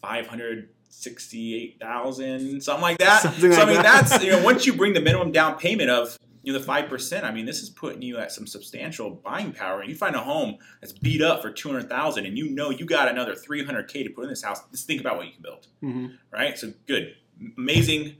five 0.00 0.26
hundred 0.28 0.68
sixty-eight 0.90 1.78
thousand, 1.80 2.62
something 2.62 2.82
like 2.82 2.98
that. 2.98 3.22
Something 3.22 3.52
so 3.52 3.58
like 3.58 3.68
I 3.68 3.72
mean, 3.72 3.82
that. 3.82 4.06
that's 4.08 4.24
you 4.24 4.30
know, 4.30 4.42
once 4.50 4.64
you 4.64 4.74
bring 4.74 4.92
the 4.92 5.00
minimum 5.00 5.32
down 5.32 5.58
payment 5.58 5.90
of 5.90 6.16
you 6.44 6.52
know 6.52 6.58
the 6.58 6.64
five 6.64 6.88
percent, 6.88 7.24
I 7.24 7.32
mean, 7.32 7.46
this 7.46 7.62
is 7.62 7.70
putting 7.70 8.02
you 8.02 8.18
at 8.18 8.30
some 8.30 8.46
substantial 8.46 9.10
buying 9.10 9.52
power. 9.52 9.80
And 9.80 9.88
you 9.88 9.96
find 9.96 10.14
a 10.14 10.20
home 10.20 10.58
that's 10.80 10.92
beat 10.92 11.22
up 11.22 11.42
for 11.42 11.50
two 11.50 11.70
hundred 11.70 11.88
thousand, 11.88 12.26
and 12.26 12.36
you 12.36 12.50
know 12.50 12.70
you 12.70 12.84
got 12.84 13.08
another 13.08 13.34
three 13.34 13.64
hundred 13.64 13.88
k 13.88 14.02
to 14.02 14.10
put 14.10 14.24
in 14.24 14.30
this 14.30 14.42
house. 14.42 14.60
Just 14.70 14.86
think 14.86 15.00
about 15.00 15.16
what 15.16 15.26
you 15.26 15.32
can 15.32 15.42
build, 15.42 15.66
hmm 15.80 16.06
right? 16.30 16.58
So 16.58 16.72
good, 16.86 17.16
amazing 17.56 18.16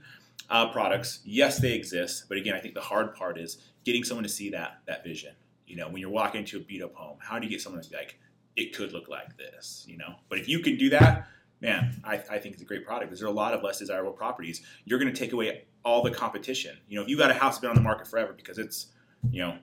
uh, 0.49 0.71
products. 0.71 1.19
Yes, 1.23 1.59
they 1.59 1.73
exist, 1.73 2.25
but 2.27 2.37
again, 2.37 2.55
I 2.55 2.59
think 2.59 2.73
the 2.73 2.81
hard 2.81 3.13
part 3.15 3.37
is 3.37 3.59
getting 3.83 4.03
someone 4.03 4.23
to 4.23 4.29
see 4.29 4.49
that 4.49 4.79
that 4.87 5.03
vision. 5.03 5.33
You 5.67 5.75
know, 5.75 5.87
when 5.87 5.97
you're 5.97 6.09
walking 6.09 6.41
into 6.41 6.57
a 6.57 6.61
beat 6.61 6.81
up 6.81 6.95
home, 6.95 7.17
how 7.19 7.39
do 7.39 7.45
you 7.45 7.51
get 7.51 7.61
someone 7.61 7.81
to 7.81 7.89
be 7.89 7.95
like, 7.95 8.19
it 8.55 8.75
could 8.75 8.91
look 8.91 9.07
like 9.07 9.37
this? 9.37 9.85
You 9.87 9.97
know, 9.97 10.15
but 10.29 10.39
if 10.39 10.47
you 10.47 10.59
can 10.59 10.77
do 10.77 10.89
that, 10.89 11.27
man, 11.61 11.99
I, 12.03 12.15
I 12.29 12.39
think 12.39 12.53
it's 12.53 12.61
a 12.61 12.65
great 12.65 12.85
product 12.85 13.09
because 13.09 13.19
there 13.19 13.27
are 13.27 13.31
a 13.31 13.35
lot 13.35 13.53
of 13.53 13.63
less 13.63 13.79
desirable 13.79 14.11
properties. 14.11 14.61
You're 14.85 14.99
going 14.99 15.11
to 15.11 15.17
take 15.17 15.33
away 15.33 15.63
all 15.83 16.01
the 16.01 16.11
competition. 16.11 16.77
You 16.87 16.97
know, 16.97 17.03
if 17.03 17.09
you 17.09 17.17
got 17.17 17.31
a 17.31 17.33
house 17.33 17.53
that's 17.55 17.59
been 17.59 17.69
on 17.69 17.75
the 17.75 17.81
market 17.81 18.07
forever 18.07 18.33
because 18.33 18.57
it's, 18.57 18.87
you 19.31 19.41
know, 19.41 19.57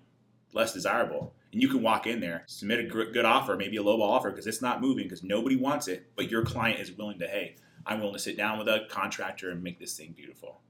less 0.52 0.72
desirable, 0.72 1.34
and 1.52 1.60
you 1.62 1.68
can 1.68 1.82
walk 1.82 2.06
in 2.06 2.20
there, 2.20 2.44
submit 2.46 2.80
a 2.80 2.84
gr- 2.84 3.10
good 3.12 3.24
offer, 3.24 3.56
maybe 3.56 3.76
a 3.76 3.82
lowball 3.82 4.08
offer 4.08 4.30
because 4.30 4.46
it's 4.46 4.62
not 4.62 4.80
moving 4.80 5.04
because 5.04 5.22
nobody 5.22 5.56
wants 5.56 5.88
it, 5.88 6.10
but 6.16 6.30
your 6.30 6.44
client 6.44 6.80
is 6.80 6.92
willing 6.92 7.18
to, 7.18 7.26
hey, 7.26 7.56
I'm 7.86 7.98
willing 8.00 8.14
to 8.14 8.20
sit 8.20 8.36
down 8.36 8.58
with 8.58 8.68
a 8.68 8.86
contractor 8.88 9.50
and 9.50 9.62
make 9.62 9.78
this 9.78 9.96
thing 9.96 10.12
beautiful. 10.16 10.60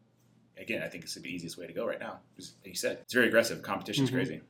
Again, 0.59 0.83
I 0.83 0.89
think 0.89 1.05
it's 1.05 1.15
the 1.15 1.27
easiest 1.27 1.59
way 1.59 1.67
to 1.67 1.73
go 1.73 1.87
right 1.87 2.01
now. 2.01 2.21
Because, 2.35 2.55
like 2.63 2.69
you 2.69 2.75
said, 2.75 2.99
it's 3.03 3.15
very 3.15 3.27
aggressive. 3.29 3.63
Competition's 3.63 4.11
Mhm. 4.11 4.15
crazy. 4.15 4.41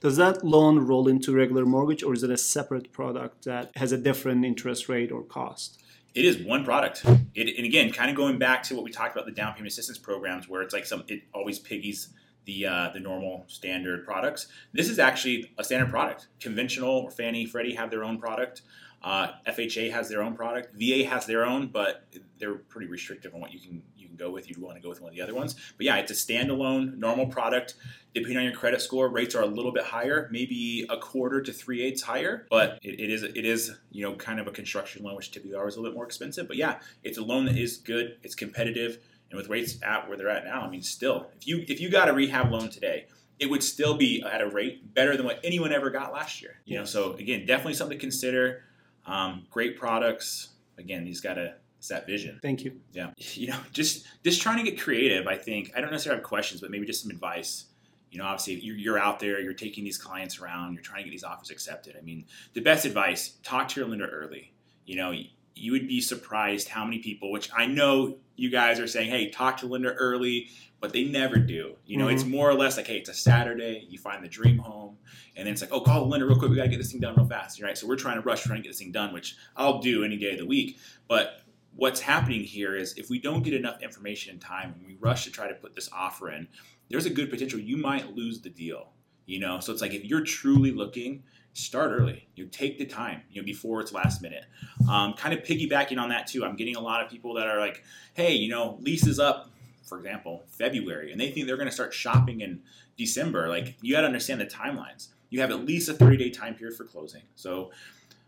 Does 0.00 0.16
that 0.16 0.44
loan 0.44 0.78
roll 0.78 1.06
into 1.08 1.34
regular 1.34 1.66
mortgage, 1.66 2.02
or 2.02 2.14
is 2.14 2.22
it 2.22 2.30
a 2.30 2.36
separate 2.36 2.90
product 2.90 3.44
that 3.44 3.70
has 3.76 3.92
a 3.92 3.98
different 3.98 4.44
interest 4.44 4.88
rate 4.88 5.12
or 5.12 5.22
cost? 5.22 5.82
It 6.14 6.24
is 6.24 6.38
one 6.38 6.64
product. 6.64 7.04
It, 7.34 7.56
and 7.56 7.64
again, 7.64 7.92
kind 7.92 8.10
of 8.10 8.16
going 8.16 8.38
back 8.38 8.62
to 8.64 8.74
what 8.74 8.84
we 8.84 8.90
talked 8.90 9.14
about 9.14 9.26
the 9.26 9.32
down 9.32 9.52
payment 9.52 9.68
assistance 9.68 9.98
programs, 9.98 10.48
where 10.48 10.62
it's 10.62 10.74
like 10.74 10.86
some 10.86 11.04
it 11.08 11.22
always 11.32 11.58
piggies 11.58 12.12
the 12.44 12.66
uh, 12.66 12.90
the 12.92 13.00
normal 13.00 13.44
standard 13.46 14.04
products. 14.04 14.48
This 14.72 14.88
is 14.88 14.98
actually 14.98 15.52
a 15.58 15.64
standard 15.64 15.90
product. 15.90 16.28
Conventional, 16.40 16.90
or 16.90 17.10
Fannie, 17.10 17.46
Freddie 17.46 17.74
have 17.74 17.90
their 17.90 18.04
own 18.04 18.18
product. 18.18 18.62
Uh, 19.02 19.28
FHA 19.46 19.92
has 19.92 20.08
their 20.08 20.22
own 20.22 20.34
product. 20.34 20.74
VA 20.74 21.04
has 21.04 21.24
their 21.26 21.46
own, 21.46 21.68
but 21.68 22.04
they're 22.38 22.56
pretty 22.56 22.86
restrictive 22.86 23.34
on 23.34 23.40
what 23.40 23.52
you 23.52 23.60
can 23.60 23.82
can 24.10 24.16
go 24.16 24.30
with. 24.30 24.48
You'd 24.48 24.58
want 24.58 24.76
to 24.76 24.82
go 24.82 24.88
with 24.88 25.00
one 25.00 25.10
of 25.10 25.16
the 25.16 25.22
other 25.22 25.34
ones. 25.34 25.54
But 25.76 25.86
yeah, 25.86 25.96
it's 25.96 26.10
a 26.10 26.14
standalone 26.14 26.98
normal 26.98 27.26
product. 27.26 27.74
Depending 28.12 28.38
on 28.38 28.44
your 28.44 28.52
credit 28.54 28.80
score, 28.80 29.08
rates 29.08 29.36
are 29.36 29.42
a 29.42 29.46
little 29.46 29.72
bit 29.72 29.84
higher, 29.84 30.28
maybe 30.32 30.84
a 30.90 30.96
quarter 30.96 31.40
to 31.40 31.52
three 31.52 31.82
eighths 31.82 32.02
higher. 32.02 32.46
But 32.50 32.78
it, 32.82 33.00
it 33.00 33.10
is 33.10 33.22
it 33.22 33.46
is 33.46 33.72
you 33.90 34.02
know 34.04 34.14
kind 34.16 34.40
of 34.40 34.46
a 34.46 34.50
construction 34.50 35.04
loan, 35.04 35.16
which 35.16 35.30
typically 35.30 35.56
are 35.56 35.64
a 35.64 35.68
little 35.68 35.84
bit 35.84 35.94
more 35.94 36.04
expensive. 36.04 36.48
But 36.48 36.56
yeah, 36.56 36.80
it's 37.04 37.18
a 37.18 37.22
loan 37.22 37.44
that 37.46 37.56
is 37.56 37.76
good. 37.76 38.16
It's 38.22 38.34
competitive, 38.34 38.98
and 39.30 39.38
with 39.38 39.48
rates 39.48 39.78
at 39.82 40.08
where 40.08 40.18
they're 40.18 40.28
at 40.28 40.44
now, 40.44 40.62
I 40.62 40.68
mean, 40.68 40.82
still, 40.82 41.30
if 41.36 41.46
you 41.46 41.64
if 41.68 41.80
you 41.80 41.88
got 41.88 42.08
a 42.08 42.12
rehab 42.12 42.50
loan 42.50 42.68
today, 42.68 43.06
it 43.38 43.48
would 43.48 43.62
still 43.62 43.96
be 43.96 44.22
at 44.22 44.40
a 44.40 44.48
rate 44.48 44.92
better 44.92 45.16
than 45.16 45.24
what 45.24 45.40
anyone 45.44 45.72
ever 45.72 45.90
got 45.90 46.12
last 46.12 46.42
year. 46.42 46.56
You 46.64 46.78
know, 46.78 46.84
so 46.84 47.14
again, 47.14 47.46
definitely 47.46 47.74
something 47.74 47.96
to 47.96 48.00
consider. 48.00 48.64
Um, 49.06 49.46
great 49.50 49.78
products. 49.78 50.50
Again, 50.78 51.04
these 51.04 51.20
got 51.20 51.34
to 51.34 51.54
it's 51.80 51.88
that 51.88 52.06
vision. 52.06 52.38
Thank 52.42 52.62
you. 52.62 52.78
Yeah, 52.92 53.10
you 53.16 53.48
know, 53.48 53.58
just 53.72 54.06
just 54.22 54.42
trying 54.42 54.62
to 54.62 54.70
get 54.70 54.78
creative. 54.78 55.26
I 55.26 55.36
think 55.36 55.72
I 55.74 55.80
don't 55.80 55.90
necessarily 55.90 56.20
have 56.20 56.28
questions, 56.28 56.60
but 56.60 56.70
maybe 56.70 56.84
just 56.84 57.02
some 57.02 57.10
advice. 57.10 57.64
You 58.10 58.18
know, 58.18 58.26
obviously 58.26 58.54
you're, 58.56 58.76
you're 58.76 58.98
out 58.98 59.18
there, 59.18 59.40
you're 59.40 59.54
taking 59.54 59.82
these 59.84 59.96
clients 59.96 60.40
around, 60.40 60.74
you're 60.74 60.82
trying 60.82 60.98
to 60.98 61.04
get 61.04 61.12
these 61.12 61.24
offers 61.24 61.50
accepted. 61.50 61.96
I 61.96 62.02
mean, 62.02 62.26
the 62.52 62.60
best 62.60 62.84
advice: 62.84 63.38
talk 63.42 63.68
to 63.68 63.80
your 63.80 63.88
lender 63.88 64.08
early. 64.08 64.52
You 64.84 64.96
know, 64.96 65.14
you, 65.54 65.72
would 65.72 65.88
be 65.88 66.02
surprised 66.02 66.68
how 66.68 66.84
many 66.84 66.98
people, 66.98 67.30
which 67.30 67.50
I 67.56 67.64
know 67.64 68.18
you 68.36 68.50
guys 68.50 68.78
are 68.78 68.86
saying, 68.86 69.08
hey, 69.08 69.30
talk 69.30 69.58
to 69.58 69.66
lender 69.66 69.94
early, 69.94 70.48
but 70.80 70.92
they 70.92 71.04
never 71.04 71.36
do. 71.36 71.76
You 71.86 71.96
know, 71.96 72.08
it's 72.08 72.22
mm-hmm. 72.24 72.32
more 72.32 72.50
or 72.50 72.54
less 72.54 72.76
like, 72.76 72.88
hey, 72.88 72.96
it's 72.96 73.08
a 73.08 73.14
Saturday, 73.14 73.86
you 73.88 73.98
find 73.98 74.22
the 74.24 74.28
dream 74.28 74.58
home, 74.58 74.98
and 75.36 75.46
then 75.46 75.52
it's 75.52 75.62
like, 75.62 75.72
oh, 75.72 75.80
call 75.80 76.00
the 76.00 76.10
lender 76.10 76.26
real 76.26 76.38
quick, 76.38 76.50
we 76.50 76.56
gotta 76.56 76.68
get 76.68 76.78
this 76.78 76.92
thing 76.92 77.00
done 77.00 77.14
real 77.14 77.26
fast, 77.26 77.62
right? 77.62 77.78
So 77.78 77.86
we're 77.86 77.96
trying 77.96 78.16
to 78.16 78.22
rush, 78.22 78.42
trying 78.42 78.58
to 78.58 78.62
get 78.62 78.70
this 78.70 78.78
thing 78.80 78.92
done, 78.92 79.14
which 79.14 79.36
I'll 79.56 79.80
do 79.80 80.04
any 80.04 80.18
day 80.18 80.32
of 80.32 80.38
the 80.38 80.46
week. 80.46 80.78
But 81.06 81.40
what's 81.74 82.00
happening 82.00 82.42
here 82.42 82.74
is 82.76 82.94
if 82.96 83.10
we 83.10 83.18
don't 83.18 83.42
get 83.42 83.54
enough 83.54 83.82
information 83.82 84.34
in 84.34 84.40
time 84.40 84.74
and 84.76 84.86
we 84.86 84.96
rush 85.00 85.24
to 85.24 85.30
try 85.30 85.48
to 85.48 85.54
put 85.54 85.74
this 85.74 85.88
offer 85.92 86.30
in, 86.30 86.48
there's 86.88 87.06
a 87.06 87.10
good 87.10 87.30
potential 87.30 87.58
you 87.58 87.76
might 87.76 88.14
lose 88.14 88.40
the 88.40 88.50
deal. 88.50 88.88
You 89.26 89.38
know, 89.38 89.60
so 89.60 89.72
it's 89.72 89.80
like 89.80 89.94
if 89.94 90.04
you're 90.04 90.24
truly 90.24 90.72
looking, 90.72 91.22
start 91.52 91.92
early. 91.92 92.28
You 92.34 92.46
take 92.46 92.78
the 92.78 92.86
time, 92.86 93.22
you 93.30 93.40
know, 93.40 93.44
before 93.44 93.80
it's 93.80 93.92
last 93.92 94.22
minute. 94.22 94.44
Um, 94.90 95.14
kind 95.14 95.32
of 95.32 95.44
piggybacking 95.44 95.98
on 95.98 96.08
that 96.08 96.26
too. 96.26 96.44
I'm 96.44 96.56
getting 96.56 96.76
a 96.76 96.80
lot 96.80 97.02
of 97.04 97.10
people 97.10 97.34
that 97.34 97.46
are 97.46 97.60
like, 97.60 97.84
hey, 98.14 98.32
you 98.32 98.48
know, 98.48 98.78
lease 98.80 99.06
is 99.06 99.20
up, 99.20 99.50
for 99.84 99.98
example, 99.98 100.44
February, 100.48 101.12
and 101.12 101.20
they 101.20 101.30
think 101.30 101.46
they're 101.46 101.56
going 101.56 101.68
to 101.68 101.74
start 101.74 101.94
shopping 101.94 102.40
in 102.40 102.60
December. 102.96 103.48
Like 103.48 103.76
you 103.82 103.94
got 103.94 104.00
to 104.02 104.06
understand 104.06 104.40
the 104.40 104.46
timelines. 104.46 105.08
You 105.28 105.40
have 105.40 105.50
at 105.50 105.64
least 105.64 105.88
a 105.88 105.94
30 105.94 106.16
day 106.16 106.30
time 106.30 106.54
period 106.54 106.76
for 106.76 106.84
closing. 106.84 107.22
So 107.36 107.70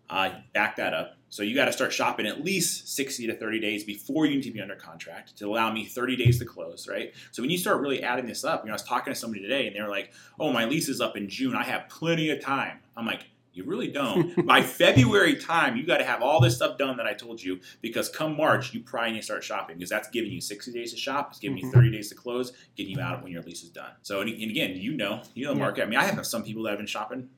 uh, 0.09 0.31
back 0.53 0.77
that 0.77 0.95
up. 0.95 1.17
So 1.33 1.43
you 1.43 1.55
got 1.55 1.65
to 1.65 1.73
start 1.73 1.95
shopping 1.95 2.27
at 2.27 2.45
least 2.45 2.95
60 2.95 3.27
to 3.29 3.35
30 3.35 3.59
days 3.59 3.85
before 3.85 4.27
you 4.27 4.35
need 4.35 4.43
to 4.43 4.51
be 4.51 4.61
under 4.61 4.77
contract 4.77 5.35
to 5.39 5.47
allow 5.47 5.73
me 5.73 5.87
30 5.87 6.15
days 6.15 6.39
to 6.41 6.45
close, 6.45 6.87
right? 6.87 7.15
So 7.31 7.43
when 7.43 7.49
you 7.49 7.57
start 7.57 7.81
really 7.81 8.03
adding 8.03 8.27
this 8.27 8.45
up, 8.45 8.61
you 8.63 8.67
know, 8.67 8.73
I 8.73 8.75
was 8.75 8.83
talking 8.83 9.15
to 9.15 9.19
somebody 9.19 9.41
today 9.41 9.67
and 9.67 9.75
they 9.75 9.81
were 9.81 9.89
like, 9.89 10.13
oh, 10.39 10.53
my 10.53 10.67
lease 10.67 10.91
is 10.91 11.01
up 11.01 11.17
in 11.17 11.31
June. 11.31 11.55
I 11.57 11.63
have 11.63 11.89
plenty 11.89 12.29
of 12.29 12.43
time. 12.43 12.81
I'm 12.99 13.07
like, 13.07 13.25
you 13.55 13.65
really 13.65 13.89
don't. 13.89 14.45
By 14.47 14.61
February 14.61 15.37
time, 15.37 15.75
you 15.79 15.87
got 15.87 15.99
to 15.99 16.05
have 16.05 16.21
all 16.21 16.39
this 16.39 16.55
stuff 16.57 16.77
done 16.77 16.99
that 16.99 17.07
I 17.07 17.15
told 17.15 17.43
you 17.43 17.61
because 17.81 18.11
come 18.11 18.37
March, 18.37 18.75
you 18.75 18.81
probably 18.81 19.13
need 19.13 19.21
to 19.21 19.25
start 19.25 19.43
shopping 19.43 19.79
because 19.79 19.89
that's 19.89 20.11
giving 20.11 20.33
you 20.33 20.41
60 20.43 20.71
days 20.71 20.93
to 20.93 20.99
shop. 20.99 21.29
It's 21.31 21.39
giving 21.39 21.57
you 21.57 21.65
Mhm. 21.67 21.73
30 21.73 21.91
days 21.93 22.11
to 22.11 22.15
close, 22.15 22.53
getting 22.77 22.93
you 22.93 23.01
out 23.01 23.23
when 23.23 23.33
your 23.33 23.41
lease 23.43 23.63
is 23.63 23.71
done. 23.71 23.93
So, 24.03 24.21
and 24.21 24.29
and 24.29 24.51
again, 24.51 24.77
you 24.77 24.93
know, 24.99 25.23
you 25.35 25.47
know 25.47 25.53
the 25.55 25.59
Yeah. 25.61 25.65
market. 25.65 25.83
I 25.85 25.87
mean, 25.87 25.99
I 25.99 26.05
have 26.05 26.27
some 26.27 26.45
people 26.45 26.63
that 26.65 26.71
have 26.73 26.79
been 26.79 26.87
shopping, 26.87 27.31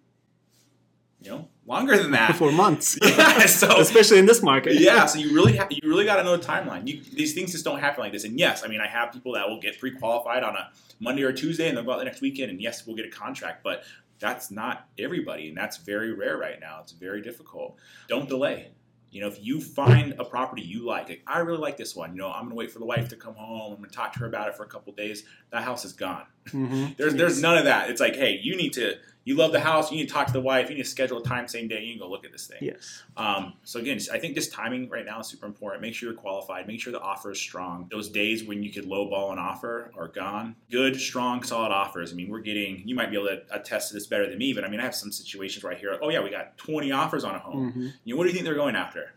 you 1.25 1.31
know, 1.31 1.49
longer 1.67 1.97
than 1.97 2.11
that. 2.13 2.37
For 2.37 2.53
months. 2.53 2.99
Yeah, 3.03 3.47
so 3.47 3.81
Especially 3.81 4.19
in 4.19 4.27
this 4.27 4.43
market. 4.43 4.75
yeah, 4.75 5.07
so 5.07 5.19
you 5.19 5.35
really 5.35 5.57
have 5.57 5.71
you 5.73 5.81
really 5.89 6.05
got 6.05 6.17
to 6.17 6.23
know 6.25 6.37
the 6.37 6.45
timeline. 6.45 6.87
You, 6.87 7.01
these 7.13 7.33
things 7.35 7.53
just 7.53 7.65
don't 7.65 7.81
happen 7.81 8.03
like 8.03 8.13
this. 8.13 8.25
And 8.25 8.39
yes, 8.39 8.63
I 8.65 8.69
mean, 8.69 8.81
I 8.81 8.87
have 8.87 9.13
people 9.13 9.33
that 9.33 9.49
will 9.49 9.61
get 9.61 9.79
pre-qualified 9.79 10.43
on 10.43 10.55
a 10.57 10.71
Monday 11.01 11.23
or 11.23 11.33
Tuesday, 11.33 11.69
and 11.69 11.77
they'll 11.77 11.85
go 11.85 11.93
out 11.93 11.99
the 11.99 12.05
next 12.05 12.21
weekend, 12.21 12.51
and 12.51 12.61
yes, 12.61 12.87
we'll 12.87 12.97
get 12.97 13.07
a 13.07 13.11
contract. 13.11 13.63
But 13.65 13.85
that's 14.19 14.51
not 14.51 14.87
everybody, 14.99 15.49
and 15.49 15.57
that's 15.57 15.79
very 15.79 16.13
rare 16.13 16.37
right 16.37 16.61
now. 16.61 16.79
It's 16.83 16.93
very 16.93 17.21
difficult. 17.23 17.77
Don't 18.09 18.29
delay. 18.29 18.71
You 19.11 19.21
know, 19.21 19.29
if 19.29 19.39
you 19.45 19.61
find 19.61 20.15
a 20.19 20.25
property 20.25 20.63
you 20.63 20.85
like, 20.85 21.09
like 21.09 21.23
I 21.27 21.39
really 21.39 21.59
like 21.59 21.77
this 21.77 21.95
one. 21.95 22.13
You 22.13 22.19
know, 22.19 22.31
I'm 22.33 22.45
gonna 22.45 22.57
wait 22.57 22.73
for 22.73 22.81
the 22.81 22.85
wife 22.85 23.09
to 23.11 23.17
come 23.17 23.35
home. 23.37 23.73
I'm 23.75 23.79
gonna 23.79 23.89
talk 23.89 24.13
to 24.15 24.19
her 24.21 24.27
about 24.27 24.49
it 24.49 24.57
for 24.57 24.65
a 24.65 24.69
couple 24.69 24.93
days. 24.93 25.25
That 25.51 25.63
house 25.63 25.85
is 25.85 25.93
gone. 25.93 26.27
Mhm. 26.49 26.97
There's 26.99 27.15
there's 27.15 27.41
none 27.41 27.57
of 27.57 27.65
that. 27.65 27.91
It's 27.91 28.01
like, 28.01 28.17
hey, 28.17 28.41
you 28.43 28.57
need 28.57 28.73
to. 28.75 28.95
You 29.27 29.37
love 29.37 29.53
the 29.53 29.61
house. 29.61 29.91
You 29.91 29.97
need 29.99 30.09
to 30.09 30.13
talk 30.15 30.27
to 30.27 30.33
the 30.35 30.41
wife. 30.41 30.69
You 30.69 30.77
need 30.77 30.83
to 30.83 30.89
schedule 30.89 31.19
a 31.19 31.23
time 31.25 31.49
same 31.49 31.67
day. 31.67 31.83
You 31.83 31.95
can 31.95 32.01
go 32.01 32.11
look 32.11 32.27
at 32.27 32.33
this 32.33 32.47
thing. 32.47 32.59
Yes. 32.61 33.03
Um, 33.17 33.55
so 33.65 33.81
again, 33.81 33.99
I 34.13 34.19
think 34.19 34.35
this 34.35 34.49
timing 34.51 34.91
right 34.91 35.07
now 35.07 35.21
is 35.21 35.29
super 35.29 35.47
important. 35.47 35.81
Make 35.81 35.95
sure 35.95 36.11
you're 36.11 36.19
qualified. 36.19 36.67
Make 36.69 36.79
sure 36.81 36.93
the 36.93 37.01
offer 37.01 37.31
is 37.31 37.39
strong. 37.41 37.89
Those 37.91 38.11
days 38.11 38.45
when 38.45 38.63
you 38.63 38.71
could 38.71 38.85
lowball 38.85 39.33
an 39.33 39.39
offer 39.39 39.91
are 39.97 40.09
gone. 40.09 40.57
Good, 40.71 41.01
strong, 41.01 41.43
solid 41.43 41.73
offers. 41.73 42.13
I 42.13 42.17
mean, 42.17 42.29
we're 42.29 42.41
getting. 42.41 42.83
You 42.87 42.95
might 42.95 43.11
be 43.11 43.17
able 43.17 43.29
to 43.29 43.43
attest 43.51 43.89
to 43.89 43.95
this 43.95 44.07
better 44.07 44.29
than 44.29 44.37
me, 44.39 44.53
but 44.53 44.63
I 44.63 44.69
mean, 44.69 44.81
I 44.81 44.85
have 44.85 44.95
some 44.95 45.11
situations 45.11 45.65
where 45.65 45.73
I 45.73 45.77
hear, 45.77 45.99
"Oh 46.03 46.11
yeah, 46.11 46.21
we 46.23 46.29
got 46.31 46.59
20 46.59 46.93
offers 46.93 47.25
on 47.25 47.35
a 47.35 47.39
home." 47.39 47.73
Mhm. 47.73 47.93
You 48.05 48.15
know, 48.15 48.19
what 48.19 48.25
do 48.25 48.29
you 48.29 48.35
think 48.35 48.45
they're 48.45 48.55
going 48.55 48.77
after? 48.77 49.15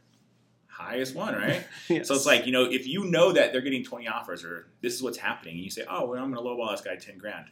Highest 0.68 1.16
one, 1.16 1.34
right? 1.36 1.66
Yes. 1.90 2.08
So 2.08 2.14
it's 2.16 2.26
like 2.26 2.46
you 2.46 2.52
know, 2.52 2.64
if 2.64 2.88
you 2.88 3.04
know 3.06 3.32
that 3.34 3.52
they're 3.52 3.62
getting 3.62 3.84
20 3.84 4.08
offers, 4.08 4.46
or 4.46 4.68
this 4.82 4.94
is 4.94 5.02
what's 5.04 5.18
happening, 5.18 5.56
and 5.56 5.64
you 5.64 5.70
say, 5.72 5.84
"Oh, 5.90 6.06
well, 6.06 6.24
I'm 6.24 6.32
going 6.32 6.42
to 6.44 6.50
lowball 6.50 6.72
this 6.72 6.82
guy 6.82 6.96
10 6.96 7.18
grand," 7.18 7.48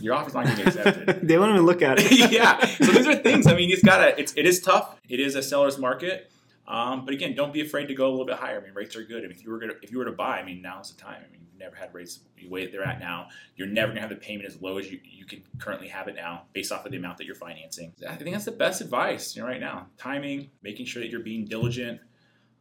your 0.00 0.14
offer's 0.14 0.34
not 0.34 0.44
going 0.44 0.56
to 0.56 0.62
be 0.62 0.68
accepted. 0.68 1.20
they 1.28 1.38
won't 1.38 1.52
even 1.52 1.66
look 1.66 1.82
at 1.82 1.98
it. 1.98 2.30
yeah. 2.32 2.64
So 2.64 2.92
these 2.92 3.06
are 3.06 3.16
things. 3.16 3.46
I 3.46 3.54
mean, 3.54 3.70
it's 3.70 3.82
gotta. 3.82 4.18
It's 4.18 4.32
it 4.36 4.46
is 4.46 4.60
tough. 4.60 4.96
It 5.08 5.20
is 5.20 5.34
a 5.34 5.42
seller's 5.42 5.78
market. 5.78 6.30
Um, 6.66 7.04
but 7.04 7.12
again, 7.12 7.34
don't 7.34 7.52
be 7.52 7.60
afraid 7.60 7.86
to 7.88 7.94
go 7.94 8.06
a 8.06 8.10
little 8.10 8.24
bit 8.24 8.36
higher. 8.36 8.60
I 8.60 8.62
mean, 8.62 8.72
rates 8.74 8.96
are 8.96 9.02
good. 9.02 9.18
I 9.18 9.22
mean, 9.22 9.32
if 9.32 9.44
you 9.44 9.50
were 9.50 9.58
gonna 9.58 9.74
if 9.82 9.90
you 9.90 9.98
were 9.98 10.04
to 10.04 10.12
buy, 10.12 10.38
I 10.38 10.44
mean, 10.44 10.62
now's 10.62 10.92
the 10.92 11.00
time. 11.00 11.22
I 11.26 11.30
mean, 11.30 11.40
you've 11.42 11.58
never 11.58 11.76
had 11.76 11.92
rates 11.92 12.20
the 12.36 12.48
way 12.48 12.66
they're 12.66 12.84
at 12.84 13.00
now. 13.00 13.28
You're 13.56 13.68
never 13.68 13.88
gonna 13.88 14.00
have 14.00 14.10
the 14.10 14.16
payment 14.16 14.48
as 14.48 14.60
low 14.62 14.78
as 14.78 14.90
you, 14.90 15.00
you 15.02 15.24
can 15.24 15.42
currently 15.58 15.88
have 15.88 16.08
it 16.08 16.14
now, 16.14 16.44
based 16.52 16.72
off 16.72 16.86
of 16.86 16.92
the 16.92 16.98
amount 16.98 17.18
that 17.18 17.26
you're 17.26 17.34
financing. 17.34 17.92
I 18.08 18.14
think 18.14 18.32
that's 18.32 18.44
the 18.44 18.52
best 18.52 18.80
advice, 18.80 19.34
you 19.34 19.42
know, 19.42 19.48
right 19.48 19.60
now. 19.60 19.86
Timing, 19.98 20.50
making 20.62 20.86
sure 20.86 21.02
that 21.02 21.10
you're 21.10 21.20
being 21.20 21.44
diligent. 21.44 22.00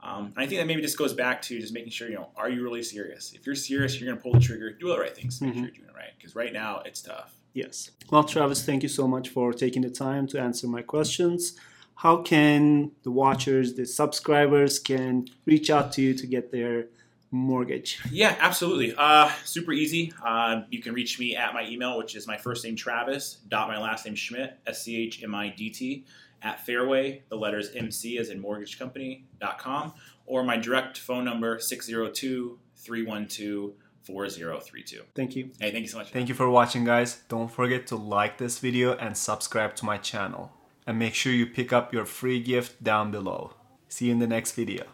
Um, 0.04 0.34
and 0.36 0.44
I 0.44 0.48
think 0.48 0.60
that 0.60 0.68
maybe 0.68 0.82
just 0.82 0.98
goes 0.98 1.14
back 1.14 1.42
to 1.44 1.60
just 1.60 1.74
making 1.74 1.92
sure, 1.92 2.10
you 2.10 2.16
know, 2.16 2.30
are 2.36 2.50
you 2.50 2.64
really 2.64 2.82
serious? 2.84 3.34
If 3.34 3.46
you're 3.46 3.56
serious, 3.56 4.00
you're 4.00 4.10
gonna 4.10 4.22
pull 4.22 4.34
the 4.34 4.40
trigger, 4.40 4.72
do 4.72 4.90
all 4.90 4.96
the 4.96 5.02
right 5.02 5.16
things, 5.16 5.38
to 5.40 5.46
make 5.46 5.54
sure 5.54 5.62
Mhm. 5.64 5.66
you're 5.68 5.76
doing 5.76 5.90
it 5.90 5.96
right. 5.96 6.12
Because 6.18 6.36
right 6.36 6.52
now, 6.54 6.82
it's 6.86 7.02
tough. 7.02 7.36
Yes. 7.54 7.92
Well, 8.10 8.24
Travis, 8.24 8.64
thank 8.66 8.82
you 8.82 8.90
so 8.90 9.08
much 9.08 9.30
for 9.30 9.54
taking 9.54 9.82
the 9.84 9.90
time 9.90 10.26
to 10.28 10.40
answer 10.40 10.68
my 10.68 10.82
questions. 10.82 11.56
how 11.96 12.18
can 12.24 12.90
the 13.04 13.12
watchers, 13.12 13.76
the 13.76 13.86
subscribers, 13.86 14.80
can 14.80 15.28
reach 15.46 15.70
out 15.70 15.92
to 15.94 16.02
you 16.02 16.16
to 16.16 16.26
get 16.26 16.52
their 16.52 16.88
mortgage? 17.30 18.00
Yeah, 18.12 18.36
absolutely. 18.40 18.96
Uh, 18.98 19.30
super 19.46 19.72
easy. 19.72 20.12
Uh, 20.26 20.62
you 20.72 20.82
can 20.82 20.94
reach 20.96 21.20
me 21.20 21.36
at 21.36 21.54
my 21.54 21.64
email, 21.68 22.00
which 22.00 22.16
is 22.16 22.26
my 22.26 22.38
first 22.38 22.64
name 22.66 22.76
Travis 22.76 23.38
dot 23.50 23.68
my 23.68 23.78
last 23.80 24.06
name 24.06 24.16
Schmidt 24.16 24.58
S 24.66 24.82
C 24.84 24.96
H 24.98 25.22
M 25.24 25.36
I 25.36 25.50
D 25.50 25.70
T 25.70 26.06
at 26.41 26.65
Fairway. 26.65 27.23
The 27.30 27.36
letters 27.36 27.69
MC 27.75 28.17
as 28.17 28.30
in 28.30 28.39
mortgage 28.39 28.77
mortgagecompany.com 28.80 29.93
or 30.25 30.43
my 30.43 30.58
direct 30.58 30.97
phone 30.97 31.25
number 31.25 31.60
602 31.60 32.60
312 32.75 33.73
4032. 34.04 35.04
Thank 35.15 35.36
you. 35.36 35.51
Hey, 35.60 35.71
thank 35.71 35.84
you 35.84 35.88
so 35.88 35.99
much. 35.99 36.10
Thank 36.10 36.30
you 36.30 36.36
for 36.36 36.49
watching 36.49 36.84
guys. 36.84 37.21
Don't 37.27 37.51
forget 37.51 37.86
to 37.88 37.95
like 37.95 38.38
this 38.38 38.60
video 38.60 38.95
and 38.97 39.15
subscribe 39.15 39.75
to 39.75 39.86
my 39.86 39.97
channel. 39.97 40.51
And 40.88 40.97
make 40.97 41.13
sure 41.13 41.32
you 41.32 41.45
pick 41.45 41.71
up 41.71 41.93
your 41.93 42.06
free 42.06 42.41
gift 42.41 42.84
down 42.84 43.12
below. 43.12 43.54
See 43.88 44.08
you 44.08 44.13
in 44.13 44.19
the 44.19 44.27
next 44.27 44.54
video. 44.54 44.86